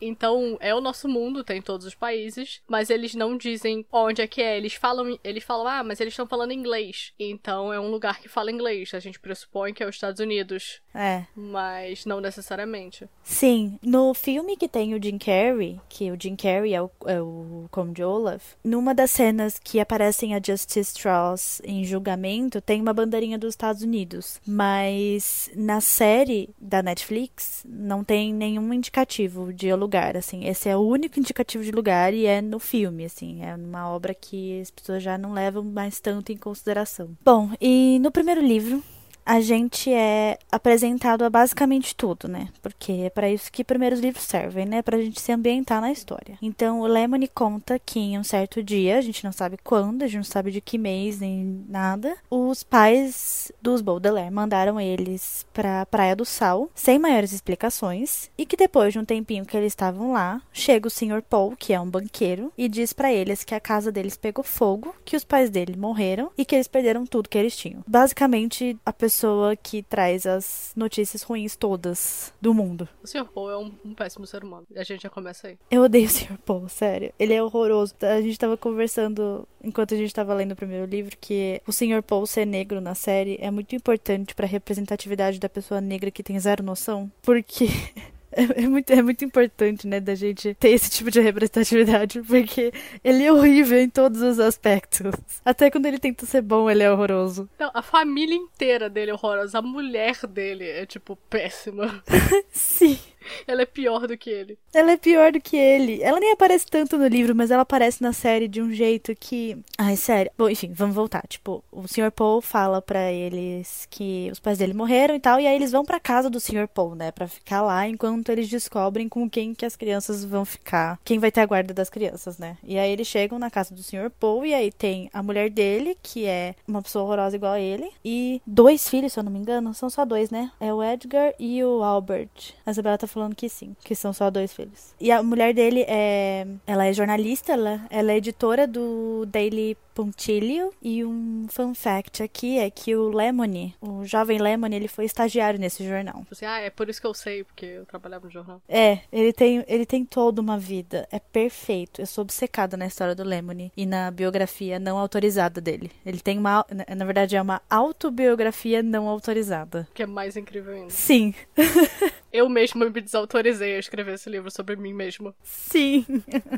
Então, 0.00 0.56
é 0.60 0.74
o 0.74 0.80
nosso 0.80 1.08
mundo, 1.08 1.44
tem 1.44 1.60
todos 1.60 1.86
os 1.86 1.94
países, 1.94 2.60
mas 2.66 2.90
eles 2.90 3.14
não 3.14 3.36
dizem 3.36 3.84
onde 3.92 4.22
é 4.22 4.26
que 4.26 4.40
é. 4.40 4.56
Eles 4.56 4.74
falam, 4.74 5.18
eles 5.22 5.44
falam, 5.44 5.66
ah, 5.66 5.84
mas 5.84 6.00
eles 6.00 6.12
estão 6.12 6.26
falando 6.26 6.52
inglês. 6.52 7.12
Então 7.18 7.72
é 7.72 7.78
um 7.78 7.90
lugar 7.90 8.20
que 8.20 8.28
fala 8.28 8.50
inglês. 8.50 8.94
A 8.94 9.00
gente 9.00 9.20
pressupõe 9.20 9.74
que 9.74 9.82
é 9.82 9.88
os 9.88 9.94
Estados 9.94 10.20
Unidos. 10.20 10.80
É. 10.94 11.24
Mas 11.34 12.04
não 12.04 12.20
necessariamente. 12.20 13.08
Sim. 13.22 13.78
No 13.82 14.14
filme 14.14 14.56
que 14.56 14.68
tem 14.68 14.94
o 14.94 15.02
Jim 15.02 15.18
Carrey, 15.18 15.80
que 15.88 16.10
o 16.10 16.16
Jim 16.20 16.36
Carrey 16.36 16.74
é 16.74 16.82
o, 16.82 16.90
é 17.06 17.20
o 17.20 17.66
Conde 17.70 18.02
Olaf, 18.02 18.54
numa 18.64 18.94
das 18.94 19.10
cenas 19.10 19.58
que 19.58 19.80
aparecem 19.82 20.34
a 20.34 20.40
Justice 20.44 20.80
Strauss 20.80 21.60
em 21.64 21.84
julgamento, 21.84 22.60
tem 22.60 22.80
uma 22.80 22.92
bandeirinha 22.92 23.38
dos 23.38 23.50
Estados 23.50 23.82
Unidos. 23.82 24.40
Mas 24.46 25.50
na 25.54 25.80
série 25.80 26.50
da 26.60 26.82
Netflix 26.82 27.64
não 27.68 28.02
tem 28.02 28.32
nenhum 28.32 28.72
indicativo 28.72 29.52
de 29.52 29.72
lugar, 29.74 30.16
assim. 30.16 30.46
Esse 30.46 30.68
é 30.68 30.76
o 30.76 30.80
único 30.80 31.18
indicativo 31.18 31.64
de 31.64 31.70
lugar 31.70 32.14
e 32.14 32.26
é 32.26 32.40
no 32.40 32.58
filme, 32.58 33.04
assim. 33.04 33.44
É 33.44 33.54
uma 33.54 33.88
obra 33.88 34.14
que 34.14 34.60
as 34.60 34.70
pessoas 34.70 35.02
já 35.02 35.18
não 35.18 35.32
levam 35.32 35.62
mais 35.62 36.00
tanto 36.00 36.32
em 36.32 36.36
consideração. 36.36 37.10
Bom, 37.24 37.50
e 37.60 37.98
no 38.00 38.10
primeiro 38.10 38.40
livro, 38.40 38.82
a 39.24 39.40
gente 39.40 39.92
é 39.92 40.38
apresentado 40.50 41.24
a 41.24 41.30
basicamente 41.30 41.94
tudo, 41.94 42.28
né? 42.28 42.48
Porque 42.60 42.92
é 42.92 43.10
para 43.10 43.30
isso 43.30 43.50
que 43.50 43.64
primeiros 43.64 44.00
livros 44.00 44.24
servem, 44.24 44.66
né? 44.66 44.82
Pra 44.82 44.98
gente 44.98 45.20
se 45.20 45.32
ambientar 45.32 45.80
na 45.80 45.92
história. 45.92 46.36
Então, 46.42 46.80
o 46.80 46.86
Lemony 46.86 47.28
conta 47.28 47.78
que 47.78 47.98
em 47.98 48.18
um 48.18 48.24
certo 48.24 48.62
dia, 48.62 48.98
a 48.98 49.00
gente 49.00 49.24
não 49.24 49.32
sabe 49.32 49.56
quando, 49.62 50.02
a 50.02 50.06
gente 50.06 50.16
não 50.16 50.24
sabe 50.24 50.50
de 50.50 50.60
que 50.60 50.78
mês 50.78 51.20
nem 51.20 51.64
nada, 51.68 52.16
os 52.30 52.62
pais 52.62 53.52
dos 53.60 53.80
Baudelaire 53.80 54.32
mandaram 54.32 54.80
eles 54.80 55.46
pra 55.52 55.86
Praia 55.86 56.16
do 56.16 56.24
Sal, 56.24 56.70
sem 56.74 56.98
maiores 56.98 57.32
explicações, 57.32 58.30
e 58.36 58.44
que 58.44 58.56
depois 58.56 58.92
de 58.92 58.98
um 58.98 59.04
tempinho 59.04 59.46
que 59.46 59.56
eles 59.56 59.72
estavam 59.72 60.12
lá, 60.12 60.42
chega 60.52 60.88
o 60.88 60.90
Sr. 60.90 61.22
Paul, 61.22 61.54
que 61.56 61.72
é 61.72 61.80
um 61.80 61.88
banqueiro, 61.88 62.52
e 62.56 62.68
diz 62.68 62.92
para 62.92 63.12
eles 63.12 63.44
que 63.44 63.54
a 63.54 63.60
casa 63.60 63.92
deles 63.92 64.16
pegou 64.16 64.44
fogo, 64.44 64.94
que 65.04 65.16
os 65.16 65.24
pais 65.24 65.50
dele 65.50 65.76
morreram 65.76 66.30
e 66.36 66.44
que 66.44 66.54
eles 66.54 66.68
perderam 66.68 67.06
tudo 67.06 67.28
que 67.28 67.38
eles 67.38 67.56
tinham. 67.56 67.84
Basicamente, 67.86 68.76
a 68.84 68.92
pessoa 68.92 69.11
pessoa 69.12 69.54
que 69.54 69.82
traz 69.82 70.24
as 70.24 70.72
notícias 70.74 71.22
ruins 71.22 71.54
todas 71.54 72.32
do 72.40 72.54
mundo. 72.54 72.88
O 73.02 73.06
Sr. 73.06 73.26
Paul 73.26 73.50
é 73.50 73.58
um, 73.58 73.70
um, 73.84 73.94
péssimo 73.94 74.26
ser 74.26 74.42
humano. 74.42 74.66
A 74.74 74.82
gente 74.82 75.02
já 75.02 75.10
começa 75.10 75.48
aí. 75.48 75.58
Eu 75.70 75.82
odeio 75.82 76.06
o 76.06 76.10
Sr. 76.10 76.38
Paul, 76.46 76.68
sério. 76.68 77.12
Ele 77.18 77.34
é 77.34 77.42
horroroso. 77.42 77.94
A 78.00 78.20
gente 78.22 78.38
tava 78.38 78.56
conversando 78.56 79.46
enquanto 79.62 79.92
a 79.92 79.96
gente 79.98 80.14
tava 80.14 80.32
lendo 80.32 80.52
o 80.52 80.56
primeiro 80.56 80.86
livro 80.86 81.14
que 81.20 81.60
o 81.66 81.72
Sr. 81.72 82.02
Paul 82.02 82.26
ser 82.26 82.46
negro 82.46 82.80
na 82.80 82.94
série 82.94 83.36
é 83.38 83.50
muito 83.50 83.76
importante 83.76 84.34
pra 84.34 84.46
representatividade 84.46 85.38
da 85.38 85.48
pessoa 85.48 85.80
negra 85.80 86.10
que 86.10 86.22
tem 86.22 86.40
zero 86.40 86.62
noção. 86.62 87.12
Porque 87.20 87.66
É, 88.32 88.62
é, 88.62 88.68
muito, 88.68 88.90
é 88.90 89.02
muito 89.02 89.24
importante, 89.24 89.86
né, 89.86 90.00
da 90.00 90.14
gente 90.14 90.54
ter 90.54 90.70
esse 90.70 90.90
tipo 90.90 91.10
de 91.10 91.20
representatividade, 91.20 92.22
porque 92.22 92.72
ele 93.04 93.24
é 93.24 93.32
horrível 93.32 93.78
em 93.78 93.88
todos 93.88 94.22
os 94.22 94.40
aspectos. 94.40 95.14
Até 95.44 95.70
quando 95.70 95.86
ele 95.86 95.98
tenta 95.98 96.24
ser 96.24 96.40
bom, 96.42 96.70
ele 96.70 96.82
é 96.82 96.90
horroroso. 96.90 97.48
Não, 97.58 97.70
a 97.74 97.82
família 97.82 98.34
inteira 98.34 98.88
dele 98.88 99.10
é 99.10 99.14
horrorosa. 99.14 99.58
A 99.58 99.62
mulher 99.62 100.26
dele 100.26 100.64
é, 100.64 100.86
tipo, 100.86 101.16
péssima. 101.28 102.02
Sim. 102.50 102.98
Ela 103.46 103.62
é 103.62 103.66
pior 103.66 104.06
do 104.06 104.16
que 104.16 104.30
ele. 104.30 104.58
Ela 104.72 104.92
é 104.92 104.96
pior 104.96 105.32
do 105.32 105.40
que 105.40 105.56
ele. 105.56 106.02
Ela 106.02 106.20
nem 106.20 106.32
aparece 106.32 106.66
tanto 106.66 106.96
no 106.98 107.06
livro, 107.06 107.34
mas 107.34 107.50
ela 107.50 107.62
aparece 107.62 108.02
na 108.02 108.12
série 108.12 108.48
de 108.48 108.60
um 108.62 108.72
jeito 108.72 109.14
que. 109.14 109.56
Ai, 109.78 109.96
sério. 109.96 110.30
Bom, 110.36 110.48
enfim, 110.48 110.72
vamos 110.72 110.94
voltar. 110.94 111.24
Tipo, 111.28 111.62
o 111.70 111.86
Sr. 111.86 112.10
Paul 112.10 112.40
fala 112.40 112.80
para 112.80 113.10
eles 113.12 113.86
que 113.90 114.28
os 114.30 114.40
pais 114.40 114.58
dele 114.58 114.74
morreram 114.74 115.14
e 115.14 115.20
tal, 115.20 115.38
e 115.40 115.46
aí 115.46 115.54
eles 115.54 115.72
vão 115.72 115.84
pra 115.84 116.00
casa 116.00 116.28
do 116.30 116.40
Sr. 116.40 116.68
Paul, 116.68 116.94
né? 116.94 117.10
Pra 117.10 117.28
ficar 117.28 117.62
lá 117.62 117.86
enquanto 117.88 118.30
eles 118.30 118.48
descobrem 118.48 119.08
com 119.08 119.28
quem 119.28 119.54
que 119.54 119.64
as 119.64 119.76
crianças 119.76 120.24
vão 120.24 120.44
ficar. 120.44 120.98
Quem 121.04 121.18
vai 121.18 121.30
ter 121.30 121.40
a 121.40 121.46
guarda 121.46 121.74
das 121.74 121.90
crianças, 121.90 122.38
né? 122.38 122.56
E 122.62 122.78
aí 122.78 122.90
eles 122.90 123.06
chegam 123.06 123.38
na 123.38 123.50
casa 123.50 123.74
do 123.74 123.82
Sr. 123.82 124.10
Paul, 124.18 124.44
e 124.46 124.54
aí 124.54 124.70
tem 124.72 125.10
a 125.12 125.22
mulher 125.22 125.50
dele, 125.50 125.96
que 126.02 126.26
é 126.26 126.54
uma 126.66 126.82
pessoa 126.82 127.04
horrorosa 127.04 127.36
igual 127.36 127.52
a 127.52 127.60
ele, 127.60 127.90
e 128.04 128.40
dois 128.46 128.88
filhos, 128.88 129.12
se 129.12 129.18
eu 129.18 129.24
não 129.24 129.32
me 129.32 129.38
engano. 129.38 129.74
São 129.74 129.90
só 129.90 130.04
dois, 130.04 130.30
né? 130.30 130.50
É 130.60 130.72
o 130.72 130.82
Edgar 130.82 131.34
e 131.38 131.62
o 131.62 131.82
Albert. 131.82 132.54
A 132.64 132.70
Isabela 132.70 132.98
tá 132.98 133.06
falando 133.12 133.34
que 133.34 133.48
sim, 133.48 133.76
que 133.84 133.94
são 133.94 134.12
só 134.12 134.30
dois 134.30 134.52
filhos. 134.52 134.94
E 135.00 135.10
a 135.10 135.22
mulher 135.22 135.54
dele 135.54 135.84
é. 135.88 136.46
Ela 136.66 136.86
é 136.86 136.92
jornalista, 136.92 137.52
ela, 137.52 137.86
ela 137.90 138.12
é 138.12 138.16
editora 138.16 138.66
do 138.66 139.26
Daily 139.26 139.76
Pontilho. 139.94 140.72
E 140.80 141.04
um 141.04 141.46
fun 141.48 141.74
fact 141.74 142.22
aqui 142.22 142.58
é 142.58 142.70
que 142.70 142.96
o 142.96 143.08
Lemony, 143.08 143.74
o 143.80 144.04
jovem 144.04 144.38
Lemony, 144.38 144.76
ele 144.76 144.88
foi 144.88 145.04
estagiário 145.04 145.58
nesse 145.58 145.86
jornal. 145.86 146.24
Assim, 146.30 146.46
ah, 146.46 146.58
é 146.60 146.70
por 146.70 146.88
isso 146.88 147.00
que 147.00 147.06
eu 147.06 147.14
sei, 147.14 147.44
porque 147.44 147.66
eu 147.66 147.86
trabalhava 147.86 148.26
no 148.26 148.32
jornal. 148.32 148.60
É, 148.68 149.00
ele 149.12 149.32
tem, 149.32 149.64
ele 149.68 149.86
tem 149.86 150.04
toda 150.04 150.40
uma 150.40 150.58
vida. 150.58 151.06
É 151.10 151.18
perfeito. 151.18 152.00
Eu 152.00 152.06
sou 152.06 152.22
obcecada 152.22 152.76
na 152.76 152.86
história 152.86 153.14
do 153.14 153.22
Lemony 153.22 153.72
e 153.76 153.86
na 153.86 154.10
biografia 154.10 154.78
não 154.78 154.98
autorizada 154.98 155.60
dele. 155.60 155.90
Ele 156.04 156.20
tem 156.20 156.38
uma. 156.38 156.64
Na 156.96 157.04
verdade, 157.04 157.36
é 157.36 157.42
uma 157.42 157.60
autobiografia 157.68 158.82
não 158.82 159.08
autorizada. 159.08 159.86
Que 159.94 160.02
é 160.02 160.06
mais 160.06 160.36
incrível 160.36 160.74
ainda. 160.74 160.90
Sim. 160.90 161.34
eu 162.32 162.48
mesma 162.48 162.88
me 162.88 163.00
desautorizei 163.00 163.76
a 163.76 163.78
escrever 163.78 164.14
esse 164.14 164.30
livro 164.30 164.50
sobre 164.50 164.74
mim 164.76 164.94
mesma. 164.94 165.34
Sim. 165.42 166.04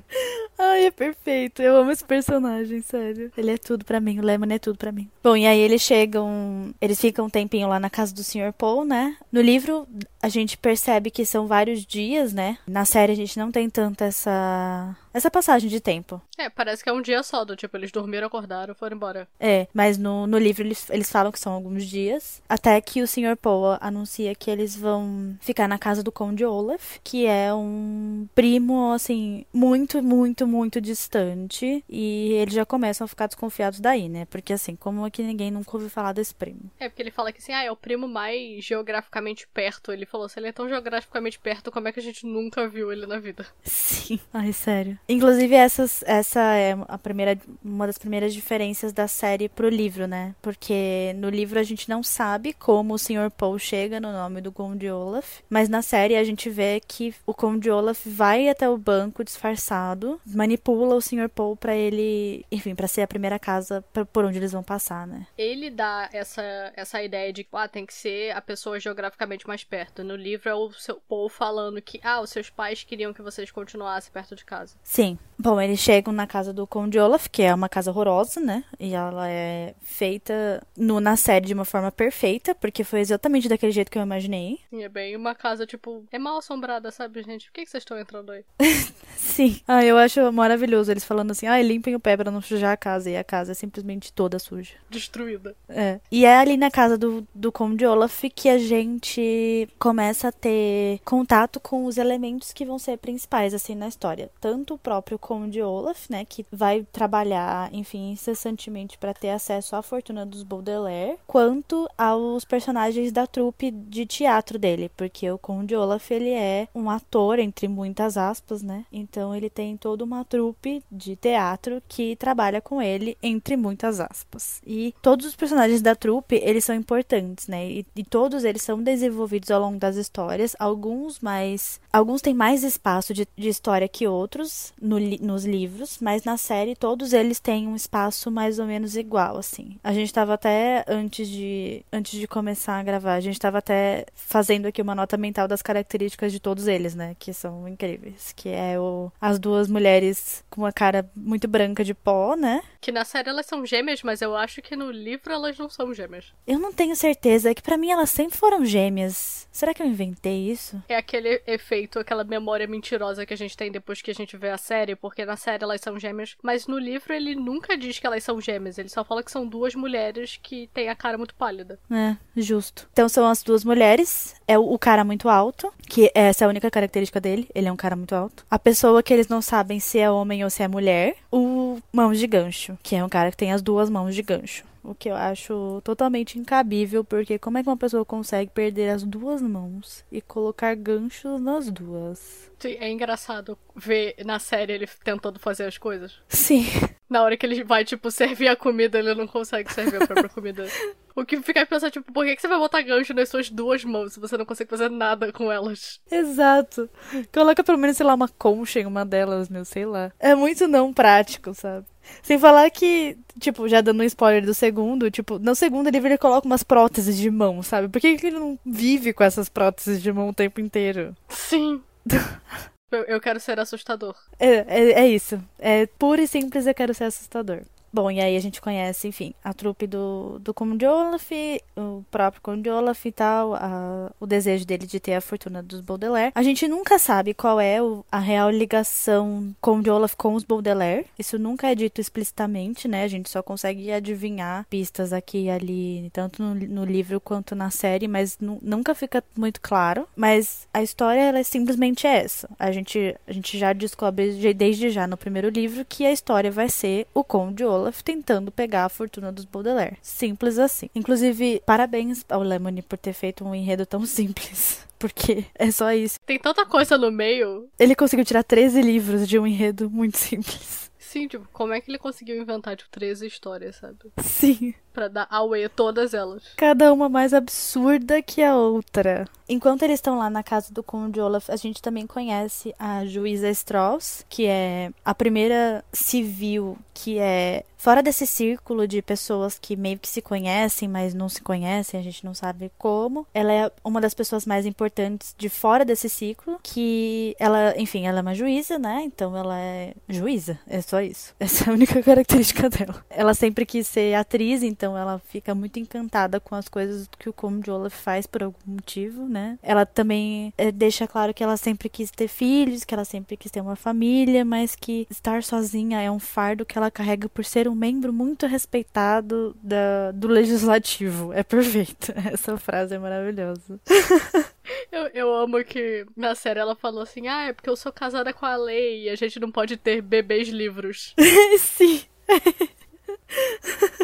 Ai, 0.58 0.86
é 0.86 0.90
perfeito. 0.90 1.60
Eu 1.60 1.76
amo 1.76 1.90
esse 1.90 2.04
personagem, 2.04 2.80
sério. 2.80 3.32
Ele 3.36 3.50
é 3.50 3.58
tudo 3.58 3.84
para 3.84 4.00
mim. 4.00 4.18
O 4.18 4.22
Lemon 4.22 4.52
é 4.52 4.58
tudo 4.58 4.78
para 4.78 4.92
mim. 4.92 5.10
Bom, 5.22 5.36
e 5.36 5.46
aí 5.46 5.58
eles 5.58 5.82
chegam. 5.82 6.72
Eles 6.80 7.00
ficam 7.00 7.26
um 7.26 7.30
tempinho 7.30 7.68
lá 7.68 7.80
na 7.80 7.90
casa 7.90 8.14
do 8.14 8.22
Sr. 8.22 8.52
Paul, 8.56 8.84
né? 8.84 9.16
No 9.32 9.40
livro, 9.40 9.86
a 10.24 10.28
gente 10.30 10.56
percebe 10.56 11.10
que 11.10 11.26
são 11.26 11.46
vários 11.46 11.84
dias, 11.84 12.32
né? 12.32 12.56
Na 12.66 12.86
série, 12.86 13.12
a 13.12 13.14
gente 13.14 13.38
não 13.38 13.52
tem 13.52 13.68
tanto 13.68 14.02
essa 14.02 14.96
essa 15.14 15.30
passagem 15.30 15.70
de 15.70 15.78
tempo. 15.78 16.20
É, 16.36 16.50
parece 16.50 16.82
que 16.82 16.90
é 16.90 16.92
um 16.92 17.00
dia 17.00 17.22
só, 17.22 17.44
do 17.44 17.54
tipo, 17.54 17.76
eles 17.76 17.92
dormiram, 17.92 18.26
acordaram, 18.26 18.74
foram 18.74 18.96
embora. 18.96 19.28
É, 19.38 19.68
mas 19.72 19.96
no, 19.96 20.26
no 20.26 20.36
livro 20.36 20.64
eles, 20.64 20.90
eles 20.90 21.08
falam 21.08 21.30
que 21.30 21.38
são 21.38 21.52
alguns 21.52 21.86
dias, 21.86 22.42
até 22.48 22.80
que 22.80 23.00
o 23.00 23.06
Sr. 23.06 23.36
Poe 23.40 23.78
anuncia 23.80 24.34
que 24.34 24.50
eles 24.50 24.74
vão 24.74 25.38
ficar 25.40 25.68
na 25.68 25.78
casa 25.78 26.02
do 26.02 26.10
Conde 26.10 26.44
Olaf, 26.44 26.98
que 27.04 27.26
é 27.26 27.54
um 27.54 28.26
primo, 28.34 28.90
assim, 28.90 29.46
muito, 29.52 30.02
muito, 30.02 30.48
muito 30.48 30.80
distante, 30.80 31.84
e 31.88 32.32
eles 32.32 32.54
já 32.54 32.66
começam 32.66 33.04
a 33.04 33.08
ficar 33.08 33.28
desconfiados 33.28 33.78
daí, 33.78 34.08
né? 34.08 34.24
Porque, 34.24 34.52
assim, 34.52 34.74
como 34.74 35.06
é 35.06 35.10
que 35.10 35.22
ninguém 35.22 35.52
nunca 35.52 35.76
ouviu 35.76 35.88
falar 35.88 36.12
desse 36.12 36.34
primo? 36.34 36.68
É, 36.80 36.88
porque 36.88 37.00
ele 37.00 37.12
fala 37.12 37.32
que, 37.32 37.38
assim, 37.38 37.52
ah, 37.52 37.62
é 37.62 37.70
o 37.70 37.76
primo 37.76 38.08
mais 38.08 38.64
geograficamente 38.64 39.46
perto. 39.46 39.92
Ele 39.92 40.06
falou, 40.14 40.28
se 40.28 40.38
ele 40.38 40.46
é 40.46 40.52
tão 40.52 40.68
geograficamente 40.68 41.40
perto, 41.40 41.72
como 41.72 41.88
é 41.88 41.92
que 41.92 41.98
a 41.98 42.02
gente 42.02 42.24
nunca 42.24 42.68
viu 42.68 42.92
ele 42.92 43.04
na 43.04 43.18
vida? 43.18 43.44
Sim, 43.64 44.20
ai, 44.32 44.52
sério. 44.52 44.96
Inclusive, 45.08 45.54
essas, 45.54 46.04
essa 46.06 46.40
é 46.54 46.76
a 46.86 46.96
primeira, 46.96 47.36
uma 47.64 47.86
das 47.86 47.98
primeiras 47.98 48.32
diferenças 48.32 48.92
da 48.92 49.08
série 49.08 49.48
pro 49.48 49.68
livro, 49.68 50.06
né? 50.06 50.34
Porque 50.40 51.12
no 51.16 51.28
livro 51.28 51.58
a 51.58 51.64
gente 51.64 51.88
não 51.88 52.02
sabe 52.02 52.52
como 52.52 52.94
o 52.94 52.98
Sr. 52.98 53.28
Paul 53.36 53.58
chega 53.58 53.98
no 53.98 54.12
nome 54.12 54.40
do 54.40 54.52
Conde 54.52 54.88
Olaf, 54.88 55.40
mas 55.50 55.68
na 55.68 55.82
série 55.82 56.14
a 56.14 56.22
gente 56.22 56.48
vê 56.48 56.80
que 56.86 57.12
o 57.26 57.34
Conde 57.34 57.68
Olaf 57.68 58.06
vai 58.06 58.48
até 58.48 58.68
o 58.68 58.78
banco 58.78 59.24
disfarçado, 59.24 60.20
manipula 60.24 60.94
o 60.94 61.02
Sr. 61.02 61.28
Paul 61.28 61.56
para 61.56 61.74
ele, 61.74 62.46
enfim, 62.52 62.74
para 62.74 62.86
ser 62.86 63.02
a 63.02 63.08
primeira 63.08 63.38
casa 63.38 63.82
pra, 63.92 64.04
por 64.04 64.24
onde 64.24 64.38
eles 64.38 64.52
vão 64.52 64.62
passar, 64.62 65.08
né? 65.08 65.26
Ele 65.36 65.70
dá 65.70 66.08
essa, 66.12 66.72
essa 66.76 67.02
ideia 67.02 67.32
de 67.32 67.42
que 67.42 67.50
ah, 67.52 67.66
tem 67.66 67.84
que 67.84 67.94
ser 67.94 68.30
a 68.30 68.40
pessoa 68.40 68.78
geograficamente 68.78 69.46
mais 69.48 69.64
perto. 69.64 70.03
No 70.04 70.16
livro 70.16 70.48
é 70.48 70.54
o 70.54 70.70
seu 70.72 70.96
Paul 71.08 71.28
falando 71.28 71.80
que 71.80 71.98
ah, 72.02 72.20
os 72.20 72.30
seus 72.30 72.50
pais 72.50 72.84
queriam 72.84 73.12
que 73.12 73.22
vocês 73.22 73.50
continuassem 73.50 74.12
perto 74.12 74.36
de 74.36 74.44
casa. 74.44 74.76
Sim. 74.82 75.18
Bom, 75.38 75.60
eles 75.60 75.80
chegam 75.80 76.12
na 76.12 76.26
casa 76.26 76.52
do 76.52 76.66
Conde 76.66 76.98
Olaf, 76.98 77.28
que 77.28 77.42
é 77.42 77.52
uma 77.52 77.68
casa 77.68 77.90
horrorosa, 77.90 78.40
né? 78.40 78.64
E 78.78 78.94
ela 78.94 79.28
é 79.28 79.74
feita 79.82 80.64
no, 80.76 81.00
na 81.00 81.16
série 81.16 81.46
de 81.46 81.54
uma 81.54 81.64
forma 81.64 81.90
perfeita, 81.90 82.54
porque 82.54 82.84
foi 82.84 83.00
exatamente 83.00 83.48
daquele 83.48 83.72
jeito 83.72 83.90
que 83.90 83.98
eu 83.98 84.02
imaginei. 84.02 84.60
E 84.70 84.82
é 84.82 84.88
bem 84.88 85.16
uma 85.16 85.34
casa, 85.34 85.66
tipo, 85.66 86.04
é 86.12 86.18
mal 86.18 86.38
assombrada, 86.38 86.90
sabe, 86.90 87.22
gente? 87.22 87.46
Por 87.46 87.54
que, 87.54 87.64
que 87.64 87.70
vocês 87.70 87.82
estão 87.82 87.98
entrando 87.98 88.30
aí? 88.30 88.44
Sim. 89.16 89.60
Ah, 89.66 89.84
eu 89.84 89.98
acho 89.98 90.32
maravilhoso 90.32 90.90
eles 90.90 91.04
falando 91.04 91.32
assim, 91.32 91.46
ah, 91.46 91.60
limpem 91.60 91.94
o 91.94 92.00
pé 92.00 92.16
pra 92.16 92.30
não 92.30 92.40
sujar 92.40 92.72
a 92.72 92.76
casa. 92.76 93.10
E 93.10 93.16
a 93.16 93.24
casa 93.24 93.52
é 93.52 93.54
simplesmente 93.54 94.12
toda 94.12 94.38
suja. 94.38 94.74
Destruída. 94.88 95.56
É. 95.68 96.00
E 96.10 96.24
é 96.24 96.36
ali 96.36 96.56
na 96.56 96.70
casa 96.70 96.96
do, 96.96 97.26
do 97.34 97.50
Conde 97.50 97.84
Olaf 97.84 98.22
que 98.34 98.48
a 98.48 98.58
gente 98.58 99.68
começa 99.78 99.93
a 100.02 100.32
ter 100.32 101.00
contato 101.04 101.60
com 101.60 101.84
os 101.84 101.96
elementos 101.96 102.52
que 102.52 102.64
vão 102.64 102.78
ser 102.78 102.98
principais, 102.98 103.54
assim, 103.54 103.74
na 103.74 103.88
história. 103.88 104.30
Tanto 104.40 104.78
próprio 104.78 105.18
Conde 105.18 105.62
Olaf, 105.62 106.08
né, 106.10 106.24
que 106.24 106.44
vai 106.52 106.86
trabalhar, 106.92 107.72
enfim, 107.72 108.12
incessantemente 108.12 108.98
para 108.98 109.14
ter 109.14 109.30
acesso 109.30 109.76
à 109.76 109.82
fortuna 109.82 110.26
dos 110.26 110.42
Baudelaire, 110.42 111.18
quanto 111.26 111.88
aos 111.96 112.44
personagens 112.44 113.12
da 113.12 113.26
trupe 113.26 113.70
de 113.70 114.06
teatro 114.06 114.58
dele, 114.58 114.90
porque 114.96 115.30
o 115.30 115.38
Conde 115.38 115.74
Olaf, 115.74 116.10
ele 116.10 116.30
é 116.30 116.68
um 116.74 116.90
ator, 116.90 117.38
entre 117.38 117.68
muitas 117.68 118.16
aspas, 118.16 118.62
né, 118.62 118.84
então 118.92 119.34
ele 119.34 119.48
tem 119.48 119.76
toda 119.76 120.04
uma 120.04 120.24
trupe 120.24 120.82
de 120.90 121.16
teatro 121.16 121.82
que 121.88 122.16
trabalha 122.16 122.60
com 122.60 122.80
ele, 122.80 123.16
entre 123.22 123.56
muitas 123.56 124.00
aspas. 124.00 124.60
E 124.66 124.94
todos 125.00 125.26
os 125.26 125.36
personagens 125.36 125.80
da 125.80 125.94
trupe, 125.94 126.36
eles 126.42 126.64
são 126.64 126.74
importantes, 126.74 127.48
né, 127.48 127.66
e, 127.66 127.86
e 127.96 128.04
todos 128.04 128.44
eles 128.44 128.62
são 128.62 128.82
desenvolvidos 128.82 129.50
ao 129.50 129.60
longo 129.60 129.73
das 129.78 129.96
histórias, 129.96 130.56
alguns 130.58 131.20
mais... 131.20 131.80
Alguns 131.92 132.20
têm 132.20 132.34
mais 132.34 132.64
espaço 132.64 133.14
de, 133.14 133.26
de 133.36 133.48
história 133.48 133.88
que 133.88 134.06
outros, 134.06 134.72
no, 134.80 134.98
nos 134.98 135.44
livros, 135.44 135.98
mas 136.00 136.24
na 136.24 136.36
série 136.36 136.74
todos 136.74 137.12
eles 137.12 137.38
têm 137.38 137.68
um 137.68 137.76
espaço 137.76 138.30
mais 138.30 138.58
ou 138.58 138.66
menos 138.66 138.96
igual, 138.96 139.36
assim. 139.36 139.78
A 139.82 139.92
gente 139.92 140.06
estava 140.06 140.34
até 140.34 140.84
antes 140.88 141.28
de 141.28 141.84
antes 141.92 142.18
de 142.18 142.26
começar 142.26 142.78
a 142.78 142.82
gravar, 142.82 143.14
a 143.14 143.20
gente 143.20 143.34
estava 143.34 143.58
até 143.58 144.06
fazendo 144.14 144.66
aqui 144.66 144.82
uma 144.82 144.94
nota 144.94 145.16
mental 145.16 145.46
das 145.46 145.62
características 145.62 146.32
de 146.32 146.40
todos 146.40 146.66
eles, 146.66 146.94
né, 146.94 147.16
que 147.18 147.32
são 147.32 147.68
incríveis, 147.68 148.32
que 148.34 148.48
é 148.48 148.78
o 148.78 149.10
as 149.20 149.38
duas 149.38 149.68
mulheres 149.68 150.44
com 150.50 150.62
uma 150.62 150.72
cara 150.72 151.08
muito 151.14 151.46
branca 151.48 151.84
de 151.84 151.94
pó, 151.94 152.36
né? 152.36 152.62
Que 152.80 152.92
na 152.92 153.04
série 153.04 153.28
elas 153.28 153.46
são 153.46 153.64
gêmeas, 153.64 154.02
mas 154.02 154.20
eu 154.20 154.36
acho 154.36 154.60
que 154.60 154.76
no 154.76 154.90
livro 154.90 155.32
elas 155.32 155.56
não 155.58 155.68
são 155.68 155.94
gêmeas. 155.94 156.32
Eu 156.46 156.58
não 156.58 156.72
tenho 156.72 156.94
certeza, 156.96 157.50
é 157.50 157.54
que 157.54 157.62
para 157.62 157.76
mim 157.76 157.90
elas 157.90 158.10
sempre 158.10 158.36
foram 158.36 158.64
gêmeas. 158.64 159.46
Será 159.64 159.72
que 159.72 159.82
eu 159.82 159.86
inventei 159.86 160.50
isso? 160.50 160.82
É 160.86 160.94
aquele 160.94 161.40
efeito, 161.46 161.98
aquela 161.98 162.22
memória 162.22 162.66
mentirosa 162.66 163.24
que 163.24 163.32
a 163.32 163.36
gente 163.36 163.56
tem 163.56 163.72
depois 163.72 164.02
que 164.02 164.10
a 164.10 164.14
gente 164.14 164.36
vê 164.36 164.50
a 164.50 164.58
série, 164.58 164.94
porque 164.94 165.24
na 165.24 165.38
série 165.38 165.64
elas 165.64 165.80
são 165.80 165.98
gêmeas, 165.98 166.36
mas 166.42 166.66
no 166.66 166.78
livro 166.78 167.14
ele 167.14 167.34
nunca 167.34 167.74
diz 167.74 167.98
que 167.98 168.06
elas 168.06 168.22
são 168.22 168.38
gêmeas, 168.42 168.76
ele 168.76 168.90
só 168.90 169.02
fala 169.02 169.22
que 169.22 169.30
são 169.30 169.46
duas 169.46 169.74
mulheres 169.74 170.38
que 170.42 170.68
têm 170.74 170.90
a 170.90 170.94
cara 170.94 171.16
muito 171.16 171.34
pálida. 171.34 171.78
É, 171.90 172.14
justo. 172.36 172.86
Então 172.92 173.08
são 173.08 173.26
as 173.26 173.42
duas 173.42 173.64
mulheres, 173.64 174.34
é 174.46 174.58
o 174.58 174.78
cara 174.78 175.02
muito 175.02 175.30
alto, 175.30 175.72
que 175.88 176.10
essa 176.14 176.44
é 176.44 176.46
a 176.46 176.50
única 176.50 176.70
característica 176.70 177.18
dele, 177.18 177.48
ele 177.54 177.66
é 177.66 177.72
um 177.72 177.76
cara 177.76 177.96
muito 177.96 178.14
alto. 178.14 178.44
A 178.50 178.58
pessoa 178.58 179.02
que 179.02 179.14
eles 179.14 179.28
não 179.28 179.40
sabem 179.40 179.80
se 179.80 179.98
é 179.98 180.10
homem 180.10 180.44
ou 180.44 180.50
se 180.50 180.62
é 180.62 180.68
mulher, 180.68 181.16
o 181.32 181.78
mãos 181.90 182.18
de 182.18 182.26
gancho, 182.26 182.76
que 182.82 182.96
é 182.96 183.02
um 183.02 183.08
cara 183.08 183.30
que 183.30 183.36
tem 183.38 183.50
as 183.50 183.62
duas 183.62 183.88
mãos 183.88 184.14
de 184.14 184.20
gancho. 184.20 184.62
O 184.84 184.94
que 184.94 185.08
eu 185.08 185.16
acho 185.16 185.80
totalmente 185.82 186.38
incabível, 186.38 187.02
porque 187.02 187.38
como 187.38 187.56
é 187.56 187.62
que 187.62 187.68
uma 187.70 187.76
pessoa 187.76 188.04
consegue 188.04 188.50
perder 188.50 188.90
as 188.90 189.02
duas 189.02 189.40
mãos 189.40 190.04
e 190.12 190.20
colocar 190.20 190.76
ganchos 190.76 191.40
nas 191.40 191.70
duas? 191.70 192.50
Sim, 192.58 192.76
é 192.78 192.90
engraçado 192.90 193.58
ver 193.74 194.14
na 194.26 194.38
série 194.38 194.74
ele 194.74 194.86
tentando 195.02 195.38
fazer 195.38 195.64
as 195.64 195.78
coisas. 195.78 196.20
Sim. 196.28 196.66
Na 197.08 197.22
hora 197.22 197.36
que 197.36 197.46
ele 197.46 197.64
vai, 197.64 197.84
tipo, 197.84 198.10
servir 198.10 198.48
a 198.48 198.56
comida, 198.56 198.98
ele 198.98 199.14
não 199.14 199.26
consegue 199.26 199.72
servir 199.72 200.02
a 200.02 200.06
própria 200.06 200.28
comida. 200.28 200.66
O 201.14 201.24
que 201.24 201.40
fica 201.40 201.64
pensando, 201.64 201.92
tipo, 201.92 202.12
por 202.12 202.24
que, 202.24 202.34
que 202.34 202.42
você 202.42 202.48
vai 202.48 202.58
botar 202.58 202.82
gancho 202.82 203.14
nas 203.14 203.28
suas 203.28 203.48
duas 203.48 203.84
mãos 203.84 204.14
se 204.14 204.20
você 204.20 204.36
não 204.36 204.44
consegue 204.44 204.68
fazer 204.68 204.90
nada 204.90 205.32
com 205.32 205.50
elas? 205.50 206.00
Exato. 206.10 206.90
Coloca 207.32 207.62
pelo 207.62 207.78
menos, 207.78 207.96
sei 207.96 208.04
lá, 208.04 208.14
uma 208.14 208.28
concha 208.28 208.80
em 208.80 208.86
uma 208.86 209.04
delas, 209.04 209.48
meu, 209.48 209.64
sei 209.64 209.86
lá. 209.86 210.12
É 210.18 210.34
muito 210.34 210.66
não 210.66 210.92
prático, 210.92 211.54
sabe? 211.54 211.86
Sem 212.22 212.38
falar 212.38 212.70
que, 212.70 213.16
tipo, 213.38 213.68
já 213.68 213.80
dando 213.80 214.00
um 214.00 214.04
spoiler 214.04 214.44
do 214.44 214.54
segundo, 214.54 215.10
tipo, 215.10 215.38
no 215.38 215.54
segundo 215.54 215.88
ele 215.88 216.18
coloca 216.18 216.46
umas 216.46 216.62
próteses 216.62 217.16
de 217.16 217.30
mão, 217.30 217.62
sabe? 217.62 217.88
Por 217.88 218.00
que, 218.00 218.16
que 218.16 218.26
ele 218.26 218.38
não 218.38 218.58
vive 218.64 219.12
com 219.12 219.24
essas 219.24 219.48
próteses 219.48 220.02
de 220.02 220.12
mão 220.12 220.28
o 220.28 220.34
tempo 220.34 220.60
inteiro? 220.60 221.16
Sim. 221.28 221.82
eu, 222.90 223.02
eu 223.04 223.20
quero 223.20 223.40
ser 223.40 223.58
assustador. 223.58 224.14
É, 224.38 224.64
é, 224.66 224.92
é 225.02 225.08
isso. 225.08 225.42
É 225.58 225.86
puro 225.86 226.20
e 226.20 226.26
simples, 226.26 226.66
eu 226.66 226.74
quero 226.74 226.94
ser 226.94 227.04
assustador. 227.04 227.62
Bom, 227.94 228.10
e 228.10 228.20
aí 228.20 228.36
a 228.36 228.40
gente 228.40 228.60
conhece, 228.60 229.06
enfim, 229.06 229.32
a 229.44 229.54
trupe 229.54 229.86
do, 229.86 230.40
do 230.40 230.52
Conde 230.52 230.84
Olaf, 230.84 231.30
o 231.76 232.02
próprio 232.10 232.42
Conde 232.42 232.68
Olaf 232.68 233.06
e 233.06 233.12
tal, 233.12 233.54
a, 233.54 234.10
o 234.18 234.26
desejo 234.26 234.66
dele 234.66 234.84
de 234.84 234.98
ter 234.98 235.14
a 235.14 235.20
fortuna 235.20 235.62
dos 235.62 235.80
Baudelaire. 235.80 236.32
A 236.34 236.42
gente 236.42 236.66
nunca 236.66 236.98
sabe 236.98 237.32
qual 237.34 237.60
é 237.60 237.80
o, 237.80 238.04
a 238.10 238.18
real 238.18 238.50
ligação 238.50 239.54
Conde 239.60 239.88
Olaf 239.90 240.16
com 240.16 240.34
os 240.34 240.42
Baudelaire. 240.42 241.06
Isso 241.16 241.38
nunca 241.38 241.70
é 241.70 241.74
dito 241.76 242.00
explicitamente, 242.00 242.88
né? 242.88 243.04
A 243.04 243.08
gente 243.08 243.30
só 243.30 243.44
consegue 243.44 243.92
adivinhar 243.92 244.66
pistas 244.68 245.12
aqui 245.12 245.44
e 245.44 245.50
ali, 245.50 246.10
tanto 246.12 246.42
no, 246.42 246.52
no 246.52 246.84
livro 246.84 247.20
quanto 247.20 247.54
na 247.54 247.70
série, 247.70 248.08
mas 248.08 248.36
nunca 248.40 248.92
fica 248.92 249.22
muito 249.36 249.60
claro. 249.60 250.08
Mas 250.16 250.66
a 250.74 250.82
história, 250.82 251.20
ela 251.20 251.38
é 251.38 251.44
simplesmente 251.44 252.08
essa. 252.08 252.50
A 252.58 252.72
gente, 252.72 253.16
a 253.24 253.32
gente 253.32 253.56
já 253.56 253.72
descobre 253.72 254.52
desde 254.52 254.90
já 254.90 255.06
no 255.06 255.16
primeiro 255.16 255.48
livro 255.48 255.84
que 255.88 256.04
a 256.04 256.10
história 256.10 256.50
vai 256.50 256.68
ser 256.68 257.06
o 257.14 257.22
Conde 257.22 257.64
Olaf 257.64 257.83
Olaf 257.84 258.02
tentando 258.02 258.50
pegar 258.50 258.86
a 258.86 258.88
fortuna 258.88 259.30
dos 259.30 259.44
Baudelaire. 259.44 259.96
Simples 260.02 260.58
assim. 260.58 260.88
Inclusive, 260.94 261.62
parabéns 261.66 262.24
ao 262.28 262.42
Lemony 262.42 262.82
por 262.82 262.96
ter 262.98 263.12
feito 263.12 263.44
um 263.44 263.54
enredo 263.54 263.84
tão 263.84 264.04
simples. 264.06 264.84
porque 264.98 265.44
é 265.54 265.70
só 265.70 265.92
isso. 265.92 266.18
Tem 266.24 266.38
tanta 266.38 266.64
coisa 266.64 266.96
no 266.96 267.10
meio. 267.12 267.68
Ele 267.78 267.94
conseguiu 267.94 268.24
tirar 268.24 268.42
13 268.42 268.80
livros 268.80 269.28
de 269.28 269.38
um 269.38 269.46
enredo 269.46 269.90
muito 269.90 270.16
simples. 270.16 270.84
Sim, 270.98 271.28
tipo, 271.28 271.46
como 271.52 271.72
é 271.72 271.80
que 271.80 271.88
ele 271.88 271.98
conseguiu 271.98 272.36
inventar, 272.42 272.76
tipo, 272.76 272.90
13 272.90 273.24
histórias, 273.28 273.76
sabe? 273.76 273.98
Sim. 274.20 274.74
Pra 274.92 275.06
dar 275.06 275.28
away 275.30 275.64
a 275.64 275.68
todas 275.68 276.12
elas. 276.12 276.42
Cada 276.56 276.92
uma 276.92 277.08
mais 277.08 277.32
absurda 277.32 278.20
que 278.20 278.42
a 278.42 278.56
outra. 278.56 279.24
Enquanto 279.48 279.84
eles 279.84 279.98
estão 279.98 280.18
lá 280.18 280.28
na 280.28 280.42
casa 280.42 280.72
do 280.74 280.82
Conde 280.82 281.20
Olaf, 281.20 281.50
a 281.50 281.56
gente 281.56 281.80
também 281.80 282.04
conhece 282.04 282.74
a 282.80 283.04
juíza 283.06 283.48
Strauss, 283.50 284.26
que 284.28 284.46
é 284.46 284.90
a 285.04 285.14
primeira 285.14 285.84
civil 285.92 286.76
que 286.92 287.18
é 287.20 287.62
fora 287.84 288.02
desse 288.02 288.26
círculo 288.26 288.88
de 288.88 289.02
pessoas 289.02 289.58
que 289.58 289.76
meio 289.76 289.98
que 289.98 290.08
se 290.08 290.22
conhecem, 290.22 290.88
mas 290.88 291.12
não 291.12 291.28
se 291.28 291.42
conhecem, 291.42 292.00
a 292.00 292.02
gente 292.02 292.24
não 292.24 292.32
sabe 292.32 292.72
como. 292.78 293.26
Ela 293.34 293.52
é 293.52 293.70
uma 293.84 294.00
das 294.00 294.14
pessoas 294.14 294.46
mais 294.46 294.64
importantes 294.64 295.34
de 295.36 295.50
fora 295.50 295.84
desse 295.84 296.08
ciclo, 296.08 296.58
que 296.62 297.36
ela, 297.38 297.74
enfim, 297.76 298.06
ela 298.06 298.20
é 298.20 298.22
uma 298.22 298.34
juíza, 298.34 298.78
né? 298.78 299.02
Então 299.04 299.36
ela 299.36 299.60
é 299.60 299.92
juíza, 300.08 300.58
é 300.66 300.80
só 300.80 301.02
isso. 301.02 301.34
Essa 301.38 301.66
é 301.66 301.70
a 301.70 301.74
única 301.74 302.02
característica 302.02 302.70
dela. 302.70 303.04
Ela 303.10 303.34
sempre 303.34 303.66
quis 303.66 303.86
ser 303.86 304.14
atriz, 304.14 304.62
então 304.62 304.96
ela 304.96 305.18
fica 305.18 305.54
muito 305.54 305.78
encantada 305.78 306.40
com 306.40 306.54
as 306.54 306.70
coisas 306.70 307.06
que 307.18 307.28
o 307.28 307.34
Conde 307.34 307.70
Olaf 307.70 307.94
faz 307.94 308.26
por 308.26 308.44
algum 308.44 308.56
motivo, 308.64 309.28
né? 309.28 309.58
Ela 309.62 309.84
também 309.84 310.54
é, 310.56 310.72
deixa 310.72 311.06
claro 311.06 311.34
que 311.34 311.44
ela 311.44 311.58
sempre 311.58 311.90
quis 311.90 312.10
ter 312.10 312.28
filhos, 312.28 312.82
que 312.82 312.94
ela 312.94 313.04
sempre 313.04 313.36
quis 313.36 313.50
ter 313.50 313.60
uma 313.60 313.76
família, 313.76 314.42
mas 314.42 314.74
que 314.74 315.06
estar 315.10 315.42
sozinha 315.42 316.00
é 316.00 316.10
um 316.10 316.18
fardo 316.18 316.64
que 316.64 316.78
ela 316.78 316.90
carrega 316.90 317.28
por 317.28 317.44
ser 317.44 317.68
um 317.68 317.73
membro 317.74 318.12
muito 318.12 318.46
respeitado 318.46 319.56
da, 319.62 320.10
do 320.12 320.28
legislativo. 320.28 321.32
É 321.32 321.42
perfeito. 321.42 322.12
Essa 322.32 322.56
frase 322.56 322.94
é 322.94 322.98
maravilhosa. 322.98 323.80
Eu, 324.90 325.08
eu 325.12 325.34
amo 325.34 325.62
que 325.64 326.06
na 326.16 326.34
série 326.34 326.60
ela 326.60 326.76
falou 326.76 327.02
assim: 327.02 327.26
ah, 327.26 327.48
é 327.48 327.52
porque 327.52 327.68
eu 327.68 327.76
sou 327.76 327.92
casada 327.92 328.32
com 328.32 328.46
a 328.46 328.56
lei 328.56 329.04
e 329.04 329.10
a 329.10 329.16
gente 329.16 329.40
não 329.40 329.50
pode 329.50 329.76
ter 329.76 330.00
bebês 330.00 330.48
livros. 330.48 331.14
Sim. 331.58 332.02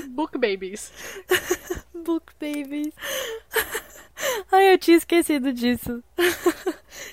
Book 0.09 0.37
babies. 0.37 0.92
Book 1.94 2.33
babies. 2.40 2.92
Ai, 4.50 4.74
eu 4.74 4.78
tinha 4.78 4.96
esquecido 4.96 5.52
disso. 5.52 6.02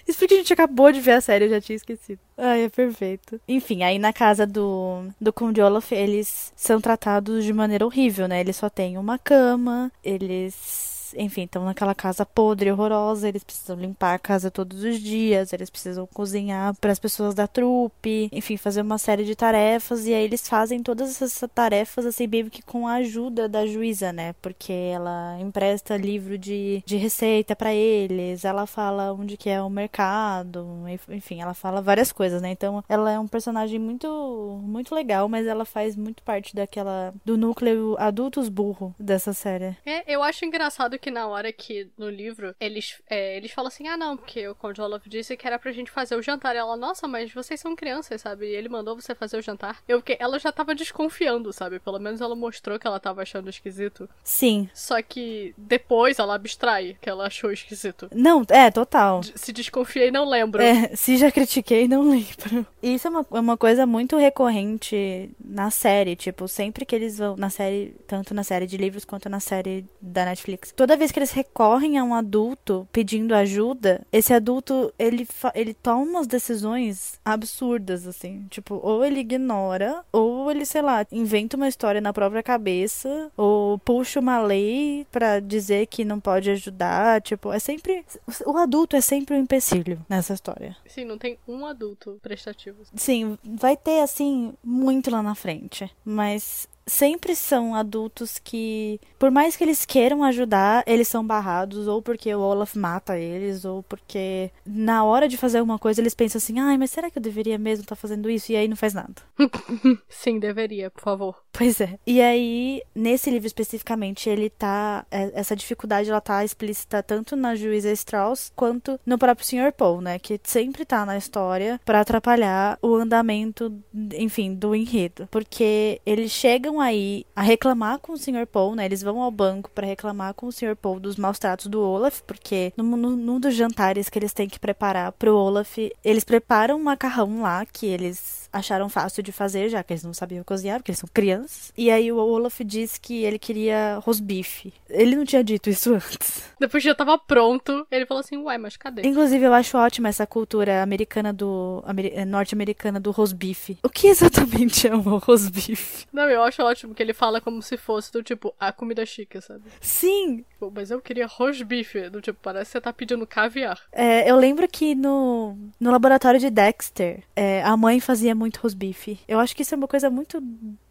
Isso 0.07 0.19
porque 0.19 0.35
a 0.35 0.37
gente 0.37 0.53
acabou 0.53 0.91
de 0.91 1.01
ver 1.01 1.13
a 1.13 1.21
série, 1.21 1.45
eu 1.45 1.49
já 1.49 1.59
tinha 1.61 1.75
esquecido. 1.75 2.19
Ai, 2.37 2.63
é 2.63 2.69
perfeito. 2.69 3.41
Enfim, 3.47 3.83
aí 3.83 3.99
na 3.99 4.13
casa 4.13 4.47
do, 4.47 5.03
do 5.19 5.33
Conde 5.33 5.61
Olaf, 5.61 5.91
eles 5.91 6.53
são 6.55 6.79
tratados 6.79 7.43
de 7.43 7.51
maneira 7.51 7.85
horrível, 7.85 8.27
né? 8.27 8.39
Eles 8.39 8.55
só 8.55 8.69
têm 8.69 8.97
uma 8.97 9.19
cama, 9.19 9.91
eles 10.03 10.96
enfim, 11.17 11.43
estão 11.43 11.65
naquela 11.65 11.95
casa 11.95 12.25
podre, 12.25 12.71
horrorosa, 12.71 13.27
eles 13.27 13.43
precisam 13.43 13.75
limpar 13.77 14.13
a 14.15 14.19
casa 14.19 14.51
todos 14.51 14.83
os 14.83 14.99
dias, 14.99 15.53
eles 15.53 15.69
precisam 15.69 16.07
cozinhar 16.13 16.75
para 16.75 16.91
as 16.91 16.99
pessoas 16.99 17.33
da 17.33 17.47
trupe, 17.47 18.29
enfim, 18.31 18.57
fazer 18.57 18.81
uma 18.81 18.97
série 18.97 19.23
de 19.23 19.35
tarefas 19.35 20.05
e 20.05 20.13
aí 20.13 20.23
eles 20.23 20.47
fazem 20.47 20.81
todas 20.81 21.09
essas 21.21 21.49
tarefas 21.53 22.05
assim 22.05 22.27
meio 22.27 22.49
que 22.49 22.61
com 22.61 22.87
a 22.87 22.95
ajuda 22.95 23.47
da 23.47 23.65
juíza, 23.65 24.11
né? 24.13 24.33
Porque 24.41 24.73
ela 24.73 25.37
empresta 25.39 25.97
livro 25.97 26.37
de, 26.37 26.83
de 26.85 26.97
receita 26.97 27.55
para 27.55 27.73
eles, 27.73 28.45
ela 28.45 28.65
fala 28.65 29.13
onde 29.13 29.37
que 29.37 29.49
é 29.49 29.61
o 29.61 29.69
mercado, 29.69 30.67
enfim, 31.09 31.41
ela 31.41 31.53
fala 31.53 31.81
várias 31.81 32.11
coisas, 32.11 32.41
né? 32.41 32.51
Então, 32.51 32.83
ela 32.87 33.11
é 33.11 33.19
um 33.19 33.27
personagem 33.27 33.79
muito 33.79 34.59
muito 34.63 34.93
legal, 34.93 35.27
mas 35.27 35.47
ela 35.47 35.65
faz 35.65 35.95
muito 35.95 36.23
parte 36.23 36.55
daquela 36.55 37.13
do 37.25 37.37
núcleo 37.37 37.95
adultos 37.97 38.49
burro 38.49 38.93
dessa 38.99 39.33
série. 39.33 39.75
É, 39.85 40.03
eu 40.07 40.23
acho 40.23 40.45
engraçado 40.45 40.99
que 40.99 41.06
na 41.11 41.27
hora 41.27 41.51
que 41.51 41.89
no 41.97 42.09
livro 42.09 42.55
eles, 42.59 43.01
é, 43.09 43.37
eles 43.37 43.51
falam 43.51 43.67
assim: 43.67 43.87
ah, 43.87 43.97
não, 43.97 44.17
porque 44.17 44.47
o 44.47 44.55
Conde 44.55 44.81
Olaf 44.81 45.05
disse 45.07 45.37
que 45.37 45.47
era 45.47 45.59
pra 45.59 45.71
gente 45.71 45.91
fazer 45.91 46.15
o 46.15 46.21
jantar. 46.21 46.55
E 46.55 46.59
ela, 46.59 46.75
nossa, 46.75 47.07
mas 47.07 47.33
vocês 47.33 47.59
são 47.59 47.75
crianças, 47.75 48.21
sabe? 48.21 48.47
E 48.47 48.55
ele 48.55 48.69
mandou 48.69 48.95
você 48.95 49.13
fazer 49.15 49.37
o 49.37 49.41
jantar. 49.41 49.81
Eu, 49.87 49.99
porque 49.99 50.17
ela 50.19 50.39
já 50.39 50.51
tava 50.51 50.75
desconfiando, 50.75 51.51
sabe? 51.53 51.79
Pelo 51.79 51.99
menos 51.99 52.21
ela 52.21 52.35
mostrou 52.35 52.79
que 52.79 52.87
ela 52.87 52.99
tava 52.99 53.21
achando 53.21 53.49
esquisito. 53.49 54.09
Sim. 54.23 54.69
Só 54.73 55.01
que 55.01 55.53
depois 55.57 56.19
ela 56.19 56.35
abstrai 56.35 56.97
que 57.01 57.09
ela 57.09 57.27
achou 57.27 57.51
esquisito. 57.51 58.09
Não, 58.13 58.43
é, 58.49 58.69
total. 58.71 59.21
Se 59.23 59.51
desconfiei, 59.51 60.11
não 60.11 60.27
lembro. 60.27 60.61
É, 60.61 60.95
se 60.95 61.17
já 61.17 61.31
critiquei, 61.31 61.87
não 61.87 62.09
lembro. 62.09 62.65
Isso 62.81 63.07
é 63.07 63.09
uma, 63.09 63.25
é 63.31 63.39
uma 63.39 63.57
coisa 63.57 63.85
muito 63.85 64.17
recorrente 64.17 65.29
na 65.43 65.69
série. 65.69 66.15
Tipo, 66.15 66.47
sempre 66.47 66.85
que 66.85 66.95
eles 66.95 67.17
vão. 67.17 67.35
Na 67.35 67.49
série, 67.49 67.95
tanto 68.07 68.33
na 68.33 68.43
série 68.43 68.67
de 68.67 68.77
livros 68.77 69.05
quanto 69.05 69.29
na 69.29 69.39
série 69.39 69.85
da 70.01 70.25
Netflix. 70.25 70.71
Toda 70.75 70.86
vez 70.95 71.11
que 71.11 71.19
eles 71.19 71.31
recorrem 71.31 71.97
a 71.97 72.03
um 72.03 72.13
adulto 72.13 72.87
pedindo 72.91 73.33
ajuda, 73.33 74.05
esse 74.11 74.33
adulto, 74.33 74.93
ele, 74.97 75.27
ele 75.53 75.73
toma 75.73 76.03
umas 76.03 76.27
decisões 76.27 77.19
absurdas, 77.25 78.07
assim. 78.07 78.45
Tipo, 78.49 78.79
ou 78.81 79.03
ele 79.03 79.19
ignora, 79.19 80.03
ou 80.11 80.49
ele, 80.51 80.65
sei 80.65 80.81
lá, 80.81 81.05
inventa 81.11 81.57
uma 81.57 81.67
história 81.67 81.99
na 81.99 82.13
própria 82.13 82.43
cabeça, 82.43 83.31
ou 83.35 83.77
puxa 83.79 84.19
uma 84.19 84.39
lei 84.39 85.05
para 85.11 85.39
dizer 85.39 85.87
que 85.87 86.05
não 86.05 86.19
pode 86.19 86.49
ajudar. 86.49 87.21
Tipo, 87.21 87.51
é 87.51 87.59
sempre. 87.59 88.05
O 88.45 88.57
adulto 88.57 88.95
é 88.95 89.01
sempre 89.01 89.35
um 89.35 89.41
empecilho 89.41 89.99
nessa 90.07 90.33
história. 90.33 90.75
Sim, 90.85 91.05
não 91.05 91.17
tem 91.17 91.37
um 91.47 91.65
adulto 91.65 92.19
prestativo. 92.21 92.77
Sim, 92.95 93.37
vai 93.43 93.75
ter, 93.75 94.01
assim, 94.01 94.53
muito 94.63 95.09
lá 95.09 95.21
na 95.23 95.35
frente. 95.35 95.89
Mas 96.05 96.67
sempre 96.87 97.35
são 97.35 97.75
adultos 97.75 98.39
que, 98.39 98.99
por 99.19 99.29
mais 99.29 99.55
que 99.55 99.63
eles 99.63 99.85
queiram 99.85 100.23
ajudar, 100.23 100.83
eles 100.87 101.07
são 101.07 101.25
barrados, 101.25 101.87
ou 101.87 102.01
porque 102.01 102.33
o 102.33 102.39
Olaf 102.39 102.75
mata 102.75 103.17
eles, 103.17 103.65
ou 103.65 103.83
porque 103.83 104.49
na 104.65 105.03
hora 105.03 105.27
de 105.27 105.37
fazer 105.37 105.59
alguma 105.59 105.77
coisa 105.77 106.01
eles 106.01 106.15
pensam 106.15 106.39
assim: 106.39 106.59
ai, 106.59 106.77
mas 106.77 106.91
será 106.91 107.11
que 107.11 107.17
eu 107.17 107.21
deveria 107.21 107.57
mesmo 107.57 107.83
estar 107.83 107.95
tá 107.95 108.01
fazendo 108.01 108.29
isso? 108.29 108.51
E 108.51 108.55
aí 108.55 108.67
não 108.67 108.77
faz 108.77 108.93
nada. 108.93 109.15
Sim, 110.09 110.39
deveria, 110.39 110.89
por 110.89 111.01
favor. 111.01 111.35
Pois 111.51 111.81
é. 111.81 111.99
E 112.05 112.21
aí, 112.21 112.81
nesse 112.95 113.29
livro 113.29 113.47
especificamente, 113.47 114.29
ele 114.29 114.49
tá. 114.49 115.05
É, 115.11 115.31
essa 115.33 115.55
dificuldade 115.55 116.09
ela 116.09 116.21
tá 116.21 116.45
explícita 116.45 117.03
tanto 117.03 117.35
na 117.35 117.55
juíza 117.55 117.91
Strauss 117.91 118.51
quanto 118.55 118.99
no 119.05 119.17
próprio 119.17 119.45
Sr. 119.45 119.73
Paul, 119.75 119.99
né? 119.99 120.19
Que 120.19 120.39
sempre 120.43 120.85
tá 120.85 121.05
na 121.05 121.17
história 121.17 121.81
para 121.83 122.01
atrapalhar 122.01 122.77
o 122.81 122.95
andamento, 122.95 123.73
enfim, 124.13 124.53
do 124.53 124.75
enredo. 124.75 125.27
Porque 125.31 125.99
eles 126.05 126.31
chegam 126.31 126.76
aí 126.79 127.25
a 127.35 127.41
reclamar 127.41 127.99
com 127.99 128.13
o 128.13 128.17
Sr. 128.17 128.45
Paul, 128.45 128.75
né? 128.75 128.85
Eles 128.85 129.01
vão 129.01 129.21
ao 129.21 129.31
banco 129.31 129.69
para 129.71 129.87
reclamar 129.87 130.33
com 130.33 130.47
o 130.47 130.51
Sr. 130.51 130.75
Paul 130.75 130.99
dos 130.99 131.15
maus 131.15 131.39
tratos 131.39 131.67
do 131.67 131.81
Olaf, 131.81 132.21
porque 132.21 132.73
no, 132.75 132.83
num 132.83 133.39
dos 133.39 133.55
jantares 133.55 134.09
que 134.09 134.19
eles 134.19 134.33
têm 134.33 134.47
que 134.47 134.59
preparar 134.59 135.11
pro 135.13 135.35
Olaf, 135.35 135.77
eles 136.03 136.23
preparam 136.23 136.77
um 136.77 136.83
macarrão 136.83 137.41
lá 137.41 137.65
que 137.65 137.85
eles 137.85 138.46
acharam 138.51 138.89
fácil 138.89 139.21
de 139.23 139.31
fazer, 139.31 139.69
já 139.69 139.83
que 139.83 139.93
eles 139.93 140.03
não 140.03 140.13
sabiam 140.13 140.43
cozinhar, 140.43 140.79
porque 140.79 140.91
eles 140.91 140.99
são 140.99 141.09
crianças. 141.13 141.71
E 141.77 141.89
aí 141.91 142.11
o 142.11 142.17
Olaf 142.17 142.59
disse 142.61 142.99
que 142.99 143.23
ele 143.23 143.39
queria 143.39 143.99
rosbife. 144.03 144.73
Ele 144.89 145.15
não 145.15 145.25
tinha 145.25 145.43
dito 145.43 145.69
isso 145.69 145.93
antes. 145.95 146.43
Depois 146.59 146.83
já 146.83 146.95
tava 146.95 147.17
pronto, 147.17 147.85
ele 147.91 148.05
falou 148.05 148.21
assim, 148.21 148.37
uai, 148.37 148.57
mas 148.57 148.77
cadê? 148.77 149.03
Inclusive, 149.03 149.45
eu 149.45 149.53
acho 149.53 149.77
ótima 149.77 150.09
essa 150.09 150.25
cultura 150.25 150.81
americana 150.81 151.31
do... 151.31 151.83
norte-americana 152.27 152.99
do 152.99 153.11
rosbife. 153.11 153.77
O 153.83 153.89
que 153.89 154.07
exatamente 154.07 154.87
é 154.87 154.95
um 154.95 155.17
rosbife? 155.17 156.05
Não, 156.11 156.29
eu 156.29 156.43
acho 156.43 156.63
ótimo 156.63 156.95
que 156.95 157.03
ele 157.03 157.13
fala 157.13 157.39
como 157.39 157.61
se 157.61 157.77
fosse 157.77 158.11
do 158.11 158.23
tipo, 158.23 158.53
a 158.59 158.71
comida 158.71 159.05
chique, 159.05 159.39
sabe? 159.41 159.63
Sim! 159.79 160.43
Pô, 160.59 160.71
mas 160.73 160.89
eu 160.89 160.99
queria 160.99 161.27
rosbife, 161.27 162.09
do 162.09 162.19
tipo, 162.19 162.39
parece 162.41 162.65
que 162.65 162.71
você 162.71 162.81
tá 162.81 162.91
pedindo 162.91 163.27
caviar. 163.27 163.79
É, 163.91 164.29
eu 164.29 164.35
lembro 164.35 164.67
que 164.67 164.95
no, 164.95 165.55
no 165.79 165.91
laboratório 165.91 166.39
de 166.39 166.49
Dexter, 166.49 167.23
é, 167.35 167.61
a 167.61 167.77
mãe 167.77 167.99
fazia 167.99 168.33
muito 168.33 168.57
rosbife. 168.57 169.19
Eu 169.27 169.39
acho 169.39 169.55
que 169.55 169.61
isso 169.61 169.75
é 169.75 169.77
uma 169.77 169.87
coisa 169.87 170.09
muito 170.09 170.41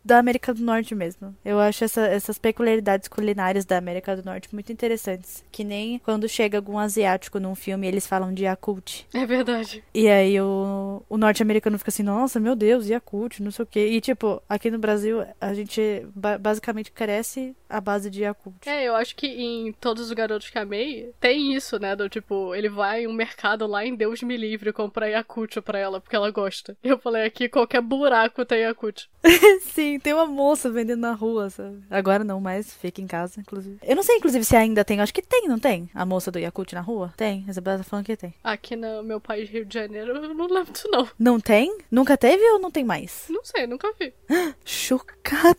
da 0.07 0.19
América 0.19 0.55
do 0.55 0.62
Norte 0.62 0.95
mesmo. 0.95 1.35
Eu 1.45 1.59
acho 1.59 1.85
essa, 1.85 2.07
essas 2.07 2.38
peculiaridades 2.38 3.09
culinárias 3.09 3.64
da 3.64 3.77
América 3.77 4.16
do 4.16 4.25
Norte 4.25 4.49
muito 4.53 4.73
interessantes. 4.73 5.45
Que 5.51 5.64
nem 5.64 5.99
quando 5.99 6.29
chega 6.29 6.57
algum 6.59 6.79
asiático 6.79 7.40
num 7.40 7.55
filme 7.55 7.87
eles 7.87 8.07
falam 8.07 8.33
de 8.33 8.45
Yakult. 8.45 9.05
É 9.12 9.27
verdade. 9.27 9.83
E 9.92 10.09
aí 10.09 10.40
o, 10.40 11.03
o 11.09 11.19
norte-americano 11.19 11.79
fica 11.79 11.90
assim, 11.90 12.05
nossa, 12.05 12.38
meu 12.38 12.55
Deus, 12.55 12.88
Yakult, 12.88 13.40
não 13.40 13.51
sei 13.51 13.64
o 13.64 13.66
quê. 13.66 13.87
E 13.88 14.01
tipo, 14.01 14.40
aqui 14.49 14.71
no 14.71 14.79
Brasil 14.79 15.25
a 15.40 15.53
gente 15.53 16.07
basicamente 16.38 16.92
cresce 16.92 17.57
à 17.69 17.81
base 17.81 18.09
de 18.09 18.23
Yakult. 18.23 18.66
É, 18.66 18.85
eu 18.85 18.95
acho 18.95 19.16
que 19.16 19.27
em 19.27 19.73
Todos 19.73 20.07
os 20.07 20.12
Garotos 20.12 20.51
que 20.51 20.59
Amei 20.59 21.12
tem 21.21 21.55
isso, 21.55 21.79
né? 21.79 21.97
Do 21.97 22.09
tipo, 22.09 22.55
ele 22.55 22.69
vai 22.69 23.03
em 23.03 23.07
um 23.09 23.12
mercado 23.12 23.66
lá 23.66 23.85
em 23.85 23.95
Deus 23.95 24.23
me 24.23 24.37
livre 24.37 24.73
comprar 24.73 25.09
Yakult 25.09 25.61
pra 25.62 25.79
ela, 25.79 26.01
porque 26.01 26.14
ela 26.14 26.31
gosta. 26.31 26.77
Eu 26.83 26.99
falei 26.99 27.25
aqui, 27.25 27.49
qualquer 27.49 27.81
buraco 27.81 28.45
tem 28.45 28.61
Yakult. 28.61 29.09
Sim, 29.62 29.96
tem 29.99 30.13
uma 30.15 30.27
moça 30.27 30.71
vendendo 30.71 31.01
na 31.01 31.13
rua, 31.13 31.51
sabe? 31.51 31.83
Agora 31.91 32.25
não, 32.25 32.41
mas 32.41 32.75
fica 32.75 33.01
em 33.01 33.07
casa, 33.07 33.41
inclusive. 33.41 33.79
Eu 33.83 33.97
não 33.97 34.03
sei, 34.03 34.17
inclusive, 34.17 34.45
se 34.45 34.57
ainda 34.57 34.85
tem. 34.85 35.01
Acho 35.01 35.15
que 35.15 35.23
tem, 35.23 35.49
não 35.49 35.59
tem? 35.59 35.89
A 35.95 36.05
moça 36.05 36.31
do 36.31 36.39
Yakult 36.39 36.73
na 36.73 36.81
rua? 36.81 37.13
Tem. 37.17 37.45
A 37.47 37.51
Isabela 37.51 37.79
tá 37.79 37.85
falando 37.85 38.07
que 38.07 38.17
tem. 38.17 38.35
Aqui 38.43 38.77
no 38.77 39.03
meu 39.03 39.21
país, 39.21 39.49
Rio 39.49 39.65
de 39.65 39.75
Janeiro, 39.75 40.13
eu 40.17 40.35
não 40.35 40.47
lembro 40.47 40.73
disso, 40.73 40.89
não. 40.91 41.09
Não 41.19 41.41
tem? 41.41 41.79
Nunca 41.91 42.17
teve 42.17 42.43
ou 42.51 42.59
não 42.59 42.71
tem 42.71 42.85
mais? 42.85 43.27
Não 43.29 43.45
sei, 43.45 43.67
nunca 43.67 43.93
vi. 43.99 44.13
Chocada. 44.65 45.57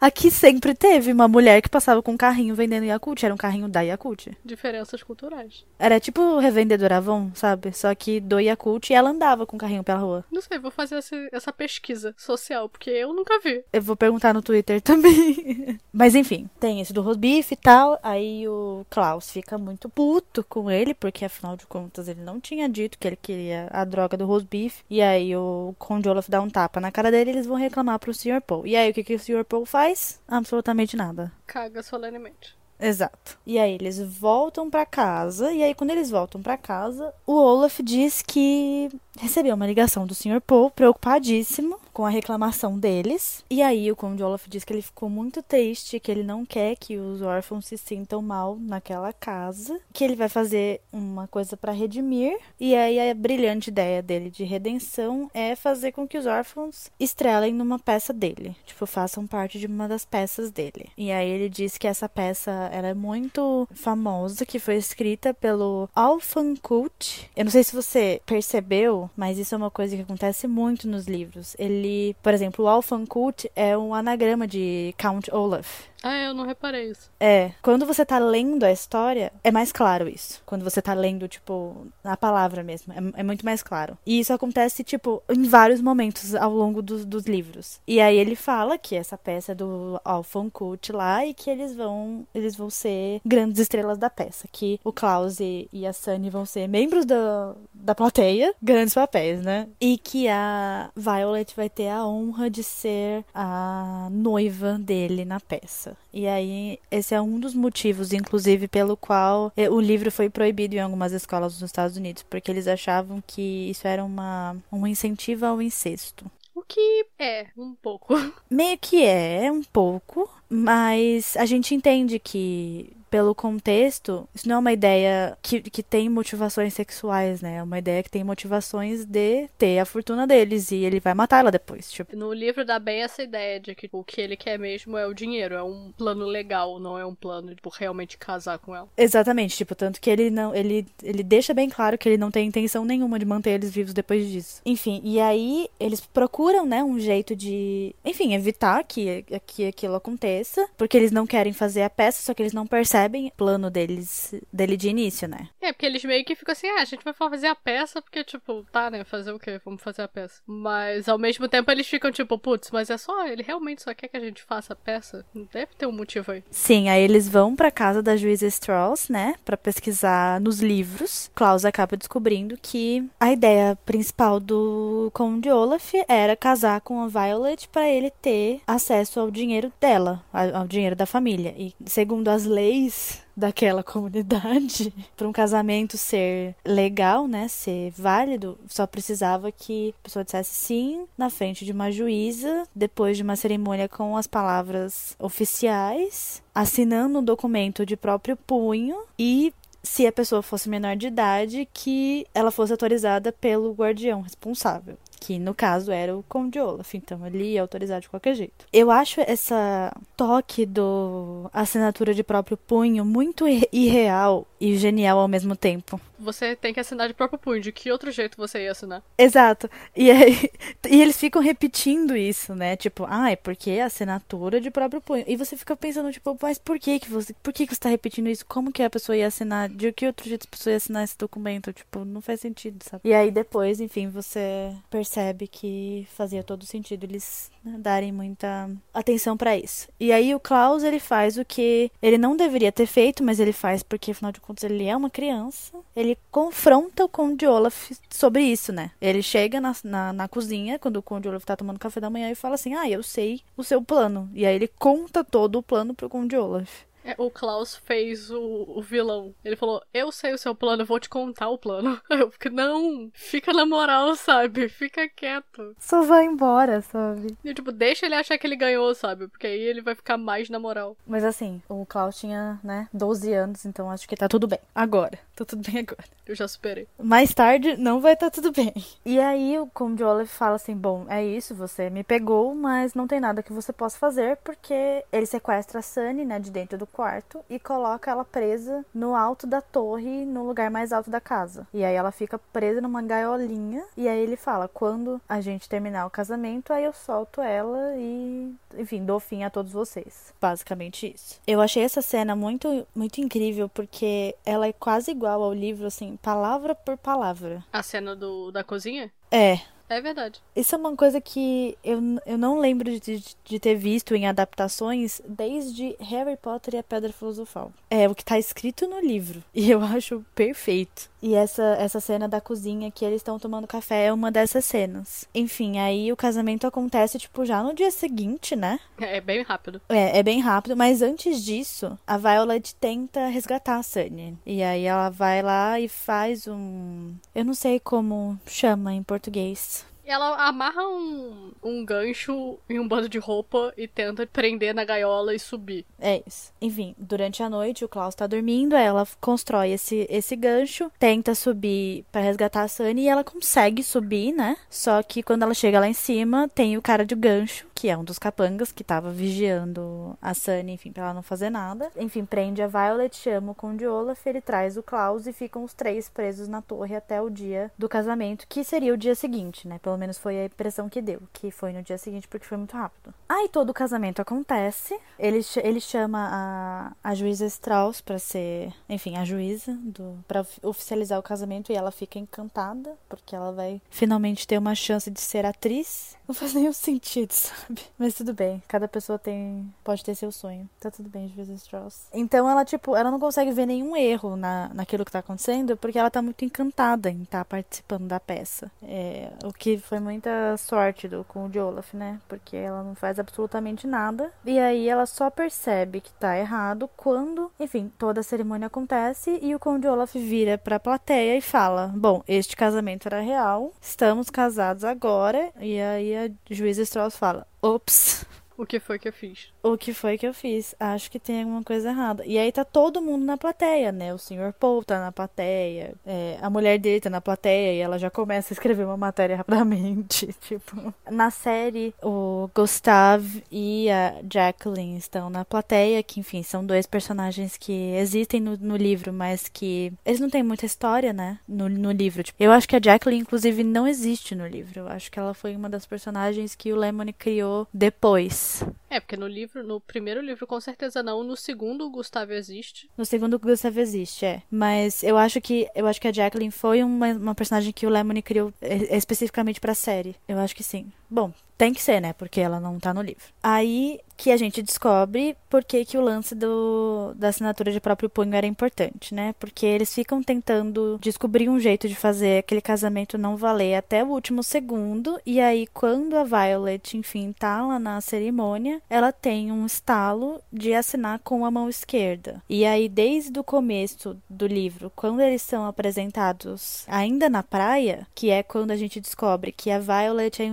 Aqui 0.00 0.30
sempre 0.30 0.74
teve 0.74 1.12
uma 1.12 1.28
mulher 1.28 1.60
que 1.62 1.68
passava 1.68 2.02
com 2.02 2.12
um 2.12 2.16
carrinho 2.16 2.54
vendendo 2.54 2.84
Yakult. 2.84 3.22
Era 3.24 3.34
um 3.34 3.38
carrinho 3.38 3.68
da 3.68 3.80
Yakult. 3.80 4.28
Diferenças 4.44 5.02
culturais. 5.02 5.64
Era 5.78 6.00
tipo 6.00 6.38
revendedora 6.38 6.98
Avon, 6.98 7.30
sabe? 7.34 7.72
Só 7.72 7.94
que 7.94 8.20
do 8.20 8.38
Yakult 8.38 8.90
e 8.90 8.94
ela 8.94 9.10
andava 9.10 9.46
com 9.46 9.56
o 9.56 9.58
carrinho 9.58 9.84
pela 9.84 9.98
rua. 9.98 10.24
Não 10.30 10.40
sei, 10.40 10.58
vou 10.58 10.70
fazer 10.70 10.96
essa, 10.96 11.16
essa 11.32 11.52
pesquisa 11.52 12.14
social, 12.16 12.68
porque 12.68 12.90
eu 12.90 13.12
nunca 13.12 13.38
vi. 13.40 13.64
Eu 13.72 13.82
vou 13.82 13.96
perguntar 13.96 14.34
no 14.34 14.42
Twitter 14.42 14.80
também. 14.80 15.78
Mas 15.92 16.14
enfim, 16.14 16.48
tem 16.60 16.80
esse 16.80 16.92
do 16.92 17.02
rosbife 17.02 17.54
e 17.54 17.56
tal. 17.56 17.98
Aí 18.02 18.48
o 18.48 18.86
Klaus 18.90 19.30
fica 19.30 19.58
muito 19.58 19.88
puto 19.88 20.44
com 20.44 20.70
ele, 20.70 20.94
porque 20.94 21.24
afinal 21.24 21.56
de 21.56 21.66
contas 21.66 22.08
ele 22.08 22.20
não 22.20 22.40
tinha 22.40 22.68
dito 22.68 22.98
que 22.98 23.06
ele 23.06 23.16
queria 23.16 23.68
a 23.70 23.84
droga 23.84 24.16
do 24.16 24.26
rosbife. 24.26 24.82
E 24.88 25.02
aí 25.02 25.34
o 25.36 25.74
Conde 25.78 26.08
Olaf 26.08 26.28
dá 26.28 26.40
um 26.40 26.50
tapa 26.50 26.80
na 26.80 26.90
cara 26.90 27.10
dele 27.10 27.30
e 27.30 27.34
eles 27.34 27.46
vão 27.46 27.56
reclamar 27.56 27.98
pro 27.98 28.14
Sr. 28.14 28.40
Paul. 28.40 28.66
E 28.66 28.76
aí 28.76 28.90
o 28.90 28.94
que, 28.94 29.04
que 29.04 29.14
o 29.14 29.18
Sr. 29.18 29.44
Paul 29.44 29.57
faz? 29.64 30.20
Absolutamente 30.26 30.96
nada. 30.96 31.32
Caga 31.46 31.82
solenemente. 31.82 32.56
Exato. 32.80 33.38
E 33.44 33.58
aí 33.58 33.74
eles 33.74 33.98
voltam 33.98 34.70
para 34.70 34.86
casa 34.86 35.52
e 35.52 35.62
aí 35.62 35.74
quando 35.74 35.90
eles 35.90 36.10
voltam 36.10 36.40
para 36.40 36.56
casa, 36.56 37.12
o 37.26 37.34
Olaf 37.34 37.80
diz 37.82 38.22
que 38.22 38.88
recebeu 39.20 39.54
uma 39.54 39.66
ligação 39.66 40.06
do 40.06 40.14
Sr. 40.14 40.40
Paul, 40.40 40.70
preocupadíssimo 40.70 41.78
com 41.98 42.06
a 42.06 42.10
reclamação 42.10 42.78
deles. 42.78 43.44
E 43.50 43.60
aí 43.60 43.90
o 43.90 43.96
Conde 43.96 44.22
Olaf 44.22 44.46
diz 44.46 44.62
que 44.62 44.72
ele 44.72 44.82
ficou 44.82 45.10
muito 45.10 45.42
triste, 45.42 45.98
que 45.98 46.12
ele 46.12 46.22
não 46.22 46.46
quer 46.46 46.76
que 46.76 46.96
os 46.96 47.22
órfãos 47.22 47.66
se 47.66 47.76
sintam 47.76 48.22
mal 48.22 48.56
naquela 48.56 49.12
casa, 49.12 49.80
que 49.92 50.04
ele 50.04 50.14
vai 50.14 50.28
fazer 50.28 50.80
uma 50.92 51.26
coisa 51.26 51.56
para 51.56 51.72
redimir. 51.72 52.38
E 52.60 52.76
aí 52.76 53.10
a 53.10 53.12
brilhante 53.12 53.70
ideia 53.70 54.00
dele 54.00 54.30
de 54.30 54.44
redenção 54.44 55.28
é 55.34 55.56
fazer 55.56 55.90
com 55.90 56.06
que 56.06 56.16
os 56.16 56.24
órfãos 56.24 56.88
estrelem 57.00 57.52
numa 57.52 57.80
peça 57.80 58.12
dele, 58.12 58.54
tipo, 58.64 58.86
façam 58.86 59.26
parte 59.26 59.58
de 59.58 59.66
uma 59.66 59.88
das 59.88 60.04
peças 60.04 60.52
dele. 60.52 60.90
E 60.96 61.10
aí 61.10 61.28
ele 61.28 61.48
diz 61.48 61.76
que 61.76 61.88
essa 61.88 62.08
peça 62.08 62.52
ela 62.72 62.86
é 62.86 62.94
muito 62.94 63.68
famosa, 63.72 64.46
que 64.46 64.60
foi 64.60 64.76
escrita 64.76 65.34
pelo 65.34 65.88
Alfan 65.92 66.54
Kut. 66.54 67.28
Eu 67.34 67.44
não 67.44 67.50
sei 67.50 67.64
se 67.64 67.74
você 67.74 68.22
percebeu, 68.24 69.07
mas 69.16 69.38
isso 69.38 69.54
é 69.54 69.58
uma 69.58 69.70
coisa 69.70 69.96
que 69.96 70.02
acontece 70.02 70.46
muito 70.46 70.88
nos 70.88 71.06
livros. 71.06 71.54
Ele 71.58 72.16
por 72.22 72.34
exemplo, 72.34 72.64
o 72.64 72.68
Alfan 72.68 73.06
Kut 73.06 73.50
é 73.54 73.76
um 73.76 73.94
anagrama 73.94 74.46
de 74.46 74.94
Count 74.98 75.30
Olaf. 75.32 75.88
Ah, 76.02 76.16
eu 76.16 76.34
não 76.34 76.46
reparei 76.46 76.90
isso. 76.90 77.10
É, 77.18 77.52
quando 77.62 77.84
você 77.84 78.04
tá 78.04 78.18
lendo 78.18 78.64
a 78.64 78.72
história, 78.72 79.32
é 79.42 79.50
mais 79.50 79.72
claro 79.72 80.08
isso. 80.08 80.40
Quando 80.46 80.62
você 80.62 80.80
tá 80.80 80.94
lendo, 80.94 81.26
tipo, 81.26 81.86
a 82.04 82.16
palavra 82.16 82.62
mesmo, 82.62 82.92
é, 82.92 83.20
é 83.20 83.22
muito 83.22 83.44
mais 83.44 83.62
claro. 83.62 83.98
E 84.06 84.20
isso 84.20 84.32
acontece, 84.32 84.84
tipo, 84.84 85.22
em 85.28 85.44
vários 85.44 85.80
momentos 85.80 86.34
ao 86.34 86.52
longo 86.52 86.80
dos, 86.82 87.04
dos 87.04 87.24
livros. 87.24 87.80
E 87.86 88.00
aí 88.00 88.16
ele 88.16 88.36
fala 88.36 88.78
que 88.78 88.94
essa 88.94 89.18
peça 89.18 89.52
é 89.52 89.54
do 89.54 90.00
Alphon 90.04 90.48
Kut 90.50 90.92
lá 90.92 91.26
e 91.26 91.34
que 91.34 91.50
eles 91.50 91.74
vão, 91.74 92.26
eles 92.34 92.54
vão 92.56 92.70
ser 92.70 93.20
grandes 93.24 93.60
estrelas 93.60 93.98
da 93.98 94.08
peça. 94.08 94.48
Que 94.52 94.80
o 94.84 94.92
Klaus 94.92 95.40
e, 95.40 95.68
e 95.72 95.86
a 95.86 95.92
Sunny 95.92 96.30
vão 96.30 96.46
ser 96.46 96.68
membros 96.68 97.04
da, 97.04 97.54
da 97.74 97.94
plateia, 97.94 98.54
grandes 98.62 98.94
papéis, 98.94 99.42
né? 99.42 99.68
E 99.80 99.98
que 99.98 100.28
a 100.28 100.90
Violet 100.94 101.54
vai 101.56 101.68
ter 101.68 101.88
a 101.88 102.06
honra 102.06 102.48
de 102.48 102.62
ser 102.62 103.24
a 103.34 104.08
noiva 104.10 104.78
dele 104.78 105.24
na 105.24 105.40
peça. 105.40 105.87
E 106.12 106.26
aí, 106.26 106.78
esse 106.90 107.14
é 107.14 107.20
um 107.20 107.38
dos 107.38 107.54
motivos, 107.54 108.12
inclusive, 108.12 108.68
pelo 108.68 108.96
qual 108.96 109.52
eh, 109.56 109.70
o 109.70 109.80
livro 109.80 110.10
foi 110.10 110.28
proibido 110.28 110.74
em 110.76 110.80
algumas 110.80 111.12
escolas 111.12 111.54
nos 111.54 111.70
Estados 111.70 111.96
Unidos, 111.96 112.22
porque 112.22 112.50
eles 112.50 112.66
achavam 112.66 113.22
que 113.26 113.70
isso 113.70 113.86
era 113.86 114.04
uma, 114.04 114.56
um 114.72 114.86
incentivo 114.86 115.46
ao 115.46 115.62
incesto. 115.62 116.30
O 116.54 116.62
que 116.62 117.06
é, 117.18 117.46
um 117.56 117.74
pouco. 117.74 118.14
Meio 118.50 118.76
que 118.78 119.04
é, 119.04 119.50
um 119.50 119.62
pouco, 119.62 120.28
mas 120.50 121.36
a 121.36 121.46
gente 121.46 121.74
entende 121.74 122.18
que 122.18 122.90
pelo 123.10 123.34
contexto, 123.34 124.28
isso 124.34 124.48
não 124.48 124.56
é 124.56 124.58
uma 124.58 124.72
ideia 124.72 125.36
que, 125.42 125.60
que 125.60 125.82
tem 125.82 126.08
motivações 126.08 126.74
sexuais, 126.74 127.40
né? 127.40 127.56
É 127.56 127.62
uma 127.62 127.78
ideia 127.78 128.02
que 128.02 128.10
tem 128.10 128.22
motivações 128.22 129.04
de 129.04 129.48
ter 129.58 129.78
a 129.78 129.84
fortuna 129.84 130.26
deles 130.26 130.70
e 130.70 130.76
ele 130.84 131.00
vai 131.00 131.14
matá-la 131.14 131.50
depois. 131.50 131.90
Tipo. 131.90 132.14
No 132.16 132.32
livro 132.32 132.64
dá 132.64 132.78
bem 132.78 133.02
essa 133.02 133.22
ideia 133.22 133.58
de 133.58 133.74
que 133.74 133.88
o 133.92 134.04
que 134.04 134.20
ele 134.20 134.36
quer 134.36 134.58
mesmo 134.58 134.96
é 134.96 135.06
o 135.06 135.14
dinheiro, 135.14 135.54
é 135.54 135.62
um 135.62 135.92
plano 135.96 136.26
legal, 136.26 136.78
não 136.78 136.98
é 136.98 137.06
um 137.06 137.14
plano 137.14 137.48
de 137.48 137.56
tipo, 137.56 137.70
realmente 137.70 138.18
casar 138.18 138.58
com 138.58 138.74
ela. 138.74 138.88
Exatamente, 138.96 139.56
tipo, 139.56 139.74
tanto 139.74 140.00
que 140.00 140.10
ele 140.10 140.30
não. 140.30 140.54
Ele, 140.54 140.86
ele 141.02 141.22
deixa 141.22 141.54
bem 141.54 141.68
claro 141.68 141.96
que 141.96 142.08
ele 142.08 142.18
não 142.18 142.30
tem 142.30 142.46
intenção 142.46 142.84
nenhuma 142.84 143.18
de 143.18 143.24
manter 143.24 143.50
eles 143.50 143.70
vivos 143.70 143.94
depois 143.94 144.28
disso. 144.28 144.60
Enfim, 144.64 145.00
e 145.02 145.20
aí 145.20 145.68
eles 145.80 146.00
procuram, 146.00 146.66
né, 146.66 146.82
um 146.84 146.98
jeito 146.98 147.34
de, 147.34 147.94
enfim, 148.04 148.34
evitar 148.34 148.84
que, 148.84 149.24
que 149.46 149.66
aquilo 149.66 149.94
aconteça, 149.94 150.68
porque 150.76 150.96
eles 150.96 151.10
não 151.10 151.26
querem 151.26 151.52
fazer 151.52 151.82
a 151.82 151.90
peça, 151.90 152.22
só 152.22 152.34
que 152.34 152.42
eles 152.42 152.52
não 152.52 152.66
percebem 152.66 152.97
percebem 152.98 153.28
o 153.28 153.32
plano 153.32 153.70
deles, 153.70 154.34
dele 154.52 154.76
de 154.76 154.88
início, 154.88 155.28
né? 155.28 155.48
É, 155.60 155.72
porque 155.72 155.86
eles 155.86 156.04
meio 156.04 156.24
que 156.24 156.34
ficam 156.34 156.52
assim, 156.52 156.66
ah, 156.68 156.82
a 156.82 156.84
gente 156.84 157.04
vai 157.04 157.12
fazer 157.12 157.46
a 157.46 157.54
peça 157.54 158.02
porque, 158.02 158.24
tipo, 158.24 158.66
tá, 158.72 158.90
né, 158.90 159.04
fazer 159.04 159.32
o 159.32 159.38
quê? 159.38 159.60
Vamos 159.64 159.82
fazer 159.82 160.02
a 160.02 160.08
peça. 160.08 160.42
Mas, 160.46 161.08
ao 161.08 161.18
mesmo 161.18 161.48
tempo, 161.48 161.70
eles 161.70 161.86
ficam 161.86 162.10
tipo, 162.10 162.38
putz, 162.38 162.70
mas 162.70 162.90
é 162.90 162.96
só, 162.96 163.26
ele 163.26 163.42
realmente 163.42 163.82
só 163.82 163.94
quer 163.94 164.08
que 164.08 164.16
a 164.16 164.20
gente 164.20 164.42
faça 164.42 164.72
a 164.72 164.76
peça? 164.76 165.24
Deve 165.52 165.74
ter 165.76 165.86
um 165.86 165.92
motivo 165.92 166.32
aí. 166.32 166.42
Sim, 166.50 166.88
aí 166.88 167.02
eles 167.02 167.28
vão 167.28 167.54
pra 167.54 167.70
casa 167.70 168.02
da 168.02 168.16
juíza 168.16 168.46
Strauss, 168.46 169.08
né, 169.08 169.34
pra 169.44 169.56
pesquisar 169.56 170.40
nos 170.40 170.60
livros. 170.60 171.30
Klaus 171.34 171.64
acaba 171.64 171.96
descobrindo 171.96 172.58
que 172.60 173.08
a 173.20 173.32
ideia 173.32 173.76
principal 173.86 174.40
do 174.40 175.10
Conde 175.14 175.50
Olaf 175.50 175.92
era 176.08 176.36
casar 176.36 176.80
com 176.80 177.00
a 177.02 177.08
Violet 177.08 177.68
para 177.68 177.88
ele 177.88 178.10
ter 178.10 178.60
acesso 178.66 179.20
ao 179.20 179.30
dinheiro 179.30 179.72
dela, 179.80 180.24
ao 180.32 180.66
dinheiro 180.66 180.96
da 180.96 181.06
família. 181.06 181.54
E 181.56 181.74
segundo 181.86 182.28
as 182.28 182.44
leis 182.44 182.87
daquela 183.36 183.82
comunidade, 183.84 184.92
para 185.16 185.28
um 185.28 185.32
casamento 185.32 185.96
ser 185.96 186.54
legal, 186.64 187.26
né, 187.26 187.48
ser 187.48 187.90
válido, 187.92 188.58
só 188.68 188.86
precisava 188.86 189.50
que 189.52 189.94
a 190.00 190.02
pessoa 190.04 190.24
dissesse 190.24 190.54
sim 190.54 191.06
na 191.16 191.30
frente 191.30 191.64
de 191.64 191.72
uma 191.72 191.90
juíza, 191.90 192.64
depois 192.74 193.16
de 193.16 193.22
uma 193.22 193.36
cerimônia 193.36 193.88
com 193.88 194.16
as 194.16 194.26
palavras 194.26 195.14
oficiais, 195.18 196.42
assinando 196.54 197.20
um 197.20 197.24
documento 197.24 197.86
de 197.86 197.96
próprio 197.96 198.36
punho 198.36 198.98
e 199.18 199.52
se 199.82 200.06
a 200.06 200.12
pessoa 200.12 200.42
fosse 200.42 200.68
menor 200.68 200.96
de 200.96 201.06
idade, 201.06 201.68
que 201.72 202.26
ela 202.34 202.50
fosse 202.50 202.72
autorizada 202.72 203.32
pelo 203.32 203.72
guardião 203.72 204.20
responsável 204.20 204.98
que 205.18 205.38
no 205.38 205.54
caso 205.54 205.90
era 205.90 206.16
o 206.16 206.22
Conde 206.28 206.58
Olaf, 206.58 206.94
então 206.94 207.26
ele 207.26 207.52
ia 207.52 207.62
autorizar 207.62 208.00
de 208.00 208.08
qualquer 208.08 208.34
jeito. 208.34 208.66
Eu 208.72 208.90
acho 208.90 209.20
essa 209.20 209.92
toque 210.16 210.64
do 210.64 211.50
assinatura 211.52 212.14
de 212.14 212.22
próprio 212.22 212.56
punho 212.56 213.04
muito 213.04 213.44
irreal 213.72 214.46
e 214.60 214.76
genial 214.76 215.18
ao 215.18 215.28
mesmo 215.28 215.56
tempo. 215.56 216.00
Você 216.18 216.56
tem 216.56 216.74
que 216.74 216.80
assinar 216.80 217.08
de 217.08 217.14
próprio 217.14 217.38
punho, 217.38 217.60
de 217.60 217.72
que 217.72 217.90
outro 217.90 218.10
jeito 218.10 218.36
você 218.36 218.64
ia 218.64 218.72
assinar? 218.72 219.02
Exato. 219.16 219.70
E 219.96 220.10
aí, 220.10 220.50
e 220.88 221.00
eles 221.00 221.18
ficam 221.18 221.40
repetindo 221.40 222.16
isso, 222.16 222.54
né? 222.54 222.76
Tipo, 222.76 223.06
ah, 223.08 223.30
é 223.30 223.36
porque 223.36 223.70
é 223.70 223.82
assinatura 223.82 224.60
de 224.60 224.70
próprio 224.70 225.00
punho. 225.00 225.24
E 225.26 225.36
você 225.36 225.56
fica 225.56 225.76
pensando, 225.76 226.10
tipo, 226.12 226.36
mas 226.40 226.58
por 226.58 226.78
que 226.78 226.98
que 227.00 227.10
você, 227.10 227.34
por 227.42 227.52
que 227.52 227.66
que 227.66 227.74
você 227.74 227.80
tá 227.80 227.88
repetindo 227.88 228.28
isso? 228.28 228.44
Como 228.46 228.72
que 228.72 228.82
a 228.82 228.90
pessoa 228.90 229.16
ia 229.16 229.26
assinar? 229.26 229.68
De 229.68 229.92
que 229.92 230.06
outro 230.06 230.28
jeito 230.28 230.46
a 230.46 230.50
pessoa 230.50 230.72
ia 230.72 230.76
assinar 230.78 231.04
esse 231.04 231.16
documento? 231.16 231.72
Tipo, 231.72 232.04
não 232.04 232.20
faz 232.20 232.40
sentido, 232.40 232.82
sabe? 232.82 233.02
E 233.04 233.14
aí 233.14 233.30
depois, 233.30 233.80
enfim, 233.80 234.08
você 234.08 234.74
percebe 234.90 235.46
que 235.46 236.06
fazia 236.16 236.42
todo 236.42 236.64
sentido 236.66 237.04
eles 237.04 237.50
darem 237.78 238.12
muita 238.12 238.70
atenção 238.92 239.36
para 239.36 239.56
isso. 239.56 239.88
E 239.98 240.12
aí 240.12 240.34
o 240.34 240.40
Klaus, 240.40 240.82
ele 240.82 240.98
faz 240.98 241.36
o 241.36 241.44
que 241.44 241.90
ele 242.00 242.18
não 242.18 242.36
deveria 242.36 242.72
ter 242.72 242.86
feito, 242.86 243.22
mas 243.22 243.40
ele 243.40 243.52
faz 243.52 243.82
porque 243.82 244.12
afinal 244.12 244.32
de 244.32 244.40
contas 244.40 244.64
ele 244.64 244.86
é 244.86 244.96
uma 244.96 245.10
criança. 245.10 245.72
Ele 245.94 246.16
confronta 246.30 247.04
o 247.04 247.08
Conde 247.08 247.46
Olaf 247.46 247.90
sobre 248.08 248.42
isso, 248.42 248.72
né? 248.72 248.90
Ele 249.00 249.22
chega 249.22 249.60
na, 249.60 249.74
na, 249.84 250.12
na 250.12 250.28
cozinha, 250.28 250.78
quando 250.78 250.96
o 250.96 251.02
Conde 251.02 251.28
Olaf 251.28 251.44
tá 251.44 251.56
tomando 251.56 251.78
café 251.78 252.00
da 252.00 252.10
manhã, 252.10 252.30
e 252.30 252.34
fala 252.34 252.54
assim: 252.54 252.74
Ah, 252.74 252.88
eu 252.88 253.02
sei 253.02 253.40
o 253.56 253.64
seu 253.64 253.82
plano. 253.82 254.28
E 254.34 254.46
aí 254.46 254.54
ele 254.54 254.68
conta 254.68 255.24
todo 255.24 255.58
o 255.58 255.62
plano 255.62 255.94
pro 255.94 256.08
Conde 256.08 256.36
Olaf. 256.36 256.88
É, 257.04 257.14
o 257.18 257.30
Klaus 257.30 257.76
fez 257.76 258.30
o, 258.30 258.64
o, 258.76 258.82
vilão. 258.82 259.34
Ele 259.44 259.56
falou: 259.56 259.82
Eu 259.92 260.12
sei 260.12 260.32
o 260.32 260.38
seu 260.38 260.54
plano, 260.54 260.82
eu 260.82 260.86
vou 260.86 261.00
te 261.00 261.08
contar 261.08 261.48
o 261.48 261.58
plano. 261.58 262.00
Eu 262.10 262.30
fiquei, 262.30 262.50
não, 262.50 263.10
fica 263.14 263.52
na 263.52 263.64
moral, 263.64 264.16
sabe? 264.16 264.68
Fica 264.68 265.08
quieto. 265.08 265.74
Só 265.78 266.02
vai 266.02 266.24
embora, 266.24 266.80
sabe? 266.82 267.36
E, 267.44 267.54
tipo, 267.54 267.70
deixa 267.70 268.06
ele 268.06 268.14
achar 268.14 268.36
que 268.36 268.46
ele 268.46 268.56
ganhou, 268.56 268.94
sabe? 268.94 269.28
Porque 269.28 269.46
aí 269.46 269.60
ele 269.60 269.80
vai 269.80 269.94
ficar 269.94 270.18
mais 270.18 270.50
na 270.50 270.58
moral. 270.58 270.96
Mas 271.06 271.24
assim, 271.24 271.62
o 271.68 271.86
Klaus 271.86 272.18
tinha, 272.18 272.58
né, 272.64 272.88
12 272.92 273.32
anos, 273.32 273.64
então 273.64 273.90
acho 273.90 274.08
que 274.08 274.16
tá 274.16 274.28
tudo 274.28 274.46
bem. 274.48 274.58
Agora. 274.74 275.18
Tá 275.38 275.44
tudo 275.44 275.62
bem 275.70 275.82
agora. 275.82 276.02
Eu 276.26 276.34
já 276.34 276.48
superei. 276.48 276.88
Mais 277.00 277.32
tarde 277.32 277.76
não 277.76 278.00
vai 278.00 278.14
estar 278.14 278.28
tá 278.28 278.42
tudo 278.42 278.50
bem. 278.50 278.74
E 279.06 279.20
aí 279.20 279.56
o 279.56 279.68
Conde 279.68 280.02
Olaf 280.02 280.28
fala 280.28 280.56
assim: 280.56 280.74
Bom, 280.74 281.06
é 281.08 281.24
isso, 281.24 281.54
você 281.54 281.88
me 281.88 282.02
pegou, 282.02 282.56
mas 282.56 282.92
não 282.92 283.06
tem 283.06 283.20
nada 283.20 283.40
que 283.40 283.52
você 283.52 283.72
possa 283.72 283.96
fazer, 283.96 284.36
porque 284.38 285.04
ele 285.12 285.26
sequestra 285.26 285.78
a 285.78 285.82
Sunny, 285.82 286.24
né, 286.24 286.40
de 286.40 286.50
dentro 286.50 286.76
do 286.76 286.88
quarto 286.88 287.44
e 287.48 287.60
coloca 287.60 288.10
ela 288.10 288.24
presa 288.24 288.84
no 288.92 289.14
alto 289.14 289.46
da 289.46 289.60
torre, 289.60 290.24
no 290.24 290.44
lugar 290.44 290.72
mais 290.72 290.92
alto 290.92 291.08
da 291.08 291.20
casa. 291.20 291.68
E 291.72 291.84
aí 291.84 291.94
ela 291.94 292.10
fica 292.10 292.36
presa 292.36 292.80
numa 292.80 293.00
gaiolinha. 293.00 293.84
E 293.96 294.08
aí 294.08 294.18
ele 294.18 294.36
fala: 294.36 294.66
quando 294.66 295.20
a 295.28 295.40
gente 295.40 295.68
terminar 295.68 296.04
o 296.04 296.10
casamento, 296.10 296.72
aí 296.72 296.82
eu 296.82 296.92
solto 296.92 297.40
ela 297.40 297.94
e, 297.96 298.52
enfim, 298.76 299.04
dou 299.04 299.20
fim 299.20 299.44
a 299.44 299.50
todos 299.50 299.70
vocês. 299.70 300.34
Basicamente 300.40 301.14
isso. 301.14 301.40
Eu 301.46 301.60
achei 301.60 301.84
essa 301.84 302.02
cena 302.02 302.34
muito, 302.34 302.84
muito 302.92 303.20
incrível 303.20 303.68
porque 303.68 304.34
ela 304.44 304.66
é 304.66 304.72
quase 304.72 305.12
igual 305.12 305.27
ao 305.32 305.52
livro, 305.52 305.86
assim, 305.86 306.16
palavra 306.16 306.74
por 306.74 306.96
palavra. 306.96 307.64
A 307.72 307.82
cena 307.82 308.14
do, 308.14 308.50
da 308.50 308.64
cozinha? 308.64 309.10
É, 309.30 309.60
É 309.88 310.00
verdade. 310.00 310.40
Isso 310.54 310.74
é 310.74 310.78
uma 310.78 310.94
coisa 310.94 311.20
que 311.20 311.76
eu, 311.82 312.00
eu 312.26 312.36
não 312.36 312.58
lembro 312.58 312.90
de, 313.00 313.24
de 313.44 313.58
ter 313.58 313.74
visto 313.74 314.14
em 314.14 314.26
adaptações 314.26 315.20
desde 315.26 315.96
Harry 316.00 316.36
Potter 316.36 316.74
e 316.74 316.78
a 316.78 316.82
Pedra 316.82 317.12
Filosofal. 317.12 317.72
É 317.90 318.08
o 318.08 318.14
que 318.14 318.24
tá 318.24 318.38
escrito 318.38 318.86
no 318.86 319.00
livro. 319.00 319.42
E 319.54 319.70
eu 319.70 319.80
acho 319.82 320.24
perfeito. 320.34 321.08
E 321.20 321.34
essa, 321.34 321.62
essa 321.80 322.00
cena 322.00 322.28
da 322.28 322.40
cozinha 322.40 322.90
que 322.90 323.04
eles 323.04 323.16
estão 323.16 323.38
tomando 323.38 323.66
café 323.66 324.06
é 324.06 324.12
uma 324.12 324.30
dessas 324.30 324.64
cenas. 324.64 325.26
Enfim, 325.34 325.78
aí 325.78 326.12
o 326.12 326.16
casamento 326.16 326.66
acontece, 326.66 327.18
tipo, 327.18 327.44
já 327.44 327.62
no 327.62 327.74
dia 327.74 327.90
seguinte, 327.90 328.54
né? 328.54 328.78
É 328.98 329.20
bem 329.20 329.42
rápido. 329.42 329.80
É, 329.88 330.18
é 330.18 330.22
bem 330.22 330.40
rápido, 330.40 330.76
mas 330.76 331.02
antes 331.02 331.42
disso, 331.44 331.98
a 332.06 332.16
Violet 332.16 332.74
tenta 332.76 333.26
resgatar 333.26 333.76
a 333.76 333.82
Sunny. 333.82 334.38
E 334.46 334.62
aí 334.62 334.84
ela 334.84 335.10
vai 335.10 335.42
lá 335.42 335.80
e 335.80 335.88
faz 335.88 336.46
um. 336.46 337.14
Eu 337.34 337.44
não 337.44 337.54
sei 337.54 337.80
como 337.80 338.38
chama 338.46 338.92
em 338.94 339.02
português. 339.02 339.77
Ela 340.08 340.48
amarra 340.48 340.88
um, 340.88 341.52
um 341.62 341.84
gancho 341.84 342.58
em 342.66 342.80
um 342.80 342.88
bando 342.88 343.10
de 343.10 343.18
roupa 343.18 343.74
e 343.76 343.86
tenta 343.86 344.26
prender 344.26 344.74
na 344.74 344.82
gaiola 344.82 345.34
e 345.34 345.38
subir. 345.38 345.84
É 346.00 346.22
isso. 346.26 346.50
Enfim, 346.62 346.94
durante 346.96 347.42
a 347.42 347.50
noite 347.50 347.84
o 347.84 347.88
Klaus 347.88 348.14
tá 348.14 348.26
dormindo, 348.26 348.74
ela 348.74 349.06
constrói 349.20 349.70
esse, 349.72 350.06
esse 350.08 350.34
gancho, 350.34 350.90
tenta 350.98 351.34
subir 351.34 352.06
pra 352.10 352.22
resgatar 352.22 352.62
a 352.62 352.68
Sunny 352.68 353.02
e 353.02 353.08
ela 353.08 353.22
consegue 353.22 353.82
subir, 353.82 354.32
né? 354.32 354.56
Só 354.70 355.02
que 355.02 355.22
quando 355.22 355.42
ela 355.42 355.52
chega 355.52 355.78
lá 355.78 355.86
em 355.86 355.92
cima, 355.92 356.48
tem 356.54 356.78
o 356.78 356.82
cara 356.82 357.04
de 357.04 357.14
gancho, 357.14 357.66
que 357.74 357.90
é 357.90 357.96
um 357.96 358.02
dos 358.02 358.18
capangas 358.18 358.72
que 358.72 358.82
tava 358.82 359.10
vigiando 359.10 360.16
a 360.22 360.32
Sunny, 360.32 360.72
enfim, 360.72 360.90
pra 360.90 361.04
ela 361.04 361.14
não 361.14 361.22
fazer 361.22 361.50
nada. 361.50 361.90
Enfim, 361.98 362.24
prende 362.24 362.62
a 362.62 362.66
Violet, 362.66 363.14
chama 363.14 363.52
o 363.52 363.54
Conde 363.54 363.86
Olaf, 363.86 364.26
ele 364.26 364.40
traz 364.40 364.78
o 364.78 364.82
Klaus 364.82 365.26
e 365.26 365.34
ficam 365.34 365.64
os 365.64 365.74
três 365.74 366.08
presos 366.08 366.48
na 366.48 366.62
torre 366.62 366.96
até 366.96 367.20
o 367.20 367.28
dia 367.28 367.70
do 367.76 367.90
casamento, 367.90 368.46
que 368.48 368.64
seria 368.64 368.94
o 368.94 368.96
dia 368.96 369.14
seguinte, 369.14 369.68
né? 369.68 369.78
Pelo 369.78 369.97
menos 369.98 370.18
foi 370.18 370.40
a 370.40 370.44
impressão 370.46 370.88
que 370.88 371.00
deu, 371.00 371.20
que 371.32 371.50
foi 371.50 371.72
no 371.72 371.82
dia 371.82 371.98
seguinte 371.98 372.28
porque 372.28 372.46
foi 372.46 372.56
muito 372.56 372.76
rápido. 372.76 373.14
Aí 373.28 373.48
todo 373.48 373.70
o 373.70 373.74
casamento 373.74 374.20
acontece, 374.20 374.98
ele, 375.18 375.40
ele 375.62 375.80
chama 375.80 376.28
a, 376.30 377.10
a 377.10 377.14
juíza 377.14 377.46
Strauss 377.46 378.00
pra 378.00 378.18
ser, 378.18 378.72
enfim, 378.88 379.16
a 379.16 379.24
juíza 379.24 379.72
do 379.82 380.18
para 380.26 380.46
oficializar 380.62 381.18
o 381.18 381.22
casamento 381.22 381.72
e 381.72 381.74
ela 381.74 381.90
fica 381.90 382.18
encantada 382.18 382.96
porque 383.08 383.34
ela 383.34 383.52
vai 383.52 383.80
finalmente 383.90 384.46
ter 384.46 384.58
uma 384.58 384.74
chance 384.74 385.10
de 385.10 385.20
ser 385.20 385.44
atriz. 385.44 386.17
Não 386.28 386.34
faz 386.34 386.52
nenhum 386.52 386.74
sentido, 386.74 387.32
sabe? 387.32 387.80
Mas 387.98 388.12
tudo 388.12 388.34
bem, 388.34 388.62
cada 388.68 388.86
pessoa 388.86 389.18
tem 389.18 389.72
pode 389.82 390.04
ter 390.04 390.14
seu 390.14 390.30
sonho. 390.30 390.68
Tá 390.78 390.90
tudo 390.90 391.08
bem, 391.08 391.32
juíza 391.34 391.54
Strauss. 391.54 392.06
Então 392.12 392.48
ela 392.48 392.66
tipo, 392.66 392.94
ela 392.94 393.10
não 393.10 393.18
consegue 393.18 393.50
ver 393.50 393.64
nenhum 393.64 393.96
erro 393.96 394.36
na, 394.36 394.70
naquilo 394.74 395.06
que 395.06 395.10
tá 395.10 395.20
acontecendo 395.20 395.74
porque 395.74 395.98
ela 395.98 396.10
tá 396.10 396.20
muito 396.20 396.44
encantada 396.44 397.08
em 397.10 397.22
estar 397.22 397.46
participando 397.46 398.06
da 398.06 398.20
peça. 398.20 398.70
É, 398.82 399.30
o 399.42 399.52
que 399.54 399.78
foi 399.78 400.00
muita 400.00 400.54
sorte 400.58 401.08
do 401.08 401.24
com 401.24 401.46
o 401.46 401.48
de 401.48 401.58
Olaf, 401.58 401.94
né? 401.94 402.20
Porque 402.28 402.56
ela 402.56 402.82
não 402.82 402.94
faz 402.94 403.18
absolutamente 403.18 403.86
nada. 403.86 404.30
E 404.44 404.58
aí 404.58 404.86
ela 404.86 405.06
só 405.06 405.30
percebe 405.30 406.02
que 406.02 406.12
tá 406.12 406.36
errado 406.36 406.90
quando, 406.94 407.50
enfim, 407.58 407.90
toda 407.98 408.20
a 408.20 408.22
cerimônia 408.22 408.66
acontece 408.66 409.38
e 409.40 409.54
o 409.54 409.58
Conde 409.58 409.88
Olaf 409.88 410.14
vira 410.14 410.58
pra 410.58 410.78
plateia 410.78 411.38
e 411.38 411.40
fala: 411.40 411.90
Bom, 411.96 412.22
este 412.28 412.54
casamento 412.54 413.06
era 413.08 413.20
real, 413.20 413.72
estamos 413.80 414.28
casados 414.28 414.84
agora. 414.84 415.50
E 415.58 415.80
aí 415.80 416.17
a 416.24 416.54
juíza 416.54 416.82
Strauss 416.82 417.16
fala: 417.16 417.46
Ops, 417.62 418.24
O 418.58 418.66
que 418.66 418.80
foi 418.80 418.98
que 418.98 419.06
eu 419.06 419.12
fiz? 419.12 419.52
o 419.62 419.78
que 419.78 419.94
foi 419.94 420.18
que 420.18 420.26
eu 420.26 420.34
fiz? 420.34 420.74
Acho 420.80 421.08
que 421.10 421.20
tem 421.20 421.42
alguma 421.42 421.62
coisa 421.62 421.90
errada. 421.90 422.24
E 422.26 422.36
aí 422.36 422.50
tá 422.50 422.64
todo 422.64 423.00
mundo 423.00 423.24
na 423.24 423.36
plateia, 423.36 423.92
né? 423.92 424.12
O 424.12 424.18
Sr. 424.18 424.52
Paul 424.58 424.82
tá 424.82 424.98
na 424.98 425.12
plateia, 425.12 425.94
é, 426.04 426.38
a 426.40 426.50
mulher 426.50 426.78
dele 426.78 427.00
tá 427.00 427.08
na 427.08 427.20
plateia 427.20 427.74
e 427.74 427.78
ela 427.78 427.98
já 427.98 428.10
começa 428.10 428.52
a 428.52 428.54
escrever 428.54 428.84
uma 428.84 428.96
matéria 428.96 429.36
rapidamente. 429.38 430.32
tipo, 430.40 430.92
na 431.08 431.30
série, 431.30 431.94
o 432.02 432.50
Gustav 432.52 433.24
e 433.50 433.88
a 433.90 434.16
Jacqueline 434.28 434.98
estão 434.98 435.30
na 435.30 435.44
plateia, 435.44 436.02
que 436.02 436.18
enfim, 436.18 436.42
são 436.42 436.64
dois 436.66 436.86
personagens 436.86 437.56
que 437.56 437.94
existem 437.94 438.40
no, 438.40 438.56
no 438.56 438.76
livro, 438.76 439.12
mas 439.12 439.48
que 439.48 439.92
eles 440.04 440.18
não 440.18 440.28
têm 440.28 440.42
muita 440.42 440.66
história, 440.66 441.12
né? 441.12 441.38
No, 441.46 441.68
no 441.68 441.92
livro. 441.92 442.24
Tipo, 442.24 442.42
eu 442.42 442.50
acho 442.50 442.68
que 442.68 442.74
a 442.74 442.80
Jacqueline, 442.82 443.22
inclusive, 443.22 443.62
não 443.62 443.86
existe 443.86 444.34
no 444.34 444.48
livro. 444.48 444.80
Eu 444.80 444.88
acho 444.88 445.12
que 445.12 445.18
ela 445.18 445.32
foi 445.34 445.54
uma 445.54 445.68
das 445.68 445.86
personagens 445.86 446.56
que 446.56 446.72
o 446.72 446.76
Lemony 446.76 447.12
criou 447.12 447.68
depois. 447.72 448.47
É, 448.90 449.00
porque 449.00 449.16
no 449.16 449.26
livro, 449.26 449.62
no 449.62 449.80
primeiro 449.80 450.20
livro 450.20 450.46
com 450.46 450.60
certeza 450.60 451.02
não, 451.02 451.22
no 451.22 451.36
segundo 451.36 451.86
o 451.86 451.90
Gustavo 451.90 452.32
existe. 452.32 452.90
No 452.96 453.04
segundo, 453.04 453.34
o 453.34 453.38
Gustav 453.38 453.76
existe, 453.78 454.24
é. 454.24 454.42
Mas 454.50 455.02
eu 455.02 455.16
acho 455.16 455.40
que 455.40 455.68
eu 455.74 455.86
acho 455.86 456.00
que 456.00 456.08
a 456.08 456.12
Jacqueline 456.12 456.50
foi 456.50 456.82
uma, 456.82 457.08
uma 457.12 457.34
personagem 457.34 457.72
que 457.72 457.86
o 457.86 457.90
Lemony 457.90 458.22
criou 458.22 458.52
é, 458.60 458.96
especificamente 458.96 459.60
pra 459.60 459.74
série. 459.74 460.16
Eu 460.26 460.38
acho 460.38 460.54
que 460.54 460.62
sim. 460.62 460.90
Bom, 461.10 461.32
tem 461.58 461.74
que 461.74 461.82
ser, 461.82 462.00
né? 462.00 462.12
Porque 462.12 462.40
ela 462.40 462.60
não 462.60 462.78
tá 462.78 462.94
no 462.94 463.02
livro. 463.02 463.24
Aí 463.42 464.00
que 464.18 464.32
a 464.32 464.36
gente 464.36 464.60
descobre 464.60 465.36
por 465.48 465.64
que, 465.64 465.84
que 465.84 465.96
o 465.96 466.00
lance 466.00 466.34
do, 466.34 467.14
da 467.14 467.28
assinatura 467.28 467.70
de 467.70 467.80
próprio 467.80 468.10
punho 468.10 468.34
era 468.34 468.46
importante, 468.46 469.14
né? 469.14 469.32
Porque 469.38 469.64
eles 469.64 469.94
ficam 469.94 470.20
tentando 470.22 470.98
descobrir 471.00 471.48
um 471.48 471.60
jeito 471.60 471.88
de 471.88 471.94
fazer 471.94 472.38
aquele 472.38 472.60
casamento 472.60 473.16
não 473.16 473.36
valer 473.36 473.76
até 473.76 474.02
o 474.02 474.08
último 474.08 474.42
segundo. 474.42 475.20
E 475.24 475.40
aí, 475.40 475.68
quando 475.68 476.16
a 476.16 476.24
Violet, 476.24 476.96
enfim, 476.96 477.32
tá 477.32 477.64
lá 477.64 477.78
na 477.78 478.00
cerimônia, 478.00 478.82
ela 478.90 479.12
tem 479.12 479.52
um 479.52 479.64
estalo 479.64 480.40
de 480.52 480.74
assinar 480.74 481.20
com 481.20 481.44
a 481.44 481.50
mão 481.50 481.68
esquerda. 481.68 482.42
E 482.48 482.64
aí, 482.64 482.88
desde 482.88 483.38
o 483.38 483.44
começo 483.44 484.16
do 484.28 484.48
livro, 484.48 484.92
quando 484.96 485.20
eles 485.20 485.42
são 485.42 485.64
apresentados 485.64 486.84
ainda 486.88 487.30
na 487.30 487.44
praia, 487.44 488.04
que 488.16 488.30
é 488.30 488.42
quando 488.42 488.72
a 488.72 488.76
gente 488.76 489.00
descobre 489.00 489.52
que 489.52 489.70
a 489.70 489.78
Violet 489.78 490.42
é 490.42 490.44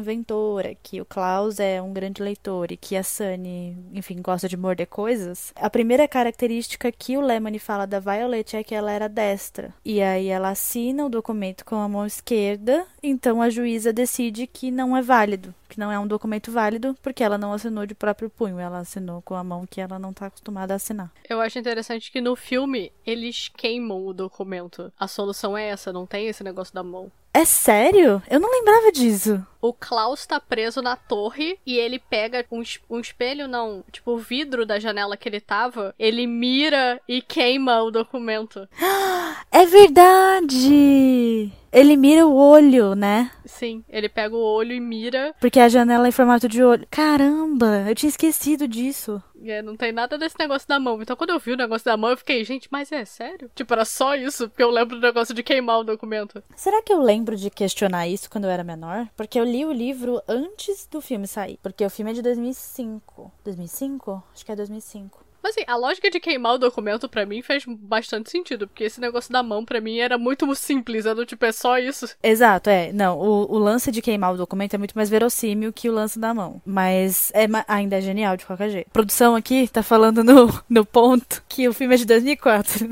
inventora, 0.46 0.76
que 0.82 1.02
o 1.02 1.06
Klaus 1.06 1.60
é 1.60 1.82
um 1.82 1.92
grande 1.92 2.22
leitor 2.22 2.72
e 2.72 2.78
que 2.78 2.96
a 2.96 3.04
Sunny, 3.04 3.78
enfim, 3.94 4.22
gosta 4.22 4.48
de 4.48 4.56
morder 4.56 4.88
coisas, 4.88 5.52
a 5.56 5.70
primeira 5.70 6.08
característica 6.08 6.92
que 6.92 7.18
o 7.18 7.22
Lemony 7.22 7.60
fala 7.60 7.86
da 7.86 8.00
Violet 8.00 8.56
é 8.56 8.64
que 8.64 8.76
ela 8.76 8.92
era 8.92 9.10
destra. 9.10 9.74
E 9.84 10.02
aí 10.02 10.28
ela 10.28 10.50
assina 10.50 11.06
o 11.06 11.10
documento 11.10 11.66
com 11.66 11.76
a 11.76 11.90
mão 11.90 12.06
esquerda, 12.06 12.86
então 13.02 13.42
a 13.42 13.50
juíza 13.50 13.92
decide 13.92 14.48
que 14.48 14.72
não 14.72 14.96
é 14.96 15.02
válido, 15.02 15.54
que 15.68 15.80
não 15.80 15.92
é 15.92 16.00
um 16.00 16.08
documento 16.08 16.52
válido, 16.52 16.96
porque 17.02 17.24
ela 17.24 17.38
não 17.38 17.54
assinou 17.54 17.86
de 17.86 17.96
próprio 17.96 18.30
punho, 18.30 18.60
ela 18.60 18.80
assinou 18.80 19.22
com 19.22 19.36
a 19.36 19.44
mão 19.44 19.66
que 19.66 19.82
ela 19.82 19.98
não 19.98 20.14
tá 20.14 20.28
acostumada 20.28 20.74
a 20.74 20.76
assinar. 20.78 21.12
Eu 21.28 21.42
acho 21.42 21.58
interessante 21.58 22.12
que 22.12 22.22
no 22.22 22.36
filme 22.36 22.92
eles 23.06 23.50
queimam 23.50 24.06
o 24.06 24.14
documento. 24.14 24.92
A 25.00 25.08
solução 25.08 25.58
é 25.58 25.70
essa, 25.70 25.92
não 25.92 26.06
tem 26.06 26.28
esse 26.28 26.44
negócio 26.44 26.74
da 26.74 26.84
mão. 26.84 27.12
É 27.36 27.44
sério? 27.44 28.24
Eu 28.30 28.40
não 28.40 28.50
lembrava 28.50 28.94
disso. 28.94 29.46
O 29.62 29.74
Klaus 29.74 30.26
tá 30.26 30.40
preso 30.40 30.82
na 30.82 30.96
torre 30.96 31.60
e 31.66 31.78
ele 31.78 32.00
pega 32.00 32.46
um, 32.50 32.64
um 32.90 32.98
espelho, 32.98 33.46
não, 33.46 33.84
tipo 33.92 34.12
o 34.12 34.18
vidro 34.18 34.66
da 34.66 34.80
janela 34.80 35.18
que 35.18 35.28
ele 35.28 35.42
tava, 35.42 35.94
ele 36.00 36.26
mira 36.26 36.98
e 37.06 37.22
queima 37.22 37.84
o 37.84 37.92
documento. 37.92 38.66
É 39.52 39.66
verdade! 39.66 41.52
Ele 41.76 41.98
mira 41.98 42.26
o 42.26 42.34
olho, 42.34 42.96
né? 42.96 43.30
Sim, 43.46 43.84
ele 43.90 44.08
pega 44.08 44.34
o 44.34 44.40
olho 44.40 44.72
e 44.72 44.80
mira. 44.80 45.36
Porque 45.42 45.60
a 45.60 45.68
janela 45.68 46.06
é 46.06 46.08
em 46.08 46.12
formato 46.14 46.48
de 46.48 46.64
olho. 46.64 46.88
Caramba, 46.90 47.84
eu 47.90 47.94
tinha 47.94 48.08
esquecido 48.08 48.66
disso. 48.66 49.22
É, 49.44 49.62
não 49.62 49.76
tem 49.76 49.92
nada 49.92 50.18
desse 50.18 50.40
negócio 50.40 50.66
da 50.70 50.80
mão. 50.80 51.02
Então 51.02 51.18
quando 51.18 51.32
eu 51.32 51.40
vi 51.40 51.52
o 51.52 51.58
negócio 51.58 51.84
da 51.84 51.98
mão, 51.98 52.12
eu 52.12 52.18
fiquei, 52.18 52.46
gente, 52.46 52.70
mas 52.72 52.94
é 52.94 53.04
sério? 53.04 53.52
Tipo, 53.54 53.74
era 53.74 53.84
só 53.84 54.16
isso? 54.16 54.48
Porque 54.48 54.64
eu 54.64 54.70
lembro 54.70 54.96
do 54.96 55.06
negócio 55.06 55.36
de 55.36 55.44
queimar 55.44 55.80
o 55.80 55.84
documento. 55.84 56.42
Será 56.56 56.82
que 56.82 56.94
eu 56.94 57.02
lembro 57.02 57.36
de 57.36 57.50
questionar 57.50 58.08
isso 58.08 58.30
quando 58.30 58.46
eu 58.46 58.52
era 58.52 58.64
menor? 58.64 59.10
Porque 59.14 59.38
eu 59.38 59.44
li 59.44 59.66
o 59.66 59.74
livro 59.74 60.22
antes 60.30 60.88
do 60.90 61.02
filme 61.02 61.28
sair. 61.28 61.60
Porque 61.62 61.86
o 61.86 61.90
filme 61.90 62.12
é 62.12 62.14
de 62.14 62.22
2005. 62.22 63.34
2005? 63.44 64.24
Acho 64.34 64.46
que 64.46 64.52
é 64.54 64.56
2005. 64.56 65.25
Mas 65.46 65.56
assim, 65.56 65.66
a 65.68 65.76
lógica 65.76 66.10
de 66.10 66.20
queimar 66.20 66.56
o 66.56 66.58
documento 66.58 67.08
pra 67.08 67.24
mim 67.24 67.40
fez 67.44 67.64
bastante 67.68 68.32
sentido, 68.32 68.68
porque 68.68 68.86
esse 68.86 69.00
negócio 69.00 69.32
da 69.32 69.44
mão 69.44 69.64
pra 69.64 69.80
mim 69.80 70.00
era 70.00 70.18
muito 70.18 70.54
simples, 70.58 71.06
era 71.06 71.14
do 71.14 71.24
tipo, 71.24 71.46
é 71.46 71.52
só 71.52 71.78
isso. 71.78 72.10
Exato, 72.24 72.68
é. 72.68 72.92
Não, 72.92 73.20
o, 73.20 73.54
o 73.54 73.60
lance 73.60 73.92
de 73.92 74.02
queimar 74.02 74.34
o 74.34 74.38
documento 74.38 74.74
é 74.74 74.80
muito 74.80 74.96
mais 74.96 75.08
verossímil 75.08 75.72
que 75.72 75.88
o 75.88 75.94
lance 75.94 76.18
da 76.18 76.34
mão. 76.34 76.60
Mas 76.66 77.32
é, 77.36 77.46
ainda 77.68 77.98
é 77.98 78.02
genial 78.02 78.36
de 78.36 78.44
qualquer 78.44 78.72
jeito. 78.72 78.88
A 78.88 78.94
produção 78.94 79.36
aqui 79.36 79.68
tá 79.68 79.84
falando 79.84 80.24
no, 80.24 80.52
no 80.68 80.84
ponto 80.84 81.44
que 81.48 81.68
o 81.68 81.74
filme 81.74 81.94
é 81.94 81.98
de 82.00 82.06
2004. 82.06 82.90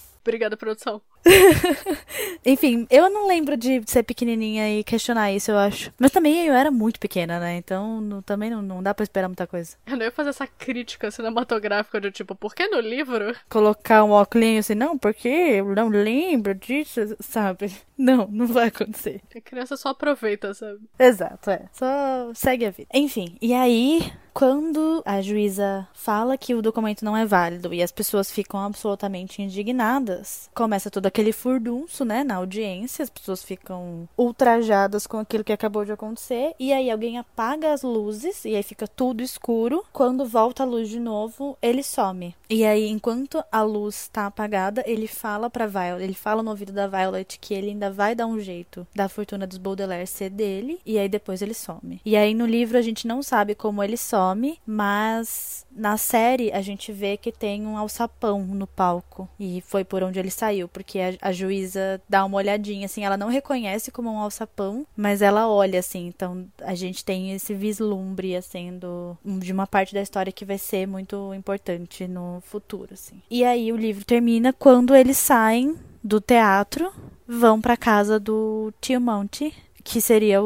Obrigada, 0.22 0.56
produção. 0.56 1.00
Enfim, 2.44 2.86
eu 2.90 3.10
não 3.10 3.26
lembro 3.26 3.56
de 3.56 3.82
ser 3.86 4.02
pequenininha 4.02 4.78
e 4.78 4.84
questionar 4.84 5.32
isso, 5.32 5.50
eu 5.50 5.58
acho. 5.58 5.92
Mas 5.98 6.10
também 6.10 6.46
eu 6.46 6.54
era 6.54 6.70
muito 6.70 7.00
pequena, 7.00 7.38
né? 7.38 7.56
Então 7.56 8.00
não, 8.00 8.22
também 8.22 8.50
não, 8.50 8.62
não 8.62 8.82
dá 8.82 8.94
pra 8.94 9.02
esperar 9.02 9.28
muita 9.28 9.46
coisa. 9.46 9.76
Eu 9.86 9.96
não 9.96 10.04
ia 10.04 10.10
fazer 10.10 10.30
essa 10.30 10.46
crítica 10.46 11.10
cinematográfica 11.10 12.00
de 12.00 12.10
tipo, 12.10 12.34
por 12.34 12.54
que 12.54 12.66
no 12.68 12.80
livro? 12.80 13.34
Colocar 13.48 14.04
um 14.04 14.10
óculos 14.10 14.40
assim, 14.58 14.74
não, 14.74 14.96
porque 14.96 15.28
eu 15.28 15.74
não 15.74 15.88
lembro 15.88 16.54
disso, 16.54 17.00
sabe? 17.20 17.72
Não, 18.00 18.26
não 18.28 18.46
vai 18.46 18.68
acontecer. 18.68 19.20
A 19.36 19.40
criança 19.42 19.76
só 19.76 19.90
aproveita, 19.90 20.54
sabe? 20.54 20.80
Exato, 20.98 21.50
é. 21.50 21.68
Só 21.70 22.32
segue 22.34 22.64
a 22.64 22.70
vida. 22.70 22.88
Enfim, 22.94 23.36
e 23.42 23.52
aí 23.52 24.10
quando 24.32 25.02
a 25.04 25.20
juíza 25.20 25.86
fala 25.92 26.38
que 26.38 26.54
o 26.54 26.62
documento 26.62 27.04
não 27.04 27.16
é 27.16 27.26
válido 27.26 27.74
e 27.74 27.82
as 27.82 27.92
pessoas 27.92 28.30
ficam 28.30 28.60
absolutamente 28.60 29.42
indignadas, 29.42 30.48
começa 30.54 30.90
todo 30.90 31.06
aquele 31.06 31.32
furdunço, 31.32 32.04
né, 32.04 32.22
na 32.24 32.36
audiência, 32.36 33.02
as 33.02 33.10
pessoas 33.10 33.42
ficam 33.42 34.08
ultrajadas 34.16 35.06
com 35.06 35.18
aquilo 35.18 35.44
que 35.44 35.52
acabou 35.52 35.84
de 35.84 35.92
acontecer, 35.92 36.54
e 36.58 36.72
aí 36.72 36.90
alguém 36.90 37.18
apaga 37.18 37.72
as 37.72 37.82
luzes 37.82 38.44
e 38.44 38.54
aí 38.54 38.62
fica 38.62 38.86
tudo 38.86 39.22
escuro. 39.22 39.84
Quando 39.92 40.24
volta 40.24 40.62
a 40.62 40.66
luz 40.66 40.88
de 40.88 41.00
novo, 41.00 41.58
ele 41.60 41.82
some. 41.82 42.34
E 42.48 42.64
aí, 42.64 42.88
enquanto 42.88 43.44
a 43.50 43.62
luz 43.62 44.02
está 44.02 44.26
apagada, 44.26 44.82
ele 44.86 45.06
fala 45.06 45.50
para 45.50 45.66
Violet, 45.66 46.02
ele 46.02 46.14
fala 46.14 46.42
no 46.42 46.50
ouvido 46.50 46.72
da 46.72 46.86
Violet 46.86 47.38
que 47.38 47.54
ele 47.54 47.70
ainda 47.70 47.89
vai 47.92 48.14
dar 48.14 48.26
um 48.26 48.40
jeito 48.40 48.86
da 48.94 49.08
fortuna 49.08 49.46
dos 49.46 49.58
Baudelaire 49.58 50.06
ser 50.06 50.30
dele, 50.30 50.80
e 50.84 50.98
aí 50.98 51.08
depois 51.08 51.42
ele 51.42 51.54
some. 51.54 52.00
E 52.04 52.16
aí 52.16 52.34
no 52.34 52.46
livro 52.46 52.78
a 52.78 52.82
gente 52.82 53.06
não 53.06 53.22
sabe 53.22 53.54
como 53.54 53.82
ele 53.82 53.96
some 53.96 54.58
mas 54.66 55.66
na 55.70 55.96
série 55.96 56.52
a 56.52 56.60
gente 56.60 56.92
vê 56.92 57.16
que 57.16 57.32
tem 57.32 57.66
um 57.66 57.76
alçapão 57.76 58.42
no 58.44 58.66
palco 58.66 59.28
e 59.38 59.62
foi 59.66 59.84
por 59.84 60.02
onde 60.02 60.18
ele 60.18 60.30
saiu, 60.30 60.68
porque 60.68 60.98
a, 60.98 61.28
a 61.28 61.32
juíza 61.32 62.00
dá 62.08 62.24
uma 62.24 62.36
olhadinha 62.36 62.86
assim, 62.86 63.04
ela 63.04 63.16
não 63.16 63.28
reconhece 63.28 63.90
como 63.90 64.10
um 64.10 64.18
alçapão, 64.18 64.86
mas 64.96 65.22
ela 65.22 65.48
olha 65.48 65.78
assim, 65.78 66.06
então 66.06 66.46
a 66.62 66.74
gente 66.74 67.04
tem 67.04 67.32
esse 67.32 67.54
vislumbre 67.54 68.36
assim 68.36 68.78
do, 68.78 69.16
de 69.24 69.52
uma 69.52 69.66
parte 69.66 69.94
da 69.94 70.02
história 70.02 70.32
que 70.32 70.44
vai 70.44 70.58
ser 70.58 70.86
muito 70.86 71.32
importante 71.34 72.06
no 72.06 72.40
futuro 72.42 72.94
assim. 72.94 73.22
E 73.30 73.44
aí 73.44 73.72
o 73.72 73.76
livro 73.76 74.04
termina 74.04 74.52
quando 74.52 74.94
eles 74.94 75.16
saem 75.16 75.76
do 76.02 76.20
teatro, 76.20 76.92
vão 77.30 77.60
para 77.60 77.76
casa 77.76 78.18
do 78.18 78.72
tio 78.80 79.00
Monte 79.00 79.54
que 79.82 80.00
seria 80.00 80.40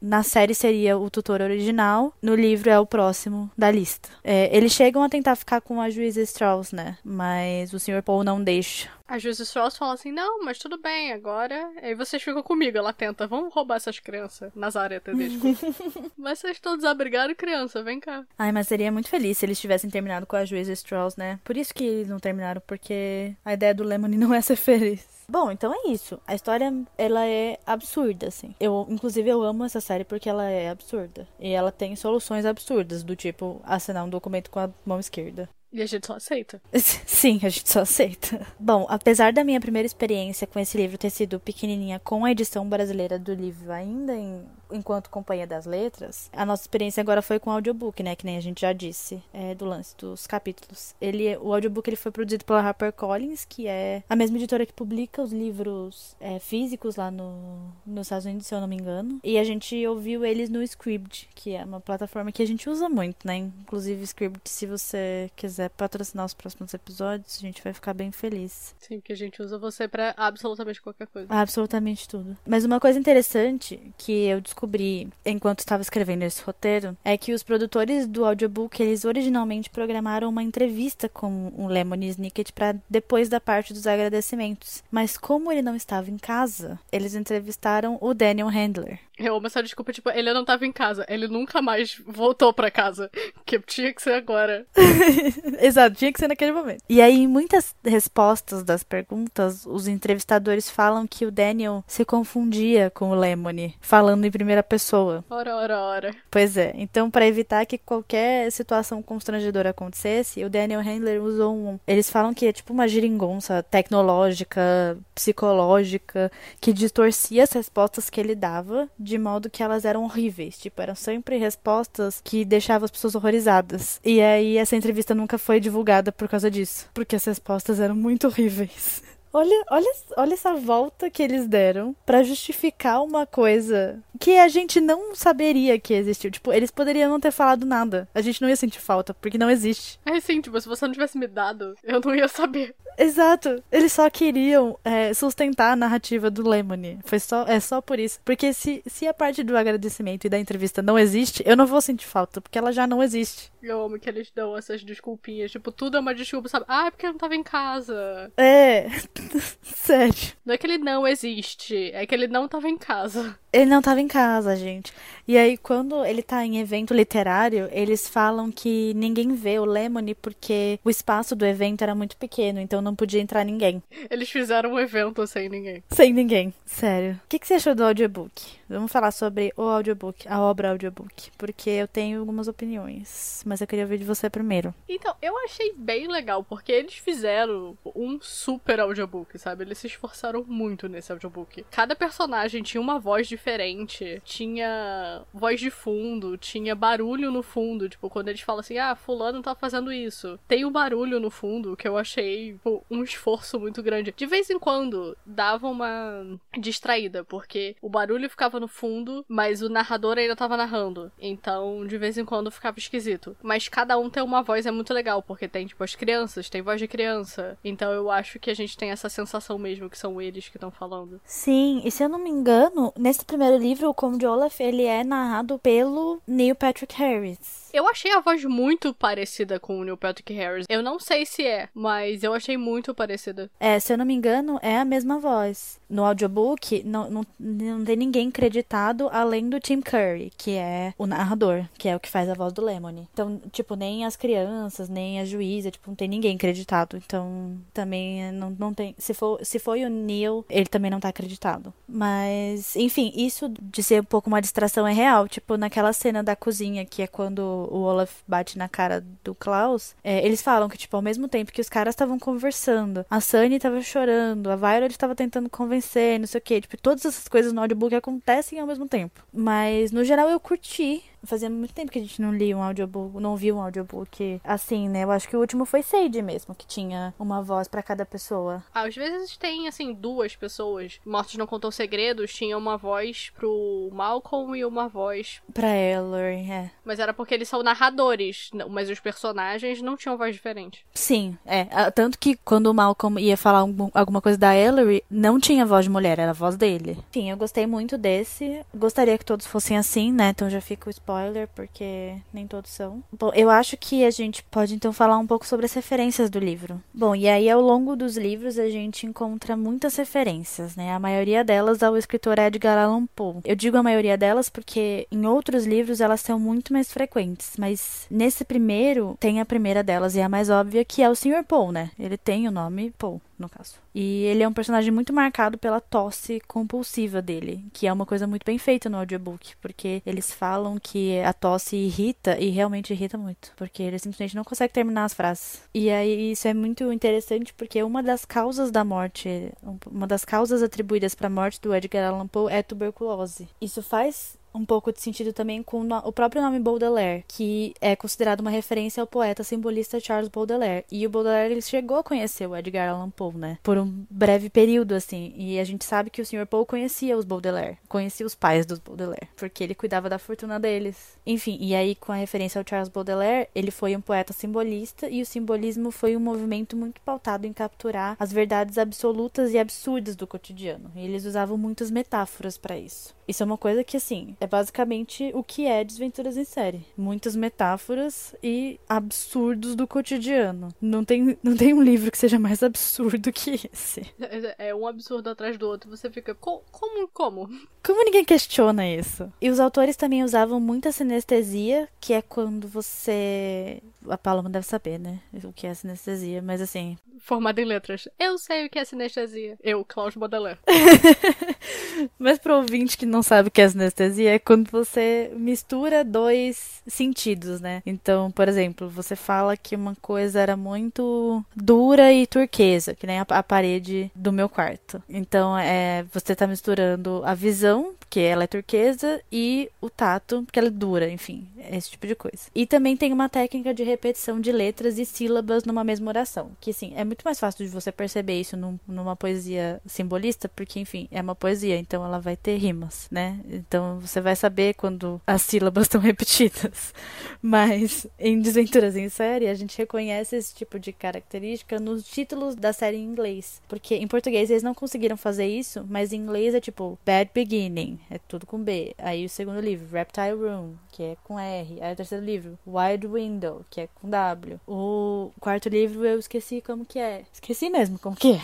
na 0.00 0.22
série 0.22 0.54
seria 0.54 0.98
o 0.98 1.08
tutor 1.08 1.40
original, 1.40 2.12
no 2.20 2.34
livro 2.34 2.70
é 2.70 2.78
o 2.78 2.84
próximo 2.84 3.50
da 3.56 3.70
lista. 3.70 4.08
É, 4.22 4.54
eles 4.54 4.72
chegam 4.72 5.02
a 5.02 5.08
tentar 5.08 5.36
ficar 5.36 5.60
com 5.60 5.80
a 5.80 5.88
juíza 5.88 6.20
Strauss, 6.22 6.72
né? 6.72 6.98
Mas 7.04 7.72
o 7.72 7.78
Sr. 7.78 8.02
Paul 8.04 8.24
não 8.24 8.42
deixa. 8.42 8.88
A 9.06 9.18
juíza 9.18 9.42
Strauss 9.42 9.76
fala 9.76 9.94
assim: 9.94 10.12
não, 10.12 10.44
mas 10.44 10.58
tudo 10.58 10.76
bem, 10.76 11.12
agora. 11.12 11.70
Aí 11.82 11.94
vocês 11.94 12.22
ficam 12.22 12.42
comigo. 12.42 12.76
Ela 12.76 12.92
tenta, 12.92 13.26
vamos 13.26 13.54
roubar 13.54 13.76
essas 13.76 13.98
crianças. 13.98 14.52
Nazaré, 14.54 15.00
dele. 15.00 15.38
mas 16.18 16.38
vocês 16.38 16.56
estão 16.56 16.76
desabrigados, 16.76 17.36
criança, 17.36 17.82
vem 17.82 18.00
cá. 18.00 18.24
Ai, 18.38 18.52
mas 18.52 18.68
seria 18.68 18.92
muito 18.92 19.08
feliz 19.08 19.38
se 19.38 19.46
eles 19.46 19.60
tivessem 19.60 19.88
terminado 19.88 20.26
com 20.26 20.36
a 20.36 20.44
juíza 20.44 20.72
Strauss, 20.72 21.16
né? 21.16 21.38
Por 21.44 21.56
isso 21.56 21.74
que 21.74 21.84
eles 21.84 22.08
não 22.08 22.18
terminaram, 22.18 22.62
porque 22.66 23.34
a 23.44 23.54
ideia 23.54 23.74
do 23.74 23.84
Lemony 23.84 24.16
não 24.16 24.34
é 24.34 24.40
ser 24.40 24.56
feliz. 24.56 25.19
Bom, 25.30 25.48
então 25.48 25.72
é 25.72 25.92
isso. 25.92 26.20
A 26.26 26.34
história, 26.34 26.74
ela 26.98 27.24
é 27.24 27.56
absurda, 27.64 28.26
assim. 28.26 28.52
Eu, 28.58 28.84
inclusive, 28.90 29.30
eu 29.30 29.42
amo 29.42 29.64
essa 29.64 29.80
série 29.80 30.02
porque 30.02 30.28
ela 30.28 30.44
é 30.44 30.68
absurda. 30.68 31.28
E 31.38 31.50
ela 31.50 31.70
tem 31.70 31.94
soluções 31.94 32.44
absurdas, 32.44 33.04
do 33.04 33.14
tipo 33.14 33.60
assinar 33.62 34.04
um 34.04 34.10
documento 34.10 34.50
com 34.50 34.58
a 34.58 34.68
mão 34.84 34.98
esquerda. 34.98 35.48
E 35.72 35.80
a 35.80 35.86
gente 35.86 36.04
só 36.04 36.14
aceita. 36.14 36.60
Sim, 36.74 37.38
a 37.44 37.48
gente 37.48 37.70
só 37.70 37.82
aceita. 37.82 38.44
Bom, 38.58 38.86
apesar 38.88 39.32
da 39.32 39.44
minha 39.44 39.60
primeira 39.60 39.86
experiência 39.86 40.48
com 40.48 40.58
esse 40.58 40.76
livro 40.76 40.98
ter 40.98 41.10
sido 41.10 41.38
pequenininha 41.38 42.00
com 42.00 42.24
a 42.24 42.32
edição 42.32 42.68
brasileira 42.68 43.16
do 43.16 43.32
livro 43.32 43.70
ainda 43.70 44.16
em 44.16 44.44
enquanto 44.72 45.10
companhia 45.10 45.46
das 45.46 45.66
letras, 45.66 46.30
a 46.32 46.44
nossa 46.46 46.62
experiência 46.62 47.00
agora 47.00 47.22
foi 47.22 47.38
com 47.38 47.50
o 47.50 47.52
audiobook, 47.52 48.02
né? 48.02 48.14
Que 48.14 48.24
nem 48.24 48.36
a 48.36 48.40
gente 48.40 48.60
já 48.62 48.72
disse, 48.72 49.22
é, 49.32 49.54
do 49.54 49.64
lance 49.64 49.96
dos 49.96 50.26
capítulos. 50.26 50.94
Ele, 51.00 51.36
o 51.38 51.52
audiobook 51.52 51.88
ele 51.88 51.96
foi 51.96 52.12
produzido 52.12 52.44
pela 52.44 52.60
HarperCollins, 52.60 53.44
que 53.44 53.66
é 53.66 54.02
a 54.08 54.16
mesma 54.16 54.36
editora 54.36 54.66
que 54.66 54.72
publica 54.72 55.22
os 55.22 55.32
livros 55.32 56.16
é, 56.20 56.38
físicos 56.38 56.96
lá 56.96 57.10
no, 57.10 57.72
nos 57.86 58.06
Estados 58.06 58.26
Unidos, 58.26 58.46
se 58.46 58.54
eu 58.54 58.60
não 58.60 58.68
me 58.68 58.76
engano. 58.76 59.20
E 59.22 59.38
a 59.38 59.44
gente 59.44 59.86
ouviu 59.86 60.24
eles 60.24 60.48
no 60.48 60.62
Scribd, 60.62 61.28
que 61.34 61.54
é 61.54 61.64
uma 61.64 61.80
plataforma 61.80 62.32
que 62.32 62.42
a 62.42 62.46
gente 62.46 62.68
usa 62.68 62.88
muito, 62.88 63.26
né? 63.26 63.36
Inclusive, 63.36 64.02
Scribd, 64.04 64.40
se 64.44 64.66
você 64.66 65.30
quiser 65.36 65.70
patrocinar 65.70 66.26
os 66.26 66.34
próximos 66.34 66.72
episódios, 66.74 67.38
a 67.38 67.40
gente 67.40 67.62
vai 67.62 67.72
ficar 67.72 67.94
bem 67.94 68.10
feliz. 68.12 68.74
Sim, 68.78 69.00
porque 69.00 69.12
a 69.12 69.16
gente 69.16 69.42
usa 69.42 69.58
você 69.58 69.88
para 69.88 70.14
absolutamente 70.16 70.80
qualquer 70.80 71.06
coisa. 71.06 71.26
Absolutamente 71.30 72.08
tudo. 72.08 72.36
Mas 72.46 72.64
uma 72.64 72.80
coisa 72.80 72.98
interessante 72.98 73.92
que 73.98 74.26
eu 74.26 74.40
descobri 74.40 74.59
descobri 74.60 75.08
enquanto 75.24 75.60
estava 75.60 75.82
escrevendo 75.82 76.22
esse 76.22 76.42
roteiro 76.42 76.96
é 77.04 77.16
que 77.16 77.32
os 77.32 77.42
produtores 77.42 78.06
do 78.06 78.24
audiobook, 78.24 78.82
eles 78.82 79.04
originalmente 79.04 79.70
programaram 79.70 80.28
uma 80.28 80.42
entrevista 80.42 81.08
com 81.08 81.52
o 81.56 81.66
Lemony 81.66 82.08
Snicket 82.08 82.52
para 82.52 82.76
depois 82.88 83.28
da 83.28 83.40
parte 83.40 83.72
dos 83.72 83.86
agradecimentos. 83.86 84.82
Mas 84.90 85.16
como 85.16 85.50
ele 85.50 85.62
não 85.62 85.74
estava 85.74 86.10
em 86.10 86.18
casa, 86.18 86.78
eles 86.92 87.14
entrevistaram 87.14 87.96
o 88.00 88.12
Daniel 88.12 88.48
Handler. 88.48 88.98
Eu 89.20 89.36
amo 89.36 89.46
essa 89.46 89.62
desculpa, 89.62 89.92
tipo, 89.92 90.10
ele 90.10 90.32
não 90.32 90.42
estava 90.42 90.66
em 90.66 90.72
casa, 90.72 91.06
ele 91.08 91.26
nunca 91.26 91.62
mais 91.62 92.00
voltou 92.06 92.52
para 92.52 92.70
casa, 92.70 93.10
que 93.46 93.58
tinha 93.60 93.92
que 93.92 94.02
ser 94.02 94.14
agora. 94.14 94.66
Exato, 95.60 95.96
tinha 95.96 96.12
que 96.12 96.18
ser 96.18 96.28
naquele 96.28 96.52
momento. 96.52 96.82
E 96.88 97.00
aí, 97.00 97.18
em 97.20 97.28
muitas 97.28 97.74
respostas 97.84 98.62
das 98.62 98.82
perguntas, 98.82 99.64
os 99.66 99.88
entrevistadores 99.88 100.70
falam 100.70 101.06
que 101.06 101.24
o 101.24 101.30
Daniel 101.30 101.84
se 101.86 102.04
confundia 102.04 102.90
com 102.90 103.10
o 103.10 103.14
Lemony, 103.14 103.74
falando 103.80 104.24
em 104.24 104.30
primeira 104.30 104.50
primeira 104.50 104.62
pessoa. 104.62 105.24
Ora, 105.30 105.56
ora, 105.56 105.80
ora. 105.80 106.14
Pois 106.30 106.56
é. 106.56 106.72
Então, 106.74 107.10
para 107.10 107.26
evitar 107.26 107.64
que 107.66 107.78
qualquer 107.78 108.50
situação 108.50 109.02
constrangedora 109.02 109.70
acontecesse, 109.70 110.44
o 110.44 110.50
Daniel 110.50 110.80
Handler 110.80 111.22
usou 111.22 111.54
um. 111.54 111.78
Eles 111.86 112.10
falam 112.10 112.34
que 112.34 112.46
é 112.46 112.52
tipo 112.52 112.72
uma 112.72 112.88
geringonça 112.88 113.62
tecnológica, 113.62 114.98
psicológica, 115.14 116.32
que 116.60 116.72
distorcia 116.72 117.44
as 117.44 117.52
respostas 117.52 118.10
que 118.10 118.20
ele 118.20 118.34
dava, 118.34 118.88
de 118.98 119.09
modo 119.18 119.50
que 119.50 119.62
elas 119.62 119.84
eram 119.84 120.04
horríveis. 120.04 120.58
Tipo, 120.58 120.82
eram 120.82 120.94
sempre 120.94 121.36
respostas 121.36 122.20
que 122.22 122.44
deixavam 122.44 122.84
as 122.84 122.90
pessoas 122.90 123.14
horrorizadas. 123.14 124.00
E 124.04 124.20
aí, 124.20 124.56
essa 124.56 124.76
entrevista 124.76 125.14
nunca 125.14 125.38
foi 125.38 125.60
divulgada 125.60 126.12
por 126.12 126.28
causa 126.28 126.50
disso. 126.50 126.88
Porque 126.94 127.16
as 127.16 127.24
respostas 127.24 127.80
eram 127.80 127.94
muito 127.94 128.26
horríveis. 128.26 129.02
Olha, 129.32 129.64
olha, 129.70 129.92
olha 130.16 130.34
essa 130.34 130.54
volta 130.54 131.08
que 131.08 131.22
eles 131.22 131.46
deram 131.46 131.94
para 132.04 132.24
justificar 132.24 133.00
uma 133.00 133.24
coisa 133.24 134.02
que 134.18 134.36
a 134.36 134.48
gente 134.48 134.80
não 134.80 135.14
saberia 135.14 135.78
que 135.78 135.94
existiu. 135.94 136.32
Tipo, 136.32 136.52
eles 136.52 136.72
poderiam 136.72 137.08
não 137.08 137.20
ter 137.20 137.30
falado 137.30 137.64
nada. 137.64 138.08
A 138.12 138.20
gente 138.20 138.42
não 138.42 138.48
ia 138.48 138.56
sentir 138.56 138.80
falta, 138.80 139.14
porque 139.14 139.38
não 139.38 139.48
existe. 139.48 140.00
É 140.04 140.18
sim, 140.18 140.40
tipo, 140.40 140.60
se 140.60 140.68
você 140.68 140.84
não 140.84 140.92
tivesse 140.92 141.16
me 141.16 141.28
dado, 141.28 141.76
eu 141.84 142.00
não 142.04 142.12
ia 142.12 142.26
saber. 142.26 142.74
Exato. 142.98 143.62
Eles 143.70 143.92
só 143.92 144.08
queriam 144.10 144.78
é, 144.84 145.12
sustentar 145.14 145.72
a 145.72 145.76
narrativa 145.76 146.30
do 146.30 146.46
Lemony. 146.46 146.98
Foi 147.04 147.18
só, 147.18 147.44
é 147.44 147.58
só 147.60 147.80
por 147.80 147.98
isso. 147.98 148.20
Porque 148.24 148.52
se, 148.52 148.82
se 148.86 149.06
a 149.06 149.14
parte 149.14 149.42
do 149.42 149.56
agradecimento 149.56 150.24
e 150.24 150.28
da 150.28 150.38
entrevista 150.38 150.82
não 150.82 150.98
existe, 150.98 151.42
eu 151.46 151.56
não 151.56 151.66
vou 151.66 151.80
sentir 151.80 152.06
falta, 152.06 152.40
porque 152.40 152.58
ela 152.58 152.72
já 152.72 152.86
não 152.86 153.02
existe. 153.02 153.50
Eu 153.62 153.82
amo 153.82 153.98
que 153.98 154.08
eles 154.08 154.30
dão 154.34 154.56
essas 154.56 154.82
desculpinhas. 154.82 155.50
Tipo, 155.50 155.70
tudo 155.70 155.96
é 155.96 156.00
uma 156.00 156.14
desculpa, 156.14 156.48
sabe? 156.48 156.64
Ah, 156.68 156.86
é 156.86 156.90
porque 156.90 157.06
eu 157.06 157.12
não 157.12 157.18
tava 157.18 157.34
em 157.34 157.42
casa. 157.42 158.32
É. 158.36 158.88
Sério. 159.62 160.32
Não 160.44 160.54
é 160.54 160.58
que 160.58 160.66
ele 160.66 160.78
não 160.78 161.06
existe, 161.06 161.90
é 161.92 162.06
que 162.06 162.14
ele 162.14 162.26
não 162.26 162.48
tava 162.48 162.68
em 162.68 162.76
casa. 162.76 163.38
Ele 163.52 163.70
não 163.70 163.82
tava 163.82 164.00
em 164.00 164.08
casa, 164.08 164.56
gente. 164.56 164.92
E 165.30 165.38
aí, 165.38 165.56
quando 165.56 166.04
ele 166.04 166.24
tá 166.24 166.44
em 166.44 166.58
evento 166.58 166.92
literário, 166.92 167.68
eles 167.70 168.08
falam 168.08 168.50
que 168.50 168.92
ninguém 168.94 169.32
vê 169.32 169.60
o 169.60 169.64
Lemony 169.64 170.12
porque 170.12 170.80
o 170.84 170.90
espaço 170.90 171.36
do 171.36 171.46
evento 171.46 171.82
era 171.82 171.94
muito 171.94 172.16
pequeno, 172.16 172.58
então 172.58 172.82
não 172.82 172.96
podia 172.96 173.20
entrar 173.20 173.44
ninguém. 173.44 173.80
Eles 174.10 174.28
fizeram 174.28 174.72
um 174.72 174.80
evento 174.80 175.24
sem 175.28 175.48
ninguém. 175.48 175.84
Sem 175.88 176.12
ninguém, 176.12 176.52
sério. 176.66 177.12
O 177.24 177.28
que, 177.28 177.38
que 177.38 177.46
você 177.46 177.54
achou 177.54 177.76
do 177.76 177.84
audiobook? 177.84 178.58
Vamos 178.68 178.90
falar 178.90 179.12
sobre 179.12 179.52
o 179.56 179.62
audiobook, 179.62 180.26
a 180.28 180.40
obra 180.40 180.70
audiobook, 180.70 181.30
porque 181.38 181.70
eu 181.70 181.86
tenho 181.86 182.18
algumas 182.18 182.48
opiniões, 182.48 183.44
mas 183.46 183.60
eu 183.60 183.68
queria 183.68 183.84
ouvir 183.84 183.98
de 183.98 184.04
você 184.04 184.28
primeiro. 184.28 184.74
Então, 184.88 185.14
eu 185.22 185.36
achei 185.44 185.72
bem 185.76 186.08
legal, 186.08 186.42
porque 186.42 186.72
eles 186.72 186.94
fizeram 186.94 187.78
um 187.94 188.18
super 188.20 188.80
audiobook, 188.80 189.38
sabe? 189.38 189.62
Eles 189.62 189.78
se 189.78 189.86
esforçaram 189.86 190.44
muito 190.44 190.88
nesse 190.88 191.12
audiobook. 191.12 191.64
Cada 191.70 191.94
personagem 191.94 192.62
tinha 192.64 192.80
uma 192.80 192.98
voz 192.98 193.28
diferente, 193.28 194.20
tinha 194.24 195.19
voz 195.32 195.60
de 195.60 195.70
fundo, 195.70 196.36
tinha 196.36 196.74
barulho 196.74 197.30
no 197.30 197.42
fundo. 197.42 197.88
Tipo, 197.88 198.08
quando 198.10 198.28
eles 198.28 198.40
falam 198.40 198.60
assim, 198.60 198.78
ah, 198.78 198.94
fulano 198.94 199.42
tá 199.42 199.54
fazendo 199.54 199.92
isso. 199.92 200.38
Tem 200.46 200.64
o 200.64 200.68
um 200.68 200.72
barulho 200.72 201.20
no 201.20 201.30
fundo 201.30 201.76
que 201.76 201.86
eu 201.86 201.96
achei 201.96 202.52
tipo, 202.52 202.84
um 202.90 203.02
esforço 203.02 203.58
muito 203.58 203.82
grande. 203.82 204.14
De 204.16 204.26
vez 204.26 204.50
em 204.50 204.58
quando 204.58 205.16
dava 205.24 205.68
uma 205.68 206.38
distraída, 206.58 207.24
porque 207.24 207.76
o 207.80 207.88
barulho 207.88 208.28
ficava 208.28 208.60
no 208.60 208.68
fundo, 208.68 209.24
mas 209.28 209.62
o 209.62 209.68
narrador 209.68 210.18
ainda 210.18 210.36
tava 210.36 210.56
narrando. 210.56 211.10
Então, 211.18 211.86
de 211.86 211.98
vez 211.98 212.16
em 212.18 212.24
quando 212.24 212.50
ficava 212.50 212.78
esquisito. 212.78 213.36
Mas 213.42 213.68
cada 213.68 213.98
um 213.98 214.10
tem 214.10 214.22
uma 214.22 214.42
voz, 214.42 214.66
é 214.66 214.70
muito 214.70 214.92
legal, 214.92 215.22
porque 215.22 215.48
tem, 215.48 215.66
tipo, 215.66 215.82
as 215.82 215.94
crianças, 215.94 216.48
tem 216.48 216.62
voz 216.62 216.80
de 216.80 216.88
criança. 216.88 217.58
Então 217.64 217.92
eu 217.92 218.10
acho 218.10 218.38
que 218.38 218.50
a 218.50 218.54
gente 218.54 218.76
tem 218.76 218.90
essa 218.90 219.08
sensação 219.08 219.58
mesmo 219.58 219.88
que 219.88 219.98
são 219.98 220.20
eles 220.20 220.48
que 220.48 220.56
estão 220.56 220.70
falando. 220.70 221.20
Sim, 221.24 221.82
e 221.84 221.90
se 221.90 222.02
eu 222.02 222.08
não 222.08 222.18
me 222.18 222.30
engano, 222.30 222.92
nesse 222.96 223.24
primeiro 223.24 223.56
livro, 223.56 223.88
o 223.88 223.94
Conde 223.94 224.26
Olaf, 224.26 224.60
ele 224.60 224.84
é 224.84 225.04
narrado 225.10 225.58
pelo 225.58 226.22
Neil 226.24 226.54
Patrick 226.54 226.94
Harris. 226.94 227.59
Eu 227.72 227.88
achei 227.88 228.12
a 228.12 228.20
voz 228.20 228.44
muito 228.44 228.92
parecida 228.92 229.60
com 229.60 229.78
o 229.78 229.84
Neil 229.84 229.96
Patrick 229.96 230.32
Harris. 230.32 230.66
Eu 230.68 230.82
não 230.82 230.98
sei 230.98 231.24
se 231.24 231.46
é, 231.46 231.68
mas 231.72 232.22
eu 232.22 232.34
achei 232.34 232.56
muito 232.56 232.94
parecida. 232.94 233.50
É, 233.60 233.78
se 233.78 233.92
eu 233.92 233.98
não 233.98 234.04
me 234.04 234.14
engano, 234.14 234.58
é 234.62 234.76
a 234.76 234.84
mesma 234.84 235.18
voz. 235.18 235.78
No 235.88 236.04
audiobook, 236.04 236.82
não, 236.84 237.10
não, 237.10 237.26
não 237.38 237.84
tem 237.84 237.96
ninguém 237.96 238.30
creditado 238.30 239.08
além 239.12 239.48
do 239.48 239.60
Tim 239.60 239.80
Curry, 239.80 240.32
que 240.36 240.52
é 240.52 240.94
o 240.98 241.06
narrador, 241.06 241.64
que 241.78 241.88
é 241.88 241.96
o 241.96 242.00
que 242.00 242.08
faz 242.08 242.28
a 242.28 242.34
voz 242.34 242.52
do 242.52 242.64
Lemony. 242.64 243.08
Então, 243.12 243.40
tipo, 243.52 243.74
nem 243.74 244.04
as 244.04 244.16
crianças, 244.16 244.88
nem 244.88 245.20
a 245.20 245.24
juíza, 245.24 245.70
tipo, 245.70 245.88
não 245.88 245.94
tem 245.94 246.08
ninguém 246.08 246.36
creditado. 246.36 246.96
Então, 246.96 247.56
também 247.72 248.32
não, 248.32 248.50
não 248.50 248.74
tem. 248.74 248.94
Se, 248.98 249.14
for, 249.14 249.44
se 249.44 249.58
foi 249.58 249.84
o 249.84 249.90
Neil, 249.90 250.44
ele 250.48 250.66
também 250.66 250.90
não 250.90 251.00
tá 251.00 251.08
acreditado. 251.08 251.72
Mas, 251.88 252.74
enfim, 252.76 253.12
isso 253.14 253.52
de 253.60 253.82
ser 253.82 254.00
um 254.00 254.04
pouco 254.04 254.28
uma 254.28 254.40
distração 254.40 254.86
é 254.86 254.92
real. 254.92 255.28
Tipo, 255.28 255.56
naquela 255.56 255.92
cena 255.92 256.22
da 256.22 256.34
cozinha, 256.34 256.84
que 256.84 257.02
é 257.02 257.06
quando 257.06 257.59
o 257.70 257.82
Olaf 257.82 258.22
bate 258.26 258.56
na 258.56 258.68
cara 258.68 259.04
do 259.24 259.34
Klaus, 259.34 259.94
é, 260.02 260.24
eles 260.24 260.42
falam 260.42 260.68
que, 260.68 260.78
tipo, 260.78 260.96
ao 260.96 261.02
mesmo 261.02 261.28
tempo 261.28 261.52
que 261.52 261.60
os 261.60 261.68
caras 261.68 261.92
estavam 261.92 262.18
conversando, 262.18 263.04
a 263.10 263.20
Sunny 263.20 263.58
tava 263.58 263.80
chorando, 263.82 264.50
a 264.50 264.56
Violet 264.56 264.96
tava 264.96 265.14
tentando 265.14 265.48
convencer, 265.50 266.18
não 266.18 266.26
sei 266.26 266.38
o 266.38 266.42
que, 266.42 266.60
tipo, 266.60 266.76
todas 266.76 267.04
essas 267.04 267.28
coisas 267.28 267.52
no 267.52 267.60
audiobook 267.60 267.94
acontecem 267.94 268.58
ao 268.58 268.66
mesmo 268.66 268.88
tempo. 268.88 269.24
Mas, 269.32 269.92
no 269.92 270.04
geral, 270.04 270.28
eu 270.28 270.40
curti 270.40 271.02
Fazia 271.24 271.50
muito 271.50 271.74
tempo 271.74 271.90
que 271.92 271.98
a 271.98 272.02
gente 272.02 272.20
não 272.20 272.32
lia 272.32 272.56
um 272.56 272.62
audiobook, 272.62 273.20
não 273.20 273.36
viu 273.36 273.56
um 273.56 273.62
audiobook 273.62 274.40
assim, 274.42 274.88
né? 274.88 275.04
Eu 275.04 275.10
acho 275.10 275.28
que 275.28 275.36
o 275.36 275.40
último 275.40 275.64
foi 275.64 275.82
Sage 275.82 276.22
mesmo, 276.22 276.54
que 276.54 276.66
tinha 276.66 277.14
uma 277.18 277.42
voz 277.42 277.68
para 277.68 277.82
cada 277.82 278.06
pessoa. 278.06 278.62
Às 278.74 278.94
vezes 278.94 279.36
tem, 279.36 279.68
assim, 279.68 279.92
duas 279.92 280.34
pessoas. 280.34 280.98
Mortos 281.04 281.36
Não 281.36 281.46
Contam 281.46 281.70
Segredos 281.70 282.32
tinha 282.32 282.56
uma 282.56 282.76
voz 282.76 283.30
pro 283.36 283.90
Malcolm 283.92 284.56
e 284.56 284.64
uma 284.64 284.88
voz 284.88 285.40
pra 285.52 285.76
Ellery, 285.76 286.50
é. 286.50 286.70
Mas 286.84 286.98
era 286.98 287.12
porque 287.12 287.34
eles 287.34 287.48
são 287.48 287.62
narradores, 287.62 288.50
mas 288.68 288.88
os 288.88 289.00
personagens 289.00 289.82
não 289.82 289.96
tinham 289.96 290.16
voz 290.16 290.34
diferente. 290.34 290.84
Sim, 290.94 291.36
é. 291.44 291.90
Tanto 291.90 292.18
que 292.18 292.36
quando 292.44 292.66
o 292.68 292.74
Malcolm 292.74 293.20
ia 293.20 293.36
falar 293.36 293.66
alguma 293.94 294.20
coisa 294.20 294.38
da 294.38 294.56
Ellery, 294.56 295.04
não 295.10 295.38
tinha 295.38 295.66
voz 295.66 295.84
de 295.84 295.90
mulher, 295.90 296.18
era 296.18 296.30
a 296.30 296.34
voz 296.34 296.56
dele. 296.56 296.98
Sim, 297.12 297.30
eu 297.30 297.36
gostei 297.36 297.66
muito 297.66 297.98
desse. 297.98 298.64
Gostaria 298.74 299.18
que 299.18 299.24
todos 299.24 299.46
fossem 299.46 299.76
assim, 299.76 300.12
né? 300.12 300.30
Então 300.30 300.48
já 300.48 300.60
fica 300.60 300.88
o 300.88 300.90
spoiler, 300.90 301.09
porque 301.54 302.14
nem 302.32 302.46
todos 302.46 302.70
são. 302.70 303.02
Bom, 303.12 303.30
eu 303.34 303.50
acho 303.50 303.76
que 303.76 304.04
a 304.04 304.10
gente 304.10 304.42
pode 304.44 304.74
então 304.74 304.92
falar 304.92 305.18
um 305.18 305.26
pouco 305.26 305.46
sobre 305.46 305.66
as 305.66 305.72
referências 305.72 306.30
do 306.30 306.38
livro. 306.38 306.82
Bom, 306.92 307.14
e 307.14 307.28
aí 307.28 307.48
ao 307.48 307.60
longo 307.60 307.96
dos 307.96 308.16
livros 308.16 308.58
a 308.58 308.68
gente 308.68 309.06
encontra 309.06 309.56
muitas 309.56 309.96
referências, 309.96 310.76
né? 310.76 310.92
A 310.92 310.98
maioria 310.98 311.44
delas 311.44 311.82
ao 311.82 311.96
escritor 311.96 312.38
Edgar 312.38 312.78
Allan 312.78 313.06
Poe. 313.06 313.40
Eu 313.44 313.56
digo 313.56 313.76
a 313.76 313.82
maioria 313.82 314.16
delas 314.16 314.48
porque 314.48 315.06
em 315.10 315.26
outros 315.26 315.66
livros 315.66 316.00
elas 316.00 316.20
são 316.20 316.38
muito 316.38 316.72
mais 316.72 316.92
frequentes, 316.92 317.52
mas 317.58 318.06
nesse 318.10 318.44
primeiro 318.44 319.16
tem 319.18 319.40
a 319.40 319.44
primeira 319.44 319.82
delas 319.82 320.14
e 320.14 320.20
a 320.20 320.28
mais 320.28 320.50
óbvia 320.50 320.84
que 320.84 321.02
é 321.02 321.10
o 321.10 321.14
Sr. 321.14 321.44
Poe, 321.46 321.72
né? 321.72 321.90
Ele 321.98 322.16
tem 322.16 322.48
o 322.48 322.50
nome 322.50 322.92
Poe 322.98 323.20
no 323.40 323.48
caso. 323.48 323.74
E 323.94 324.24
ele 324.24 324.42
é 324.42 324.48
um 324.48 324.52
personagem 324.52 324.92
muito 324.92 325.12
marcado 325.12 325.58
pela 325.58 325.80
tosse 325.80 326.40
compulsiva 326.46 327.20
dele, 327.20 327.64
que 327.72 327.86
é 327.86 327.92
uma 327.92 328.06
coisa 328.06 328.26
muito 328.26 328.44
bem 328.44 328.58
feita 328.58 328.88
no 328.88 328.98
audiobook, 328.98 329.56
porque 329.60 330.02
eles 330.04 330.32
falam 330.32 330.78
que 330.78 331.18
a 331.20 331.32
tosse 331.32 331.76
irrita 331.76 332.38
e 332.38 332.50
realmente 332.50 332.92
irrita 332.92 333.16
muito, 333.16 333.52
porque 333.56 333.82
ele 333.82 333.98
simplesmente 333.98 334.36
não 334.36 334.44
consegue 334.44 334.72
terminar 334.72 335.04
as 335.04 335.14
frases. 335.14 335.62
E 335.74 335.90
aí 335.90 336.32
isso 336.32 336.46
é 336.46 336.54
muito 336.54 336.92
interessante 336.92 337.52
porque 337.54 337.82
uma 337.82 338.02
das 338.02 338.24
causas 338.24 338.70
da 338.70 338.84
morte, 338.84 339.52
uma 339.90 340.06
das 340.06 340.24
causas 340.24 340.62
atribuídas 340.62 341.14
para 341.14 341.26
a 341.26 341.30
morte 341.30 341.60
do 341.60 341.74
Edgar 341.74 342.12
Allan 342.12 342.26
Poe 342.26 342.52
é 342.52 342.62
tuberculose. 342.62 343.48
Isso 343.60 343.82
faz 343.82 344.38
um 344.54 344.64
pouco 344.64 344.92
de 344.92 345.00
sentido 345.00 345.32
também 345.32 345.62
com 345.62 345.86
o 346.04 346.12
próprio 346.12 346.42
nome 346.42 346.58
Baudelaire, 346.58 347.24
que 347.26 347.74
é 347.80 347.94
considerado 347.96 348.40
uma 348.40 348.50
referência 348.50 349.00
ao 349.00 349.06
poeta 349.06 349.44
simbolista 349.44 350.00
Charles 350.00 350.28
Baudelaire. 350.28 350.84
E 350.90 351.06
o 351.06 351.10
Baudelaire 351.10 351.52
ele 351.52 351.62
chegou 351.62 351.98
a 351.98 352.04
conhecer 352.04 352.46
o 352.46 352.56
Edgar 352.56 352.88
Allan 352.88 353.10
Poe, 353.10 353.34
né? 353.34 353.58
Por 353.62 353.78
um 353.78 354.04
breve 354.10 354.50
período, 354.50 354.94
assim. 354.94 355.32
E 355.36 355.58
a 355.58 355.64
gente 355.64 355.84
sabe 355.84 356.10
que 356.10 356.22
o 356.22 356.26
Sr. 356.26 356.46
Poe 356.46 356.66
conhecia 356.66 357.16
os 357.16 357.24
Baudelaire, 357.24 357.78
conhecia 357.88 358.26
os 358.26 358.34
pais 358.34 358.66
dos 358.66 358.78
Baudelaire, 358.78 359.28
porque 359.36 359.62
ele 359.62 359.74
cuidava 359.74 360.08
da 360.08 360.18
fortuna 360.18 360.58
deles. 360.58 361.18
Enfim, 361.26 361.56
e 361.60 361.74
aí 361.74 361.94
com 361.94 362.12
a 362.12 362.16
referência 362.16 362.58
ao 362.58 362.64
Charles 362.68 362.88
Baudelaire, 362.88 363.48
ele 363.54 363.70
foi 363.70 363.96
um 363.96 364.00
poeta 364.00 364.32
simbolista 364.32 365.08
e 365.08 365.22
o 365.22 365.26
simbolismo 365.26 365.90
foi 365.90 366.16
um 366.16 366.20
movimento 366.20 366.76
muito 366.76 367.00
pautado 367.00 367.46
em 367.46 367.52
capturar 367.52 368.16
as 368.18 368.32
verdades 368.32 368.78
absolutas 368.78 369.52
e 369.52 369.58
absurdas 369.58 370.16
do 370.16 370.26
cotidiano. 370.26 370.90
E 370.94 371.04
eles 371.04 371.24
usavam 371.24 371.56
muitas 371.56 371.90
metáforas 371.90 372.58
para 372.58 372.78
isso. 372.78 373.14
Isso 373.30 373.44
é 373.44 373.46
uma 373.46 373.56
coisa 373.56 373.84
que, 373.84 373.96
assim, 373.96 374.36
é 374.40 374.46
basicamente 374.46 375.30
o 375.34 375.44
que 375.44 375.64
é 375.64 375.84
Desventuras 375.84 376.36
em 376.36 376.42
Série. 376.42 376.84
Muitas 376.96 377.36
metáforas 377.36 378.34
e 378.42 378.80
absurdos 378.88 379.76
do 379.76 379.86
cotidiano. 379.86 380.74
Não 380.80 381.04
tem, 381.04 381.38
não 381.40 381.56
tem 381.56 381.72
um 381.72 381.80
livro 381.80 382.10
que 382.10 382.18
seja 382.18 382.40
mais 382.40 382.60
absurdo 382.60 383.32
que 383.32 383.68
esse. 383.72 384.00
É, 384.20 384.70
é 384.70 384.74
um 384.74 384.84
absurdo 384.84 385.30
atrás 385.30 385.56
do 385.56 385.68
outro. 385.68 385.88
Você 385.88 386.10
fica, 386.10 386.34
Co 386.34 386.64
como, 386.72 387.06
como? 387.06 387.48
Como 387.84 388.04
ninguém 388.04 388.24
questiona 388.24 388.84
isso? 388.84 389.32
E 389.40 389.48
os 389.48 389.60
autores 389.60 389.96
também 389.96 390.24
usavam 390.24 390.58
muita 390.58 390.90
sinestesia, 390.90 391.88
que 392.00 392.12
é 392.12 392.20
quando 392.20 392.66
você. 392.66 393.80
A 394.08 394.18
Paloma 394.18 394.50
deve 394.50 394.66
saber, 394.66 394.98
né? 394.98 395.20
O 395.44 395.52
que 395.52 395.68
é 395.68 395.74
sinestesia, 395.74 396.42
mas 396.42 396.60
assim. 396.60 396.98
Formada 397.20 397.60
em 397.60 397.64
letras. 397.64 398.08
Eu 398.18 398.38
sei 398.38 398.66
o 398.66 398.70
que 398.70 398.78
é 398.78 398.84
sinestesia. 398.84 399.56
Eu, 399.62 399.84
Cláudio 399.84 400.18
Baudelaire. 400.18 400.58
mas 402.18 402.38
pro 402.38 402.56
ouvinte 402.56 402.96
que 402.96 403.06
não 403.06 403.19
não 403.20 403.22
sabe 403.22 403.48
o 403.48 403.50
que 403.50 403.60
é 403.60 403.68
sinestesia, 403.68 404.34
é 404.34 404.38
quando 404.38 404.70
você 404.70 405.30
mistura 405.36 406.02
dois 406.02 406.80
sentidos, 406.86 407.60
né? 407.60 407.82
Então, 407.84 408.30
por 408.30 408.48
exemplo, 408.48 408.88
você 408.88 409.14
fala 409.14 409.58
que 409.58 409.76
uma 409.76 409.94
coisa 409.96 410.40
era 410.40 410.56
muito 410.56 411.44
dura 411.54 412.10
e 412.14 412.26
turquesa, 412.26 412.94
que 412.94 413.06
nem 413.06 413.18
a, 413.18 413.26
a 413.28 413.42
parede 413.42 414.10
do 414.14 414.32
meu 414.32 414.48
quarto. 414.48 415.02
Então, 415.06 415.56
é, 415.56 416.06
você 416.10 416.34
tá 416.34 416.46
misturando 416.46 417.20
a 417.26 417.34
visão 417.34 417.94
porque 418.10 418.18
ela 418.18 418.42
é 418.42 418.46
turquesa, 418.48 419.22
e 419.30 419.70
o 419.80 419.88
tato, 419.88 420.42
porque 420.42 420.58
ela 420.58 420.66
é 420.66 420.72
dura, 420.72 421.08
enfim, 421.08 421.46
esse 421.70 421.92
tipo 421.92 422.08
de 422.08 422.16
coisa. 422.16 422.38
E 422.52 422.66
também 422.66 422.96
tem 422.96 423.12
uma 423.12 423.28
técnica 423.28 423.72
de 423.72 423.84
repetição 423.84 424.40
de 424.40 424.50
letras 424.50 424.98
e 424.98 425.06
sílabas 425.06 425.62
numa 425.62 425.84
mesma 425.84 426.08
oração, 426.08 426.50
que 426.60 426.72
sim, 426.72 426.92
é 426.96 427.04
muito 427.04 427.22
mais 427.22 427.38
fácil 427.38 427.64
de 427.64 427.70
você 427.70 427.92
perceber 427.92 428.40
isso 428.40 428.56
num, 428.56 428.76
numa 428.88 429.14
poesia 429.14 429.80
simbolista, 429.86 430.48
porque 430.48 430.80
enfim, 430.80 431.06
é 431.12 431.22
uma 431.22 431.36
poesia, 431.36 431.78
então 431.78 432.04
ela 432.04 432.18
vai 432.18 432.36
ter 432.36 432.56
rimas, 432.56 433.06
né? 433.10 433.40
Então 433.50 433.98
você 433.98 434.20
vai 434.20 434.36
saber 434.36 434.74
quando 434.74 435.20
as 435.26 435.42
sílabas 435.42 435.84
estão 435.84 436.00
repetidas. 436.00 436.94
Mas 437.42 438.06
em 438.18 438.40
Desventuras 438.40 438.96
em 438.96 439.08
Série, 439.08 439.48
a 439.48 439.54
gente 439.54 439.76
reconhece 439.76 440.36
esse 440.36 440.54
tipo 440.54 440.78
de 440.78 440.92
característica 440.92 441.80
nos 441.80 442.04
títulos 442.04 442.54
da 442.54 442.72
série 442.72 442.98
em 442.98 443.04
inglês, 443.04 443.60
porque 443.68 443.96
em 443.96 444.06
português 444.06 444.50
eles 444.50 444.62
não 444.62 444.74
conseguiram 444.74 445.16
fazer 445.16 445.46
isso, 445.46 445.84
mas 445.88 446.12
em 446.12 446.16
inglês 446.16 446.54
é 446.54 446.60
tipo 446.60 446.98
Bad 447.04 447.30
Beginning, 447.34 447.98
é 448.10 448.18
tudo 448.18 448.46
com 448.46 448.62
B. 448.62 448.94
Aí 448.98 449.24
o 449.24 449.28
segundo 449.28 449.60
livro, 449.60 449.88
Reptile 449.90 450.32
Room, 450.32 450.74
que 450.92 451.02
é 451.02 451.16
com 451.24 451.38
R. 451.38 451.78
Aí 451.80 451.92
o 451.92 451.96
terceiro 451.96 452.24
livro, 452.24 452.58
Wide 452.66 453.06
Window, 453.06 453.64
que 453.70 453.80
é 453.80 453.88
com 453.94 454.08
W. 454.08 454.60
O 454.66 455.32
quarto 455.40 455.68
livro 455.68 456.04
eu 456.04 456.18
esqueci 456.18 456.60
como 456.60 456.84
que 456.84 456.98
é. 456.98 457.24
Esqueci 457.32 457.70
mesmo 457.70 457.98
como 457.98 458.14
que 458.14 458.32
é. 458.32 458.40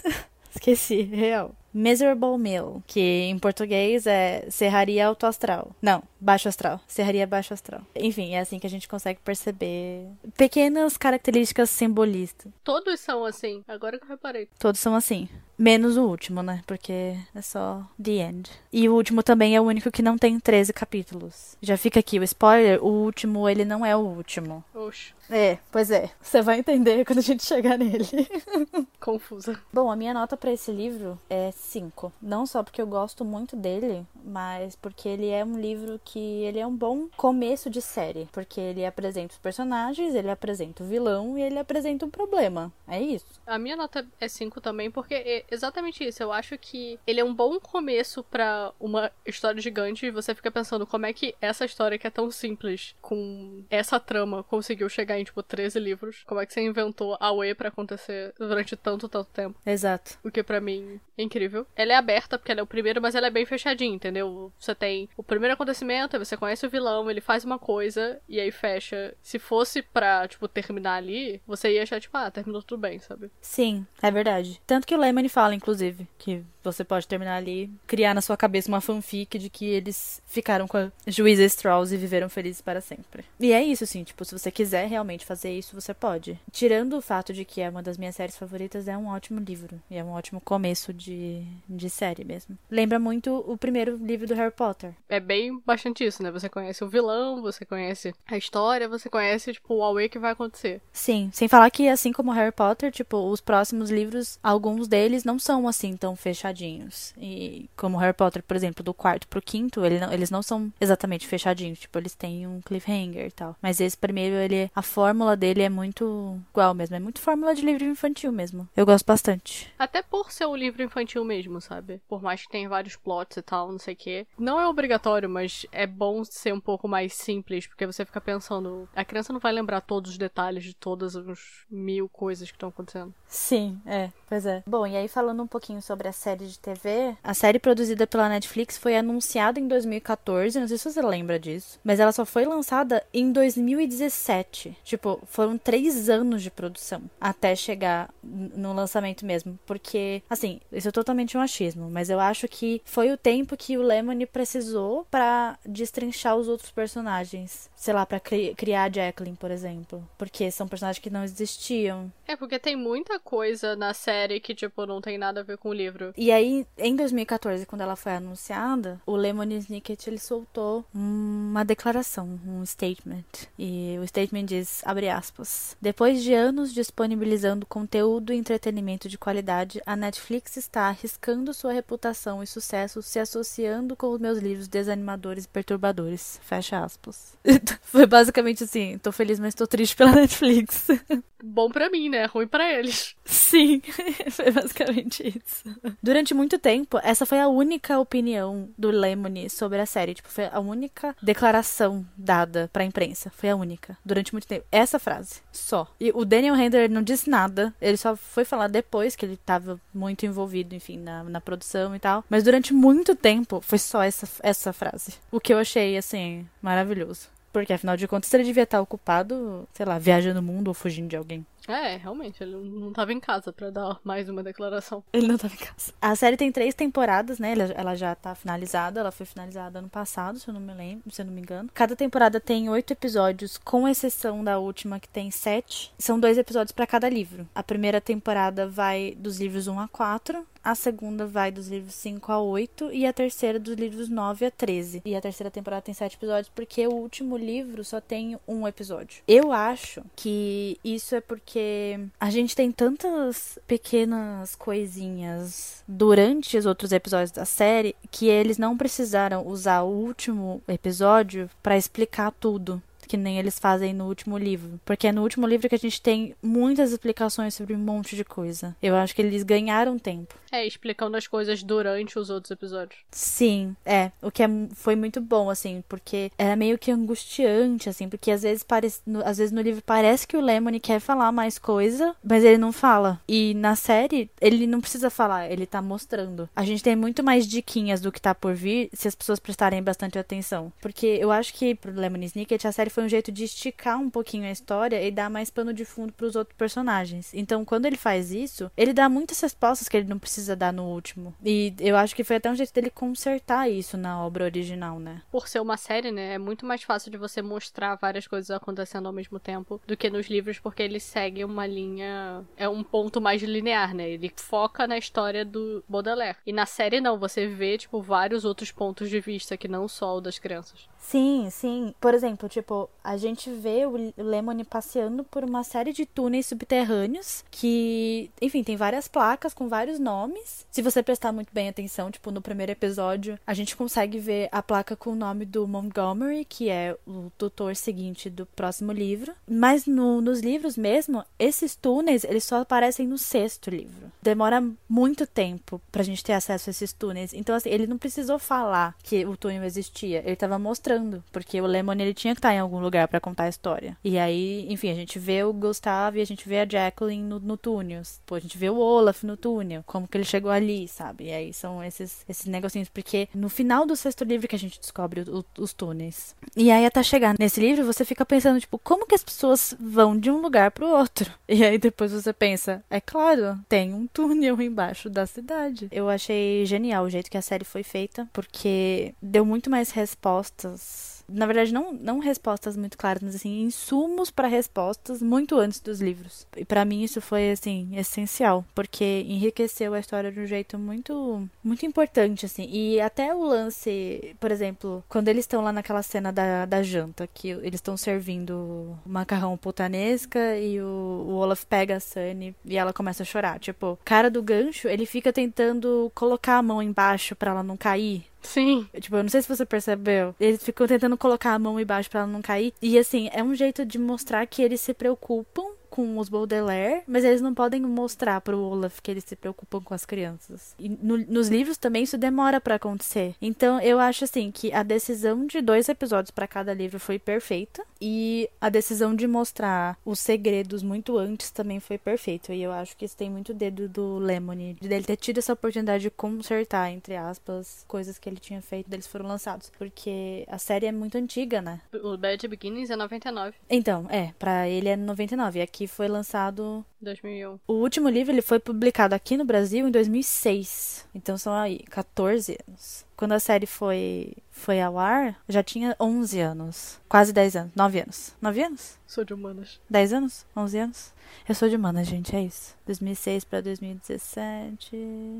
esqueci, 0.54 1.02
real. 1.02 1.54
Miserable 1.74 2.38
Mill, 2.38 2.82
que 2.86 3.00
em 3.00 3.38
português 3.38 4.06
é 4.06 4.46
Serraria 4.48 5.08
Alto 5.08 5.26
Astral. 5.26 5.72
Não, 5.82 6.02
Baixo 6.24 6.48
Astral. 6.48 6.80
Serraria 6.88 7.26
Baixo 7.26 7.52
Astral. 7.52 7.82
Enfim, 7.94 8.34
é 8.34 8.40
assim 8.40 8.58
que 8.58 8.66
a 8.66 8.70
gente 8.70 8.88
consegue 8.88 9.20
perceber 9.22 10.06
pequenas 10.38 10.96
características 10.96 11.68
simbolistas. 11.68 12.50
Todos 12.64 12.98
são 12.98 13.26
assim, 13.26 13.62
agora 13.68 13.98
que 13.98 14.04
eu 14.04 14.08
reparei. 14.08 14.48
Todos 14.58 14.80
são 14.80 14.94
assim. 14.94 15.28
Menos 15.56 15.96
o 15.96 16.04
último, 16.04 16.42
né? 16.42 16.62
Porque 16.66 17.16
é 17.32 17.42
só 17.42 17.86
The 18.02 18.10
End. 18.10 18.50
E 18.72 18.88
o 18.88 18.94
último 18.94 19.22
também 19.22 19.54
é 19.54 19.60
o 19.60 19.64
único 19.64 19.90
que 19.90 20.02
não 20.02 20.18
tem 20.18 20.40
13 20.40 20.72
capítulos. 20.72 21.56
Já 21.62 21.76
fica 21.76 22.00
aqui 22.00 22.18
o 22.18 22.24
spoiler: 22.24 22.82
o 22.82 22.88
último, 22.88 23.48
ele 23.48 23.64
não 23.64 23.86
é 23.86 23.94
o 23.94 24.00
último. 24.00 24.64
Oxe. 24.74 25.14
É, 25.30 25.58
pois 25.70 25.90
é. 25.90 26.10
Você 26.20 26.42
vai 26.42 26.58
entender 26.58 27.04
quando 27.04 27.18
a 27.18 27.22
gente 27.22 27.44
chegar 27.44 27.78
nele. 27.78 28.06
Confusa. 29.00 29.58
Bom, 29.72 29.90
a 29.90 29.96
minha 29.96 30.12
nota 30.12 30.36
para 30.36 30.52
esse 30.52 30.72
livro 30.72 31.18
é 31.30 31.50
5. 31.52 32.12
Não 32.20 32.46
só 32.46 32.62
porque 32.62 32.82
eu 32.82 32.86
gosto 32.86 33.24
muito 33.24 33.56
dele, 33.56 34.04
mas 34.24 34.76
porque 34.76 35.08
ele 35.08 35.28
é 35.30 35.44
um 35.44 35.58
livro 35.58 36.00
que 36.04 36.13
que 36.14 36.44
ele 36.44 36.60
é 36.60 36.66
um 36.66 36.76
bom 36.76 37.08
começo 37.16 37.68
de 37.68 37.82
série, 37.82 38.28
porque 38.30 38.60
ele 38.60 38.86
apresenta 38.86 39.32
os 39.32 39.38
personagens, 39.38 40.14
ele 40.14 40.30
apresenta 40.30 40.84
o 40.84 40.86
vilão 40.86 41.36
e 41.36 41.42
ele 41.42 41.58
apresenta 41.58 42.06
um 42.06 42.10
problema. 42.10 42.72
É 42.86 43.00
isso. 43.00 43.26
A 43.44 43.58
minha 43.58 43.74
nota 43.74 44.06
é 44.20 44.28
5 44.28 44.60
também, 44.60 44.92
porque 44.92 45.12
é 45.12 45.44
exatamente 45.50 46.04
isso. 46.04 46.22
Eu 46.22 46.30
acho 46.30 46.56
que 46.56 47.00
ele 47.04 47.18
é 47.18 47.24
um 47.24 47.34
bom 47.34 47.58
começo 47.58 48.22
para 48.22 48.72
uma 48.78 49.10
história 49.26 49.60
gigante 49.60 50.06
e 50.06 50.12
você 50.12 50.36
fica 50.36 50.52
pensando 50.52 50.86
como 50.86 51.04
é 51.04 51.12
que 51.12 51.34
essa 51.40 51.64
história 51.64 51.98
que 51.98 52.06
é 52.06 52.10
tão 52.10 52.30
simples, 52.30 52.94
com 53.02 53.64
essa 53.68 53.98
trama, 53.98 54.44
conseguiu 54.44 54.88
chegar 54.88 55.18
em, 55.18 55.24
tipo, 55.24 55.42
13 55.42 55.80
livros. 55.80 56.22
Como 56.26 56.40
é 56.40 56.46
que 56.46 56.54
você 56.54 56.60
inventou 56.60 57.16
a 57.18 57.32
Way 57.32 57.56
para 57.56 57.70
acontecer 57.70 58.32
durante 58.38 58.76
tanto, 58.76 59.08
tanto 59.08 59.30
tempo. 59.32 59.58
Exato. 59.66 60.16
O 60.22 60.30
que 60.30 60.44
para 60.44 60.60
mim 60.60 61.00
é 61.18 61.22
incrível. 61.24 61.66
Ela 61.74 61.94
é 61.94 61.96
aberta 61.96 62.38
porque 62.38 62.52
ela 62.52 62.60
é 62.60 62.62
o 62.62 62.68
primeiro, 62.68 63.00
mas 63.02 63.14
ela 63.14 63.26
é 63.26 63.30
bem 63.30 63.44
fechadinha, 63.44 63.94
entendeu? 63.94 64.52
Você 64.58 64.74
tem 64.74 65.08
o 65.16 65.22
primeiro 65.22 65.54
acontecimento, 65.54 66.03
aí 66.12 66.18
você 66.18 66.36
conhece 66.36 66.66
o 66.66 66.70
vilão, 66.70 67.10
ele 67.10 67.20
faz 67.20 67.44
uma 67.44 67.58
coisa 67.58 68.20
e 68.28 68.40
aí 68.40 68.50
fecha. 68.50 69.14
Se 69.22 69.38
fosse 69.38 69.82
pra, 69.82 70.26
tipo, 70.28 70.46
terminar 70.48 70.96
ali, 70.96 71.40
você 71.46 71.72
ia 71.72 71.82
achar, 71.82 72.00
tipo, 72.00 72.16
ah, 72.16 72.30
terminou 72.30 72.62
tudo 72.62 72.80
bem, 72.80 72.98
sabe? 72.98 73.30
Sim, 73.40 73.86
é 74.02 74.10
verdade. 74.10 74.60
Tanto 74.66 74.86
que 74.86 74.94
o 74.94 74.98
Lemony 74.98 75.28
fala, 75.28 75.54
inclusive, 75.54 76.08
que 76.18 76.44
você 76.64 76.82
pode 76.82 77.06
terminar 77.06 77.36
ali, 77.36 77.70
criar 77.86 78.14
na 78.14 78.22
sua 78.22 78.36
cabeça 78.36 78.68
uma 78.68 78.80
fanfic 78.80 79.38
de 79.38 79.50
que 79.50 79.66
eles 79.66 80.22
ficaram 80.26 80.66
com 80.66 80.78
a 80.78 80.90
juíza 81.06 81.44
Strauss 81.44 81.92
e 81.92 81.96
viveram 81.96 82.28
felizes 82.28 82.62
para 82.62 82.80
sempre. 82.80 83.24
E 83.38 83.52
é 83.52 83.62
isso, 83.62 83.84
assim, 83.84 84.02
tipo, 84.02 84.24
se 84.24 84.36
você 84.36 84.50
quiser 84.50 84.88
realmente 84.88 85.26
fazer 85.26 85.52
isso, 85.52 85.78
você 85.78 85.92
pode. 85.92 86.38
Tirando 86.50 86.96
o 86.96 87.02
fato 87.02 87.32
de 87.34 87.44
que 87.44 87.60
é 87.60 87.68
uma 87.68 87.82
das 87.82 87.98
minhas 87.98 88.16
séries 88.16 88.38
favoritas, 88.38 88.88
é 88.88 88.96
um 88.96 89.08
ótimo 89.08 89.40
livro. 89.40 89.80
E 89.90 89.96
é 89.96 90.02
um 90.02 90.12
ótimo 90.12 90.40
começo 90.40 90.92
de, 90.92 91.44
de 91.68 91.90
série 91.90 92.24
mesmo. 92.24 92.56
Lembra 92.70 92.98
muito 92.98 93.44
o 93.46 93.58
primeiro 93.58 93.96
livro 93.96 94.26
do 94.26 94.34
Harry 94.34 94.50
Potter. 94.50 94.94
É 95.08 95.20
bem 95.20 95.60
bastante 95.66 95.93
isso, 96.02 96.22
né? 96.22 96.30
Você 96.30 96.48
conhece 96.48 96.82
o 96.82 96.88
vilão, 96.88 97.42
você 97.42 97.64
conhece 97.64 98.14
a 98.26 98.36
história, 98.36 98.88
você 98.88 99.08
conhece, 99.08 99.52
tipo, 99.52 99.74
o 99.74 99.82
away 99.82 100.08
que 100.08 100.18
vai 100.18 100.32
acontecer. 100.32 100.80
Sim, 100.92 101.30
sem 101.32 101.46
falar 101.46 101.70
que, 101.70 101.88
assim 101.88 102.12
como 102.12 102.32
Harry 102.32 102.52
Potter, 102.52 102.90
tipo, 102.90 103.18
os 103.30 103.40
próximos 103.40 103.90
livros, 103.90 104.38
alguns 104.42 104.88
deles 104.88 105.24
não 105.24 105.38
são 105.38 105.68
assim 105.68 105.96
tão 105.96 106.16
fechadinhos. 106.16 107.12
E 107.18 107.68
como 107.76 107.98
Harry 107.98 108.14
Potter, 108.16 108.42
por 108.42 108.56
exemplo, 108.56 108.82
do 108.82 108.94
quarto 108.94 109.28
pro 109.28 109.42
quinto, 109.42 109.84
ele 109.84 110.00
não, 110.00 110.12
eles 110.12 110.30
não 110.30 110.42
são 110.42 110.72
exatamente 110.80 111.26
fechadinhos. 111.26 111.78
Tipo, 111.78 111.98
eles 111.98 112.14
têm 112.14 112.46
um 112.46 112.60
cliffhanger 112.60 113.26
e 113.26 113.30
tal. 113.30 113.56
Mas 113.60 113.80
esse 113.80 113.96
primeiro, 113.96 114.36
ele, 114.36 114.70
a 114.74 114.82
fórmula 114.82 115.36
dele 115.36 115.62
é 115.62 115.68
muito 115.68 116.40
igual 116.50 116.74
mesmo. 116.74 116.96
É 116.96 117.00
muito 117.00 117.20
fórmula 117.20 117.54
de 117.54 117.62
livro 117.62 117.84
infantil 117.84 118.32
mesmo. 118.32 118.68
Eu 118.76 118.86
gosto 118.86 119.04
bastante. 119.04 119.72
Até 119.78 120.02
por 120.02 120.32
ser 120.32 120.46
um 120.46 120.56
livro 120.56 120.82
infantil 120.82 121.24
mesmo, 121.24 121.60
sabe? 121.60 122.00
Por 122.08 122.22
mais 122.22 122.42
que 122.42 122.48
tenha 122.48 122.68
vários 122.68 122.96
plots 122.96 123.36
e 123.36 123.42
tal, 123.42 123.70
não 123.70 123.78
sei 123.78 123.94
o 123.94 123.96
quê. 123.96 124.26
Não 124.38 124.60
é 124.60 124.66
obrigatório, 124.66 125.28
mas 125.28 125.66
é 125.74 125.86
bom 125.86 126.24
ser 126.24 126.52
um 126.52 126.60
pouco 126.60 126.88
mais 126.88 127.12
simples, 127.14 127.66
porque 127.66 127.86
você 127.86 128.04
fica 128.04 128.20
pensando. 128.20 128.88
A 128.94 129.04
criança 129.04 129.32
não 129.32 129.40
vai 129.40 129.52
lembrar 129.52 129.80
todos 129.80 130.12
os 130.12 130.18
detalhes 130.18 130.64
de 130.64 130.74
todas 130.74 131.16
as 131.16 131.38
mil 131.70 132.08
coisas 132.08 132.50
que 132.50 132.56
estão 132.56 132.68
acontecendo. 132.68 133.14
Sim, 133.26 133.80
é, 133.84 134.10
pois 134.28 134.46
é. 134.46 134.62
Bom, 134.66 134.86
e 134.86 134.96
aí 134.96 135.08
falando 135.08 135.42
um 135.42 135.46
pouquinho 135.46 135.82
sobre 135.82 136.08
a 136.08 136.12
série 136.12 136.46
de 136.46 136.58
TV, 136.58 137.16
a 137.22 137.34
série 137.34 137.58
produzida 137.58 138.06
pela 138.06 138.28
Netflix 138.28 138.78
foi 138.78 138.96
anunciada 138.96 139.58
em 139.58 139.66
2014, 139.66 140.60
não 140.60 140.68
sei 140.68 140.78
se 140.78 140.90
você 140.90 141.02
lembra 141.02 141.38
disso, 141.38 141.80
mas 141.82 142.00
ela 142.00 142.12
só 142.12 142.24
foi 142.24 142.44
lançada 142.44 143.04
em 143.12 143.32
2017. 143.32 144.76
Tipo, 144.84 145.20
foram 145.26 145.58
três 145.58 146.08
anos 146.08 146.42
de 146.42 146.50
produção 146.50 147.02
até 147.20 147.56
chegar 147.56 148.08
no 148.22 148.72
lançamento 148.72 149.24
mesmo, 149.26 149.58
porque, 149.66 150.22
assim, 150.30 150.60
isso 150.70 150.88
é 150.88 150.92
totalmente 150.92 151.36
um 151.36 151.40
achismo, 151.40 151.90
mas 151.90 152.10
eu 152.10 152.20
acho 152.20 152.46
que 152.48 152.80
foi 152.84 153.12
o 153.12 153.16
tempo 153.16 153.56
que 153.56 153.76
o 153.76 153.82
Lemony 153.82 154.26
precisou 154.26 155.06
para 155.10 155.58
destrinchar 155.66 156.36
os 156.36 156.48
outros 156.48 156.70
personagens, 156.70 157.70
sei 157.74 157.94
lá, 157.94 158.04
para 158.04 158.20
cri 158.20 158.54
criar 158.54 158.84
a 158.84 158.90
Jacqueline, 158.92 159.36
por 159.36 159.50
exemplo, 159.50 160.06
porque 160.16 160.50
são 160.50 160.68
personagens 160.68 161.02
que 161.02 161.10
não 161.10 161.24
existiam. 161.24 162.12
É, 162.26 162.36
porque 162.36 162.58
tem 162.58 162.76
muita 162.76 163.18
coisa 163.18 163.76
na 163.76 163.92
série 163.92 164.40
que, 164.40 164.54
tipo, 164.54 164.86
não 164.86 165.00
tem 165.00 165.18
nada 165.18 165.40
a 165.40 165.44
ver 165.44 165.58
com 165.58 165.68
o 165.68 165.74
livro. 165.74 166.12
E 166.16 166.30
aí, 166.30 166.66
em 166.78 166.96
2014, 166.96 167.66
quando 167.66 167.82
ela 167.82 167.96
foi 167.96 168.12
anunciada, 168.12 169.00
o 169.06 169.16
Lemony 169.16 169.56
Snicket, 169.56 170.06
ele 170.06 170.18
soltou 170.18 170.84
uma 170.92 171.64
declaração, 171.64 172.38
um 172.46 172.64
statement. 172.64 173.24
E 173.58 173.96
o 174.00 174.06
statement 174.06 174.44
diz, 174.44 174.82
abre 174.84 175.08
aspas, 175.08 175.76
depois 175.80 176.22
de 176.22 176.32
anos 176.32 176.72
disponibilizando 176.72 177.66
conteúdo 177.66 178.32
e 178.32 178.36
entretenimento 178.36 179.08
de 179.08 179.18
qualidade, 179.18 179.82
a 179.84 179.96
Netflix 179.96 180.56
está 180.56 180.88
arriscando 180.88 181.54
sua 181.54 181.72
reputação 181.72 182.42
e 182.42 182.46
sucesso 182.46 183.02
se 183.02 183.18
associando 183.18 183.96
com 183.96 184.08
os 184.08 184.20
meus 184.20 184.38
livros 184.38 184.68
desanimadores 184.68 185.46
perturbadores. 185.54 186.40
Fecha 186.42 186.84
aspas. 186.84 187.38
foi 187.82 188.06
basicamente 188.06 188.64
assim, 188.64 188.98
tô 188.98 189.12
feliz, 189.12 189.38
mas 189.38 189.54
tô 189.54 189.66
triste 189.68 189.94
pela 189.94 190.10
Netflix. 190.10 190.88
Bom 191.46 191.70
para 191.70 191.90
mim, 191.90 192.08
né? 192.08 192.24
Ruim 192.24 192.46
para 192.46 192.72
eles. 192.72 193.14
Sim, 193.22 193.82
foi 194.32 194.50
basicamente 194.50 195.28
isso. 195.28 195.96
Durante 196.02 196.32
muito 196.32 196.58
tempo, 196.58 196.98
essa 197.02 197.26
foi 197.26 197.38
a 197.38 197.48
única 197.48 197.98
opinião 197.98 198.70
do 198.78 198.90
Lemony 198.90 199.50
sobre 199.50 199.78
a 199.78 199.84
série. 199.84 200.14
Tipo, 200.14 200.30
foi 200.30 200.46
a 200.46 200.58
única 200.58 201.14
declaração 201.22 202.04
dada 202.16 202.70
pra 202.72 202.82
imprensa. 202.82 203.30
Foi 203.36 203.50
a 203.50 203.56
única. 203.56 203.96
Durante 204.02 204.32
muito 204.32 204.46
tempo. 204.46 204.64
Essa 204.72 204.98
frase. 204.98 205.42
Só. 205.52 205.86
E 206.00 206.10
o 206.14 206.24
Daniel 206.24 206.54
Render 206.54 206.90
não 206.90 207.02
disse 207.02 207.28
nada. 207.28 207.74
Ele 207.78 207.98
só 207.98 208.16
foi 208.16 208.46
falar 208.46 208.68
depois 208.68 209.14
que 209.14 209.26
ele 209.26 209.36
tava 209.36 209.78
muito 209.92 210.24
envolvido, 210.24 210.74
enfim, 210.74 210.98
na, 210.98 211.24
na 211.24 211.40
produção 211.42 211.94
e 211.94 211.98
tal. 211.98 212.24
Mas 212.30 212.42
durante 212.42 212.72
muito 212.72 213.14
tempo, 213.14 213.60
foi 213.60 213.78
só 213.78 214.02
essa, 214.02 214.26
essa 214.42 214.72
frase. 214.72 215.14
O 215.30 215.38
que 215.44 215.52
eu 215.52 215.58
achei, 215.58 215.96
assim, 215.96 216.48
maravilhoso. 216.62 217.28
Porque 217.52 217.72
afinal 217.72 217.96
de 217.96 218.08
contas 218.08 218.32
ele 218.34 218.42
devia 218.42 218.64
estar 218.64 218.80
ocupado, 218.80 219.68
sei 219.72 219.86
lá, 219.86 219.96
viajando 219.96 220.40
o 220.40 220.42
mundo 220.42 220.68
ou 220.68 220.74
fugindo 220.74 221.08
de 221.08 221.16
alguém. 221.16 221.46
É, 221.68 221.96
realmente, 221.96 222.42
ele 222.42 222.56
não 222.56 222.88
estava 222.88 223.12
em 223.12 223.20
casa 223.20 223.52
para 223.52 223.70
dar 223.70 224.00
mais 224.02 224.28
uma 224.28 224.42
declaração. 224.42 225.04
Ele 225.12 225.28
não 225.28 225.36
estava 225.36 225.54
em 225.54 225.58
casa. 225.58 225.92
A 226.00 226.16
série 226.16 226.36
tem 226.36 226.50
três 226.50 226.74
temporadas, 226.74 227.38
né? 227.38 227.54
Ela 227.74 227.94
já 227.94 228.14
tá 228.14 228.34
finalizada. 228.34 229.00
Ela 229.00 229.12
foi 229.12 229.24
finalizada 229.24 229.78
ano 229.78 229.88
passado, 229.88 230.38
se 230.38 230.48
eu 230.48 230.54
não 230.54 230.60
me 230.60 230.74
lembro, 230.74 231.10
se 231.10 231.22
eu 231.22 231.26
não 231.26 231.32
me 231.32 231.40
engano. 231.40 231.70
Cada 231.72 231.94
temporada 231.94 232.40
tem 232.40 232.68
oito 232.68 232.92
episódios, 232.92 233.56
com 233.56 233.86
exceção 233.86 234.42
da 234.42 234.58
última, 234.58 234.98
que 234.98 235.08
tem 235.08 235.30
sete. 235.30 235.92
São 235.98 236.18
dois 236.18 236.36
episódios 236.36 236.72
para 236.72 236.86
cada 236.86 237.08
livro. 237.08 237.46
A 237.54 237.62
primeira 237.62 238.00
temporada 238.00 238.66
vai 238.66 239.14
dos 239.16 239.38
livros 239.38 239.68
1 239.68 239.78
a 239.78 239.88
4, 239.88 240.46
a 240.64 240.74
segunda 240.74 241.26
vai 241.26 241.52
dos 241.52 241.68
livros 241.68 241.94
5 241.94 242.32
a 242.32 242.40
8 242.40 242.90
e 242.92 243.06
a 243.06 243.12
terceira 243.12 243.58
dos 243.58 243.74
livros 243.74 244.08
9 244.08 244.46
a 244.46 244.50
13. 244.50 245.02
E 245.04 245.14
a 245.14 245.20
terceira 245.20 245.50
temporada 245.50 245.82
tem 245.82 245.94
7 245.94 246.16
episódios 246.16 246.50
porque 246.54 246.86
o 246.86 246.92
último 246.92 247.36
livro 247.36 247.84
só 247.84 248.00
tem 248.00 248.38
um 248.48 248.66
episódio. 248.66 249.22
Eu 249.28 249.52
acho 249.52 250.02
que 250.16 250.78
isso 250.82 251.14
é 251.14 251.20
porque 251.20 252.00
a 252.18 252.30
gente 252.30 252.56
tem 252.56 252.72
tantas 252.72 253.58
pequenas 253.66 254.54
coisinhas 254.54 255.84
durante 255.86 256.56
os 256.56 256.64
outros 256.64 256.92
episódios 256.92 257.30
da 257.30 257.44
série 257.44 257.94
que 258.10 258.26
eles 258.26 258.56
não 258.56 258.76
precisaram 258.76 259.46
usar 259.46 259.82
o 259.82 259.90
último 259.90 260.62
episódio 260.66 261.50
para 261.62 261.76
explicar 261.76 262.32
tudo 262.32 262.82
que 263.06 263.16
nem 263.16 263.38
eles 263.38 263.58
fazem 263.58 263.92
no 263.92 264.06
último 264.06 264.38
livro. 264.38 264.80
Porque 264.84 265.08
é 265.08 265.12
no 265.12 265.22
último 265.22 265.46
livro 265.46 265.68
que 265.68 265.74
a 265.74 265.78
gente 265.78 266.00
tem 266.00 266.34
muitas 266.42 266.92
explicações 266.92 267.54
sobre 267.54 267.74
um 267.74 267.78
monte 267.78 268.16
de 268.16 268.24
coisa. 268.24 268.76
Eu 268.82 268.96
acho 268.96 269.14
que 269.14 269.22
eles 269.22 269.42
ganharam 269.42 269.98
tempo. 269.98 270.34
É, 270.50 270.64
explicando 270.64 271.16
as 271.16 271.26
coisas 271.26 271.62
durante 271.64 272.16
os 272.16 272.30
outros 272.30 272.50
episódios. 272.50 273.00
Sim, 273.10 273.74
é. 273.84 274.12
O 274.22 274.30
que 274.30 274.42
é, 274.42 274.48
foi 274.74 274.94
muito 274.94 275.20
bom, 275.20 275.50
assim, 275.50 275.82
porque 275.88 276.30
era 276.38 276.54
meio 276.54 276.78
que 276.78 276.92
angustiante, 276.92 277.88
assim, 277.88 278.08
porque 278.08 278.30
às 278.30 278.42
vezes, 278.42 278.62
parece, 278.62 279.00
no, 279.04 279.20
às 279.26 279.38
vezes 279.38 279.50
no 279.50 279.60
livro 279.60 279.82
parece 279.84 280.26
que 280.26 280.36
o 280.36 280.40
Lemony 280.40 280.78
quer 280.78 281.00
falar 281.00 281.32
mais 281.32 281.58
coisa, 281.58 282.14
mas 282.22 282.44
ele 282.44 282.58
não 282.58 282.70
fala. 282.70 283.20
E 283.26 283.52
na 283.54 283.74
série, 283.74 284.30
ele 284.40 284.66
não 284.66 284.80
precisa 284.80 285.10
falar, 285.10 285.50
ele 285.50 285.66
tá 285.66 285.82
mostrando. 285.82 286.48
A 286.54 286.64
gente 286.64 286.84
tem 286.84 286.94
muito 286.94 287.24
mais 287.24 287.48
diquinhas 287.48 288.00
do 288.00 288.12
que 288.12 288.20
tá 288.20 288.32
por 288.32 288.54
vir 288.54 288.90
se 288.92 289.08
as 289.08 289.14
pessoas 289.14 289.40
prestarem 289.40 289.82
bastante 289.82 290.18
atenção. 290.18 290.72
Porque 290.80 291.06
eu 291.06 291.32
acho 291.32 291.52
que 291.54 291.74
pro 291.74 291.92
Lemony 291.92 292.26
Snicket 292.26 292.64
a 292.64 292.72
série 292.72 292.90
foi 292.94 293.02
um 293.02 293.08
jeito 293.08 293.32
de 293.32 293.42
esticar 293.42 293.98
um 293.98 294.08
pouquinho 294.08 294.46
a 294.46 294.52
história 294.52 295.02
e 295.02 295.10
dar 295.10 295.28
mais 295.28 295.50
pano 295.50 295.74
de 295.74 295.84
fundo 295.84 296.12
para 296.12 296.26
os 296.26 296.36
outros 296.36 296.56
personagens. 296.56 297.34
Então, 297.34 297.64
quando 297.64 297.86
ele 297.86 297.96
faz 297.96 298.30
isso, 298.30 298.70
ele 298.76 298.92
dá 298.92 299.08
muitas 299.08 299.40
respostas 299.40 299.88
que 299.88 299.96
ele 299.96 300.08
não 300.08 300.18
precisa 300.18 300.54
dar 300.54 300.72
no 300.72 300.84
último. 300.84 301.34
E 301.44 301.74
eu 301.80 301.96
acho 301.96 302.14
que 302.14 302.22
foi 302.22 302.36
até 302.36 302.48
um 302.48 302.54
jeito 302.54 302.72
dele 302.72 302.90
consertar 302.90 303.68
isso 303.68 303.96
na 303.96 304.24
obra 304.24 304.44
original, 304.44 305.00
né? 305.00 305.22
Por 305.28 305.48
ser 305.48 305.60
uma 305.60 305.76
série, 305.76 306.12
né, 306.12 306.34
é 306.34 306.38
muito 306.38 306.64
mais 306.64 306.84
fácil 306.84 307.10
de 307.10 307.18
você 307.18 307.42
mostrar 307.42 307.96
várias 307.96 308.28
coisas 308.28 308.50
acontecendo 308.52 309.06
ao 309.06 309.12
mesmo 309.12 309.40
tempo 309.40 309.80
do 309.84 309.96
que 309.96 310.08
nos 310.08 310.28
livros, 310.28 310.60
porque 310.60 310.82
ele 310.82 311.00
segue 311.00 311.44
uma 311.44 311.66
linha, 311.66 312.44
é 312.56 312.68
um 312.68 312.84
ponto 312.84 313.20
mais 313.20 313.42
linear, 313.42 313.92
né? 313.92 314.08
Ele 314.08 314.32
foca 314.36 314.86
na 314.86 314.96
história 314.96 315.44
do 315.44 315.82
Baudelaire. 315.88 316.38
E 316.46 316.52
na 316.52 316.64
série 316.64 317.00
não, 317.00 317.18
você 317.18 317.48
vê 317.48 317.76
tipo 317.76 318.00
vários 318.00 318.44
outros 318.44 318.70
pontos 318.70 319.10
de 319.10 319.18
vista 319.18 319.56
que 319.56 319.66
não 319.66 319.88
só 319.88 320.16
o 320.16 320.20
das 320.20 320.38
crianças. 320.38 320.88
Sim, 321.04 321.48
sim. 321.50 321.94
Por 322.00 322.14
exemplo, 322.14 322.48
tipo, 322.48 322.83
a 323.02 323.16
gente 323.16 323.50
vê 323.50 323.86
o 323.86 324.12
Lemony 324.16 324.64
passeando 324.64 325.24
por 325.24 325.44
uma 325.44 325.62
série 325.62 325.92
de 325.92 326.06
túneis 326.06 326.46
subterrâneos 326.46 327.44
que, 327.50 328.30
enfim, 328.40 328.62
tem 328.62 328.76
várias 328.76 329.08
placas 329.08 329.52
com 329.54 329.68
vários 329.68 329.98
nomes. 329.98 330.66
Se 330.70 330.82
você 330.82 331.02
prestar 331.02 331.32
muito 331.32 331.52
bem 331.52 331.68
atenção, 331.68 332.10
tipo, 332.10 332.30
no 332.30 332.40
primeiro 332.40 332.72
episódio, 332.72 333.38
a 333.46 333.54
gente 333.54 333.76
consegue 333.76 334.18
ver 334.18 334.48
a 334.50 334.62
placa 334.62 334.96
com 334.96 335.10
o 335.10 335.16
nome 335.16 335.44
do 335.44 335.66
Montgomery, 335.66 336.44
que 336.44 336.70
é 336.70 336.96
o 337.06 337.30
tutor 337.36 337.76
seguinte 337.76 338.30
do 338.30 338.46
próximo 338.46 338.92
livro. 338.92 339.32
Mas 339.48 339.86
no, 339.86 340.20
nos 340.20 340.40
livros 340.40 340.76
mesmo, 340.76 341.24
esses 341.38 341.76
túneis, 341.76 342.24
eles 342.24 342.44
só 342.44 342.60
aparecem 342.60 343.06
no 343.06 343.18
sexto 343.18 343.70
livro. 343.70 344.10
Demora 344.22 344.64
muito 344.88 345.26
tempo 345.26 345.80
pra 345.92 346.02
gente 346.02 346.24
ter 346.24 346.32
acesso 346.32 346.70
a 346.70 346.72
esses 346.72 346.92
túneis. 346.92 347.34
Então, 347.34 347.54
assim, 347.54 347.68
ele 347.68 347.86
não 347.86 347.98
precisou 347.98 348.38
falar 348.38 348.96
que 349.02 349.24
o 349.26 349.36
túnel 349.36 349.64
existia. 349.64 350.22
Ele 350.24 350.36
tava 350.36 350.58
mostrando, 350.58 351.22
porque 351.32 351.60
o 351.60 351.66
Lemon, 351.66 351.92
ele 351.92 352.14
tinha 352.14 352.34
que 352.34 352.38
estar 352.38 352.54
em 352.54 352.58
algum 352.58 352.73
lugar 352.80 353.08
para 353.08 353.20
contar 353.20 353.44
a 353.44 353.48
história. 353.48 353.96
E 354.02 354.18
aí, 354.18 354.66
enfim, 354.68 354.90
a 354.90 354.94
gente 354.94 355.18
vê 355.18 355.42
o 355.42 355.52
Gustavo 355.52 356.18
e 356.18 356.20
a 356.20 356.26
gente 356.26 356.48
vê 356.48 356.60
a 356.60 356.68
Jacqueline 356.68 357.22
no, 357.22 357.40
no 357.40 357.56
túnel. 357.56 358.02
Pô, 358.26 358.34
a 358.34 358.40
gente 358.40 358.58
vê 358.58 358.70
o 358.70 358.76
Olaf 358.76 359.22
no 359.24 359.36
túnel. 359.36 359.82
Como 359.86 360.08
que 360.08 360.16
ele 360.16 360.24
chegou 360.24 360.50
ali, 360.50 360.88
sabe? 360.88 361.24
E 361.24 361.32
aí 361.32 361.52
são 361.52 361.82
esses, 361.82 362.24
esses 362.28 362.46
negocinhos. 362.46 362.88
Porque 362.88 363.28
no 363.34 363.48
final 363.48 363.86
do 363.86 363.96
sexto 363.96 364.24
livro 364.24 364.48
que 364.48 364.56
a 364.56 364.58
gente 364.58 364.80
descobre 364.80 365.22
o, 365.22 365.40
o, 365.40 365.44
os 365.62 365.72
túneis. 365.72 366.34
E 366.56 366.70
aí, 366.70 366.84
até 366.84 367.02
chegar 367.02 367.34
nesse 367.38 367.60
livro, 367.60 367.84
você 367.84 368.04
fica 368.04 368.24
pensando, 368.24 368.60
tipo, 368.60 368.78
como 368.78 369.06
que 369.06 369.14
as 369.14 369.24
pessoas 369.24 369.74
vão 369.78 370.18
de 370.18 370.30
um 370.30 370.40
lugar 370.40 370.70
pro 370.70 370.86
outro? 370.86 371.30
E 371.54 371.64
aí 371.64 371.78
depois 371.78 372.10
você 372.10 372.32
pensa, 372.32 372.82
é 372.90 373.00
claro, 373.00 373.60
tem 373.68 373.94
um 373.94 374.08
túnel 374.08 374.60
embaixo 374.60 375.08
da 375.08 375.24
cidade. 375.24 375.88
Eu 375.92 376.08
achei 376.08 376.66
genial 376.66 377.04
o 377.04 377.10
jeito 377.10 377.30
que 377.30 377.38
a 377.38 377.42
série 377.42 377.64
foi 377.64 377.84
feita, 377.84 378.28
porque 378.32 379.14
deu 379.22 379.44
muito 379.44 379.70
mais 379.70 379.90
respostas 379.90 381.13
na 381.28 381.46
verdade, 381.46 381.72
não, 381.72 381.92
não 381.92 382.18
respostas 382.18 382.76
muito 382.76 382.96
claras, 382.98 383.22
mas 383.22 383.34
assim, 383.34 383.62
insumos 383.62 384.30
para 384.30 384.48
respostas 384.48 385.22
muito 385.22 385.58
antes 385.58 385.80
dos 385.80 386.00
livros. 386.00 386.46
E 386.56 386.64
para 386.64 386.84
mim 386.84 387.02
isso 387.02 387.20
foi 387.20 387.50
assim 387.50 387.90
essencial, 387.96 388.64
porque 388.74 389.24
enriqueceu 389.26 389.94
a 389.94 390.00
história 390.00 390.30
de 390.30 390.40
um 390.40 390.46
jeito 390.46 390.78
muito 390.78 391.48
muito 391.62 391.86
importante 391.86 392.46
assim. 392.46 392.68
E 392.70 393.00
até 393.00 393.34
o 393.34 393.44
lance, 393.44 394.34
por 394.38 394.50
exemplo, 394.50 395.02
quando 395.08 395.28
eles 395.28 395.44
estão 395.44 395.62
lá 395.62 395.72
naquela 395.72 396.02
cena 396.02 396.32
da, 396.32 396.66
da 396.66 396.82
janta, 396.82 397.26
que 397.26 397.48
eles 397.48 397.74
estão 397.74 397.96
servindo 397.96 398.98
macarrão 399.06 399.56
putanesca 399.56 400.58
e 400.58 400.80
o, 400.80 400.84
o 400.84 401.34
Olaf 401.34 401.64
pega 401.64 401.96
a 401.96 402.00
Sunny 402.00 402.54
e 402.64 402.76
ela 402.76 402.92
começa 402.92 403.22
a 403.22 403.26
chorar, 403.26 403.58
tipo, 403.58 403.98
cara 404.04 404.30
do 404.30 404.42
gancho, 404.42 404.88
ele 404.88 405.06
fica 405.06 405.32
tentando 405.32 406.10
colocar 406.14 406.58
a 406.58 406.62
mão 406.62 406.82
embaixo 406.82 407.34
para 407.34 407.50
ela 407.50 407.62
não 407.62 407.76
cair, 407.76 408.26
Sim. 408.44 408.86
Tipo, 409.00 409.16
eu 409.16 409.22
não 409.22 409.30
sei 409.30 409.42
se 409.42 409.48
você 409.48 409.64
percebeu. 409.66 410.34
Eles 410.38 410.62
ficam 410.62 410.86
tentando 410.86 411.16
colocar 411.16 411.54
a 411.54 411.58
mão 411.58 411.80
embaixo 411.80 412.10
para 412.10 412.20
ela 412.20 412.28
não 412.30 412.42
cair. 412.42 412.72
E 412.80 412.98
assim, 412.98 413.28
é 413.32 413.42
um 413.42 413.54
jeito 413.54 413.84
de 413.84 413.98
mostrar 413.98 414.46
que 414.46 414.62
eles 414.62 414.80
se 414.80 414.94
preocupam 414.94 415.64
com 415.94 416.18
os 416.18 416.28
Baudelaire, 416.28 417.04
mas 417.06 417.22
eles 417.22 417.40
não 417.40 417.54
podem 417.54 417.80
mostrar 417.80 418.40
pro 418.40 418.58
Olaf 418.58 418.98
que 419.00 419.12
eles 419.12 419.22
se 419.22 419.36
preocupam 419.36 419.80
com 419.80 419.94
as 419.94 420.04
crianças. 420.04 420.74
E 420.76 420.88
no, 420.88 421.16
nos 421.16 421.46
livros 421.46 421.76
também 421.76 422.02
isso 422.02 422.18
demora 422.18 422.60
para 422.60 422.74
acontecer. 422.74 423.36
Então 423.40 423.80
eu 423.80 424.00
acho 424.00 424.24
assim 424.24 424.50
que 424.50 424.72
a 424.72 424.82
decisão 424.82 425.46
de 425.46 425.60
dois 425.60 425.88
episódios 425.88 426.32
para 426.32 426.48
cada 426.48 426.74
livro 426.74 426.98
foi 426.98 427.16
perfeita 427.16 427.80
e 428.00 428.50
a 428.60 428.68
decisão 428.68 429.14
de 429.14 429.28
mostrar 429.28 429.96
os 430.04 430.18
segredos 430.18 430.82
muito 430.82 431.16
antes 431.16 431.52
também 431.52 431.78
foi 431.78 431.96
perfeito. 431.96 432.52
E 432.52 432.60
eu 432.60 432.72
acho 432.72 432.96
que 432.96 433.04
isso 433.04 433.16
tem 433.16 433.30
muito 433.30 433.54
dedo 433.54 433.88
do 433.88 434.18
Lemony, 434.18 434.76
de 434.80 434.92
ele 434.92 435.04
ter 435.04 435.16
tido 435.16 435.38
essa 435.38 435.52
oportunidade 435.52 436.02
de 436.02 436.10
consertar, 436.10 436.90
entre 436.90 437.14
aspas, 437.14 437.84
coisas 437.86 438.18
que 438.18 438.28
ele 438.28 438.40
tinha 438.40 438.60
feito, 438.60 438.90
deles 438.90 439.06
foram 439.06 439.28
lançados. 439.28 439.70
Porque 439.78 440.44
a 440.48 440.58
série 440.58 440.86
é 440.86 440.92
muito 440.92 441.16
antiga, 441.16 441.62
né? 441.62 441.80
O 442.02 442.16
Bad 442.16 442.48
Beginnings 442.48 442.90
é 442.90 442.96
99. 442.96 443.54
Então, 443.70 444.08
é, 444.10 444.32
para 444.40 444.68
ele 444.68 444.88
é 444.88 444.96
99. 444.96 445.60
Aqui 445.60 445.83
que 445.84 445.88
foi 445.88 446.08
lançado 446.08 446.84
2001. 447.02 447.60
O 447.68 447.74
último 447.74 448.08
livro 448.08 448.32
ele 448.32 448.40
foi 448.40 448.58
publicado 448.58 449.14
aqui 449.14 449.36
no 449.36 449.44
Brasil 449.44 449.86
em 449.86 449.90
2006. 449.90 451.06
Então 451.14 451.36
são 451.36 451.52
aí 451.52 451.80
14 451.90 452.56
anos. 452.66 453.04
Quando 453.14 453.32
a 453.32 453.38
série 453.38 453.66
foi 453.66 454.32
foi 454.50 454.80
ao 454.80 454.98
ar, 454.98 455.38
já 455.46 455.62
tinha 455.62 455.94
11 456.00 456.40
anos. 456.40 457.00
Quase 457.06 457.32
10 457.34 457.56
anos. 457.56 457.72
9 457.76 458.00
anos. 458.00 458.34
9 458.40 458.62
anos? 458.62 458.98
Sou 459.06 459.24
de 459.24 459.34
humanas. 459.34 459.78
10 459.90 460.12
anos? 460.14 460.46
11 460.56 460.78
anos? 460.78 461.12
Eu 461.46 461.54
sou 461.54 461.68
de 461.68 461.76
humanas, 461.76 462.06
gente, 462.06 462.34
é 462.34 462.42
isso. 462.42 462.74
2006 462.86 463.44
para 463.44 463.60
2017. 463.60 464.96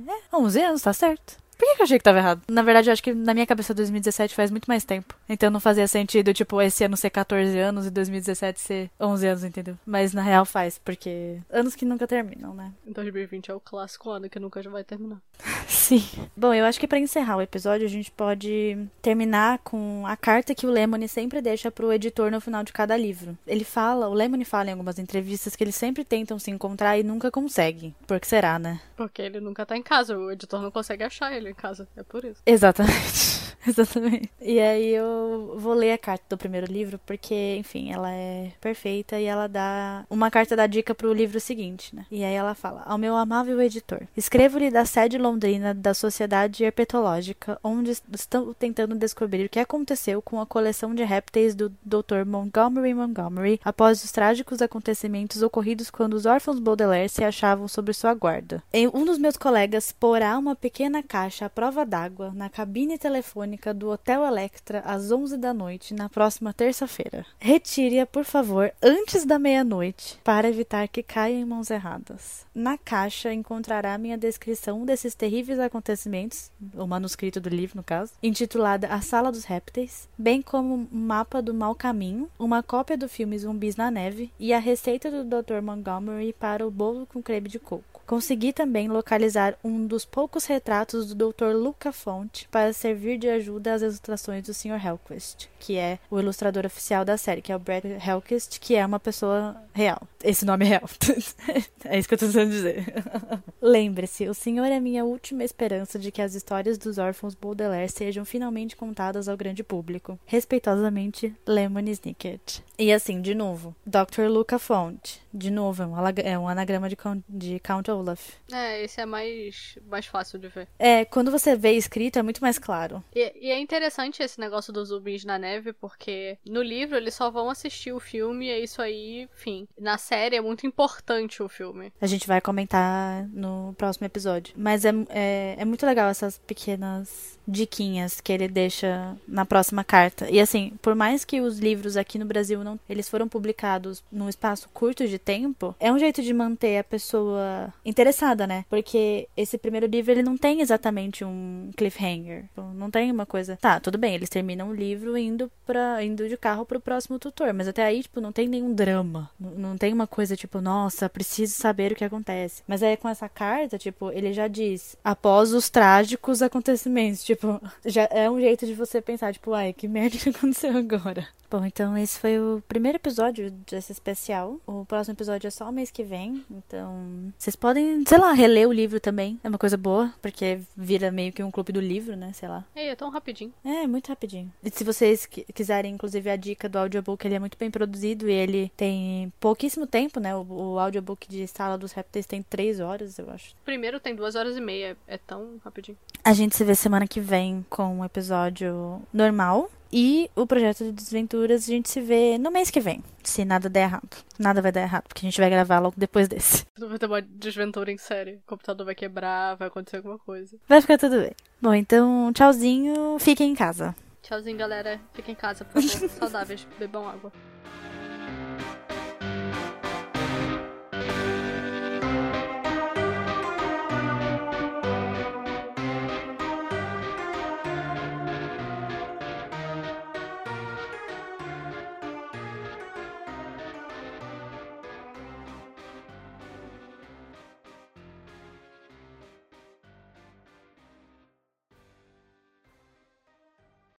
É, 0.07 0.37
11 0.37 0.63
anos, 0.63 0.83
tá 0.83 0.93
certo. 0.93 1.39
Por 1.57 1.67
que, 1.67 1.81
eu 1.81 1.85
achei 1.85 1.99
que 1.99 2.05
tava 2.05 2.19
errado? 2.19 2.43
Na 2.49 2.63
verdade, 2.63 2.89
eu 2.89 2.93
acho 2.93 3.03
que 3.03 3.15
na 3.15 3.35
minha 3.35 3.47
cabeça 3.47 3.75
2017 3.75 4.35
faz 4.35 4.51
muito 4.51 4.67
mais 4.67 4.85
tempo. 4.85 5.15
Então 5.29 5.51
não 5.51 5.61
fazia 5.61 5.87
sentido, 5.87 6.35
tipo, 6.35 6.61
esse 6.61 6.85
ano 6.85 6.97
ser 6.97 7.11
14 7.11 7.59
anos 7.59 7.87
e 7.87 7.91
2017 7.91 8.61
ser 8.61 8.91
11 9.01 9.27
anos, 9.27 9.45
entendeu? 9.45 9.79
Mas 9.87 10.13
na 10.13 10.23
real 10.23 10.45
faz, 10.45 10.79
porque 10.79 11.39
anos 11.51 11.75
que 11.75 11.85
nunca 11.85 12.07
terminam, 12.07 12.55
né? 12.55 12.73
2020 12.87 13.51
é 13.51 13.55
o 13.55 13.61
clássico 13.61 14.11
ano 14.11 14.29
que 14.29 14.39
nunca 14.39 14.63
já 14.63 14.71
vai 14.71 14.85
terminar. 14.85 15.19
Sim. 15.69 16.05
Bom, 16.37 16.53
eu 16.55 16.65
acho 16.65 16.81
que 16.81 16.89
para 16.89 16.99
encerrar 16.99 17.37
o 17.37 17.43
episódio, 17.43 17.87
a 17.87 17.91
gente 17.91 18.11
pode 18.11 18.77
terminar 19.03 19.59
com 19.59 20.05
a 20.07 20.17
carta 20.17 20.55
que 20.55 20.67
o 20.67 20.71
Lemony 20.71 21.09
sempre 21.09 21.41
deixa 21.41 21.71
pro 21.71 21.93
editor 21.93 22.31
no 22.31 22.41
final 22.41 22.65
de 22.65 22.73
cada 22.73 22.97
livro. 22.97 23.37
Ele 23.47 23.65
fala, 23.65 24.09
o 24.09 24.15
Lemony 24.15 24.45
fala 24.45 24.71
em 24.71 24.73
algumas 24.73 24.99
entrevistas 24.99 25.55
que 25.55 25.65
eles 25.65 25.75
sempre 25.75 26.05
tentam 26.05 26.39
se 26.39 26.51
encontrar 26.51 26.99
e 26.99 27.03
nunca 27.03 27.31
conseguem. 27.31 27.95
Por 28.07 28.21
que 28.21 28.27
será, 28.27 28.59
né? 28.59 28.81
Porque 28.97 29.23
ele 29.23 29.41
nunca 29.41 29.67
tá 29.67 29.77
em 29.77 29.83
casa, 29.83 30.17
o 30.17 30.31
editor 30.31 30.63
não 30.63 30.71
consegue 30.71 31.05
achar 31.05 31.33
ele 31.33 31.44
em 31.49 31.55
casa. 31.55 31.89
É 31.97 32.03
por 32.03 32.25
isso. 32.25 32.41
Exatamente. 32.47 33.44
Exatamente. 33.67 34.31
E 34.41 34.61
aí 34.61 34.89
eu 34.89 35.55
vou 35.59 35.75
ler 35.75 35.93
a 35.93 35.99
carta 35.99 36.25
do 36.29 36.39
primeiro 36.39 36.71
livro, 36.71 36.99
porque, 37.07 37.57
enfim, 37.59 37.93
ela 37.93 38.11
é 38.11 38.53
perfeita 38.61 39.19
e 39.19 39.25
ela 39.25 39.49
dá. 39.49 40.05
Uma 40.11 40.31
carta 40.31 40.57
dá 40.57 40.67
dica 40.67 40.95
pro 40.95 41.13
livro 41.13 41.41
seguinte, 41.41 41.95
né? 41.95 42.07
E 42.11 42.25
aí 42.25 42.35
ela 42.35 42.55
fala: 42.55 42.83
Ao 42.85 42.99
meu 42.99 43.17
amável 43.17 43.61
editor, 43.61 44.03
escrevo-lhe 44.17 44.71
da 44.71 44.85
sede 44.85 45.19
londrina 45.19 45.73
da 45.73 45.95
Sociedade 45.95 46.65
Herpetológica, 46.65 47.59
onde 47.63 47.91
estou 47.91 48.55
tentando 48.55 48.95
descobrir 48.95 49.47
o 49.47 49.49
que 49.49 49.61
aconteceu 49.61 50.21
com 50.21 50.41
a 50.41 50.47
coleção 50.47 50.95
de 50.95 51.05
répteis 51.05 51.55
do 51.55 51.71
Dr. 51.85 52.25
Montgomery 52.27 52.95
Montgomery 52.95 53.61
após 53.65 54.03
os 54.03 54.13
trágicos 54.13 54.61
acontecimentos 54.61 55.43
ocorridos 55.43 55.91
quando 55.91 56.15
os 56.15 56.27
órfãos 56.27 56.59
Baudelaire 56.59 57.09
se 57.09 57.25
achavam 57.25 57.69
sob 57.69 57.93
sua 57.93 58.15
guarda. 58.15 58.63
Um 58.93 59.05
dos 59.05 59.19
meus 59.19 59.37
colegas 59.37 59.93
porá 59.93 60.37
uma 60.39 60.55
pequena 60.55 61.03
caixa 61.03 61.47
à 61.47 61.51
prova 61.51 61.85
d'água 61.85 62.33
na 62.35 62.49
cabine 62.49 62.99
telefônica 62.99 63.44
do 63.75 63.91
Hotel 63.91 64.25
Electra 64.25 64.81
às 64.81 65.11
11 65.11 65.37
da 65.37 65.53
noite 65.53 65.95
na 65.95 66.09
próxima 66.09 66.53
terça-feira. 66.53 67.27
Retire-a, 67.39 68.07
por 68.07 68.25
favor, 68.25 68.73
antes 68.83 69.25
da 69.25 69.39
meia-noite, 69.39 70.19
para 70.25 70.49
evitar 70.49 70.89
que 70.89 71.03
caia 71.03 71.35
em 71.35 71.45
mãos 71.45 71.71
erradas. 71.71 72.47
Na 72.55 72.79
caixa 72.79 73.33
encontrará 73.33 73.97
minha 73.99 74.17
descrição 74.17 74.85
desses 74.85 75.15
terríveis 75.15 75.59
acontecimentos, 75.59 76.51
o 76.75 76.87
manuscrito 76.87 77.41
do 77.41 77.49
livro, 77.49 77.77
no 77.77 77.83
caso, 77.83 78.13
intitulada 78.23 78.89
A 78.89 79.01
Sala 79.01 79.31
dos 79.31 79.45
Répteis, 79.45 80.09
bem 80.17 80.41
como 80.41 80.75
um 80.75 80.89
mapa 80.91 81.43
do 81.43 81.53
mau 81.53 81.75
caminho, 81.75 82.29
uma 82.39 82.63
cópia 82.63 82.97
do 82.97 83.09
filme 83.09 83.39
Zumbis 83.39 83.77
na 83.77 83.91
Neve 83.91 84.33
e 84.39 84.53
a 84.53 84.59
receita 84.59 85.11
do 85.11 85.25
Dr. 85.25 85.61
Montgomery 85.63 86.33
para 86.33 86.67
o 86.67 86.71
bolo 86.71 87.07
com 87.07 87.23
creme 87.23 87.49
de 87.49 87.59
coco. 87.59 87.94
Consegui 88.07 88.53
também 88.53 88.89
localizar 88.89 89.57
um 89.65 89.87
dos 89.87 90.05
poucos 90.05 90.45
retratos 90.45 91.15
do 91.15 91.33
Dr. 91.33 91.55
Luca 91.55 91.93
Fonte 91.93 92.47
para 92.51 92.73
servir 92.73 93.19
de 93.19 93.29
ajuda 93.29 93.75
às 93.75 93.83
ilustrações 93.83 94.45
do 94.45 94.53
Sr. 94.53 94.85
Hellquist, 94.85 95.49
que 95.59 95.77
é 95.77 95.99
o 96.11 96.21
ilustrador 96.21 96.67
oficial 96.67 97.05
da 97.05 97.17
série, 97.17 97.41
que 97.41 97.51
é 97.51 97.57
o 97.57 97.59
Brad 97.59 97.85
Hellquist, 97.85 98.61
que 98.61 98.75
é 98.75 98.85
uma 98.85 99.01
pessoa 99.01 99.57
real. 99.73 100.03
Esse 100.23 100.45
nome 100.45 100.67
é 100.67 100.69
real. 100.69 100.83
é 101.85 101.99
isso 101.99 102.09
que 102.09 102.15
eu 102.15 102.19
tô 102.19 102.27
tentando 102.27 102.51
dizer. 102.51 102.85
Lembre-se, 103.61 104.29
o 104.29 104.35
Senhor 104.35 104.67
é 104.67 104.79
minha 104.81 105.05
última 105.05 105.43
esperança 105.43 105.99
de 105.99 106.11
que 106.11 106.21
as 106.21 106.35
histórias 106.35 106.77
dos 106.77 106.99
órfãos 106.99 107.35
Baudelaire 107.35 107.91
sejam 107.91 108.25
finalmente 108.25 108.77
contadas 108.77 109.29
ao 109.29 109.37
grande 109.37 109.65
público. 109.65 110.19
Respeitosamente, 110.27 111.35
Lemon 111.47 111.89
Snicket. 111.89 112.61
E 112.79 112.93
assim, 112.93 113.21
de 113.21 113.35
novo, 113.35 113.75
Dr. 113.87 114.29
Luca 114.29 114.59
Fonte. 114.59 115.23
De 115.33 115.51
novo, 115.51 115.83
é 115.83 115.87
um, 115.87 115.95
é 116.25 116.39
um 116.39 116.49
anagrama 116.49 116.89
de, 116.89 116.97
de 117.29 117.59
Count 117.61 117.91
Olaf. 117.95 118.33
É, 118.53 118.83
esse 118.83 119.01
é 119.01 119.07
mais, 119.07 119.79
mais 119.87 120.07
fácil 120.07 120.39
de 120.39 120.49
ver. 120.49 120.69
É, 120.79 121.05
quando 121.05 121.31
você 121.31 121.57
vê 121.57 121.73
escrito 121.73 122.19
é 122.19 122.23
muito 122.23 122.41
mais 122.41 122.59
claro. 122.59 123.03
E, 123.15 123.49
e, 123.49 123.51
é 123.51 123.59
interessante 123.59 124.23
esse 124.23 124.39
negócio 124.39 124.73
dos 124.73 124.89
zumbis 124.89 125.25
na 125.25 125.39
neve, 125.39 125.73
porque 125.73 126.39
no 126.47 126.63
livro 126.63 126.97
eles 126.97 127.15
só 127.15 127.31
vão 127.31 127.51
assistir 127.51 127.93
o 127.93 128.01
filme 128.01 128.47
e 128.47 128.51
é 128.51 128.61
isso 128.61 128.81
aí, 128.81 129.23
enfim. 129.23 129.67
Na 129.79 129.99
série 129.99 130.37
é 130.37 130.41
muito 130.41 130.67
importante 130.67 131.43
o 131.43 131.49
filme. 131.49 131.93
A 132.01 132.07
gente 132.07 132.27
vai 132.27 132.41
comentar 132.41 133.27
no 133.29 133.75
próximo 133.77 134.07
episódio. 134.07 134.55
Mas 134.57 134.85
é, 134.85 134.93
é, 135.09 135.57
é 135.59 135.65
muito 135.65 135.87
legal 135.87 136.09
essas 136.09 136.39
pequenas 136.39 137.34
diquinhas 137.47 138.21
que 138.21 138.33
ele 138.33 138.49
deixa 138.49 139.17
na 139.27 139.45
próxima 139.45 139.85
carta. 139.85 140.31
E 140.31 140.41
assim, 140.41 140.73
por 140.81 140.95
mais 140.95 141.25
que 141.25 141.41
os 141.41 141.59
livros 141.59 141.97
aqui 141.97 142.19
no 142.19 142.25
Brasil 142.25 142.63
não, 142.65 142.79
eles 142.89 143.09
foram 143.09 143.29
publicados 143.29 144.03
num 144.11 144.29
espaço 144.29 144.69
curto 144.73 145.07
de 145.07 145.19
tempo, 145.19 145.75
é 145.79 145.93
um 145.93 145.99
jeito 145.99 146.23
de 146.23 146.33
manter 146.33 146.79
a 146.79 146.85
pessoa 146.85 147.73
interessada, 147.85 148.47
né? 148.47 148.65
Porque 148.69 149.29
esse 149.37 149.59
primeiro 149.59 149.87
livro 149.87 150.13
ele 150.13 150.23
não 150.23 150.37
tem 150.37 150.61
exatamente 150.61 151.25
um 151.25 151.71
cliffhanger. 151.77 152.43
Tipo, 152.43 152.63
não 152.75 152.91
tem 152.91 153.11
uma 153.11 153.27
coisa. 153.27 153.57
Tá, 153.61 153.81
tudo 153.81 153.99
bem, 153.99 154.15
eles 154.15 154.29
terminam 154.29 154.69
o 154.69 154.75
livro 154.75 155.17
indo 155.17 155.51
para 155.67 156.03
indo 156.05 156.29
de 156.29 156.37
carro 156.37 156.65
pro 156.65 156.81
próximo 156.81 157.19
tutor, 157.19 157.53
mas 157.53 157.69
até 157.69 157.85
aí, 157.85 158.03
tipo, 158.03 158.21
não 158.21 158.33
tem 158.33 158.49
nenhum 158.49 158.73
drama. 158.73 159.31
Não, 159.39 159.77
tem 159.77 159.93
uma 159.93 160.07
coisa 160.07 160.37
tipo, 160.37 160.61
nossa, 160.61 161.09
preciso 161.09 161.55
saber 161.55 161.93
o 161.93 161.95
que 161.95 162.05
acontece. 162.05 162.63
Mas 162.67 162.83
aí 162.83 162.97
com 162.97 163.09
essa 163.09 163.29
carta, 163.29 163.79
tipo, 163.79 164.11
ele 164.11 164.33
já 164.33 164.49
diz 164.49 164.97
após 165.05 165.53
os 165.53 165.69
trágicos 165.69 166.43
acontecimentos, 166.43 167.25
tipo, 167.35 167.61
já 167.85 168.09
é 168.11 168.31
um 168.31 168.41
jeito 168.41 168.67
de 168.67 168.75
você 168.75 169.01
pensar, 169.01 169.33
tipo, 169.33 169.53
ai, 169.53 169.73
que 169.73 169.87
merda 169.89 170.17
que 170.17 170.29
aconteceu 170.29 170.77
agora. 170.77 171.27
Bom, 171.55 171.65
então 171.65 171.97
esse 171.97 172.19
foi 172.19 172.37
o 172.37 172.61
primeiro 172.67 172.97
episódio 172.97 173.49
desse 173.49 173.93
especial. 173.93 174.61
O 174.67 174.85
próximo 174.85 175.15
episódio 175.15 175.47
é 175.47 175.51
só 175.53 175.69
o 175.69 175.73
mês 175.73 175.89
que 175.89 176.03
vem. 176.03 176.45
Então, 176.51 177.33
vocês 177.39 177.55
podem, 177.55 178.03
sei 178.05 178.19
lá, 178.19 178.33
reler 178.33 178.69
o 178.69 178.73
livro 178.73 178.99
também. 178.99 179.39
É 179.45 179.49
uma 179.49 179.57
coisa 179.57 179.77
boa, 179.77 180.13
porque 180.21 180.59
vira 180.77 181.13
meio 181.13 181.33
que 181.33 181.45
um 181.45 181.53
clube 181.53 181.71
do 181.71 181.81
livro, 181.81 182.17
né? 182.17 182.33
Sei 182.33 182.49
lá. 182.49 182.65
É, 182.75 182.89
é 182.89 182.97
tão 182.97 183.09
rapidinho. 183.09 183.55
É, 183.65 183.87
muito 183.87 184.09
rapidinho. 184.09 184.53
E 184.65 184.69
se 184.69 184.83
vocês 184.83 185.27
quiserem, 185.27 185.95
inclusive, 185.95 186.29
a 186.29 186.35
dica 186.35 186.69
do 186.69 186.77
audiobook, 186.77 187.25
ele 187.25 187.37
é 187.37 187.39
muito 187.39 187.57
bem 187.57 187.71
produzido 187.71 188.29
e 188.29 188.33
ele 188.33 188.73
tem 188.77 189.33
pouquíssimo 189.39 189.87
tempo, 189.87 190.19
né? 190.19 190.35
O, 190.35 190.45
o 190.51 190.79
audiobook 190.81 191.29
de 191.29 191.47
Sala 191.47 191.79
dos 191.79 191.93
Répteis 191.93 192.27
tem 192.27 192.43
três 192.43 192.81
horas, 192.81 193.17
eu 193.17 193.31
acho. 193.31 193.55
Primeiro 193.65 194.01
tem 194.01 194.17
duas 194.17 194.35
horas 194.35 194.57
e 194.57 194.61
meia. 194.61 194.97
É 195.07 195.17
tão 195.17 195.61
rapidinho. 195.65 195.97
A 196.25 196.33
gente 196.33 196.57
se 196.57 196.65
vê 196.65 196.75
semana 196.75 197.07
que 197.07 197.21
vem 197.21 197.65
com 197.71 198.01
um 198.01 198.05
episódio 198.05 199.01
normal. 199.13 199.71
E 199.93 200.31
o 200.35 200.47
projeto 200.47 200.85
de 200.85 200.93
desventuras 200.93 201.65
a 201.65 201.67
gente 201.67 201.89
se 201.89 202.01
vê 202.01 202.37
no 202.39 202.51
mês 202.51 202.71
que 202.71 202.81
vem, 202.81 203.03
se 203.23 203.45
nada 203.45 203.69
der 203.69 203.83
errado. 203.83 204.25
Nada 204.39 204.61
vai 204.61 204.73
dar 204.73 204.83
errado, 204.83 205.05
porque 205.05 205.25
a 205.25 205.31
gente 205.31 205.41
vai 205.41 205.49
gravar 205.49 205.79
logo 205.79 205.95
depois 205.97 206.27
desse. 206.29 206.65
Vai 206.77 206.99
ter 206.99 207.07
uma 207.07 207.23
desventura 207.23 207.91
em 207.93 207.97
série. 207.97 208.35
O 208.35 208.43
computador 208.47 208.85
vai 208.85 208.95
quebrar, 208.95 209.55
vai 209.57 209.69
acontecer 209.69 209.99
alguma 209.99 210.19
coisa. 210.19 210.57
Vai 210.69 210.81
ficar 210.81 210.99
tudo 210.99 211.21
bem. 211.21 211.33
Bom, 211.63 211.73
então, 211.73 212.33
tchauzinho, 212.33 213.17
fiquem 213.19 213.53
em 213.53 213.55
casa. 213.55 213.95
Tchauzinho, 214.23 214.57
galera. 214.57 215.01
Fiquem 215.13 215.33
em 215.33 215.37
casa, 215.37 215.65
por 215.65 215.81
favor. 215.81 216.09
Saudáveis, 216.19 216.67
bebam 216.79 217.09
água. 217.09 217.33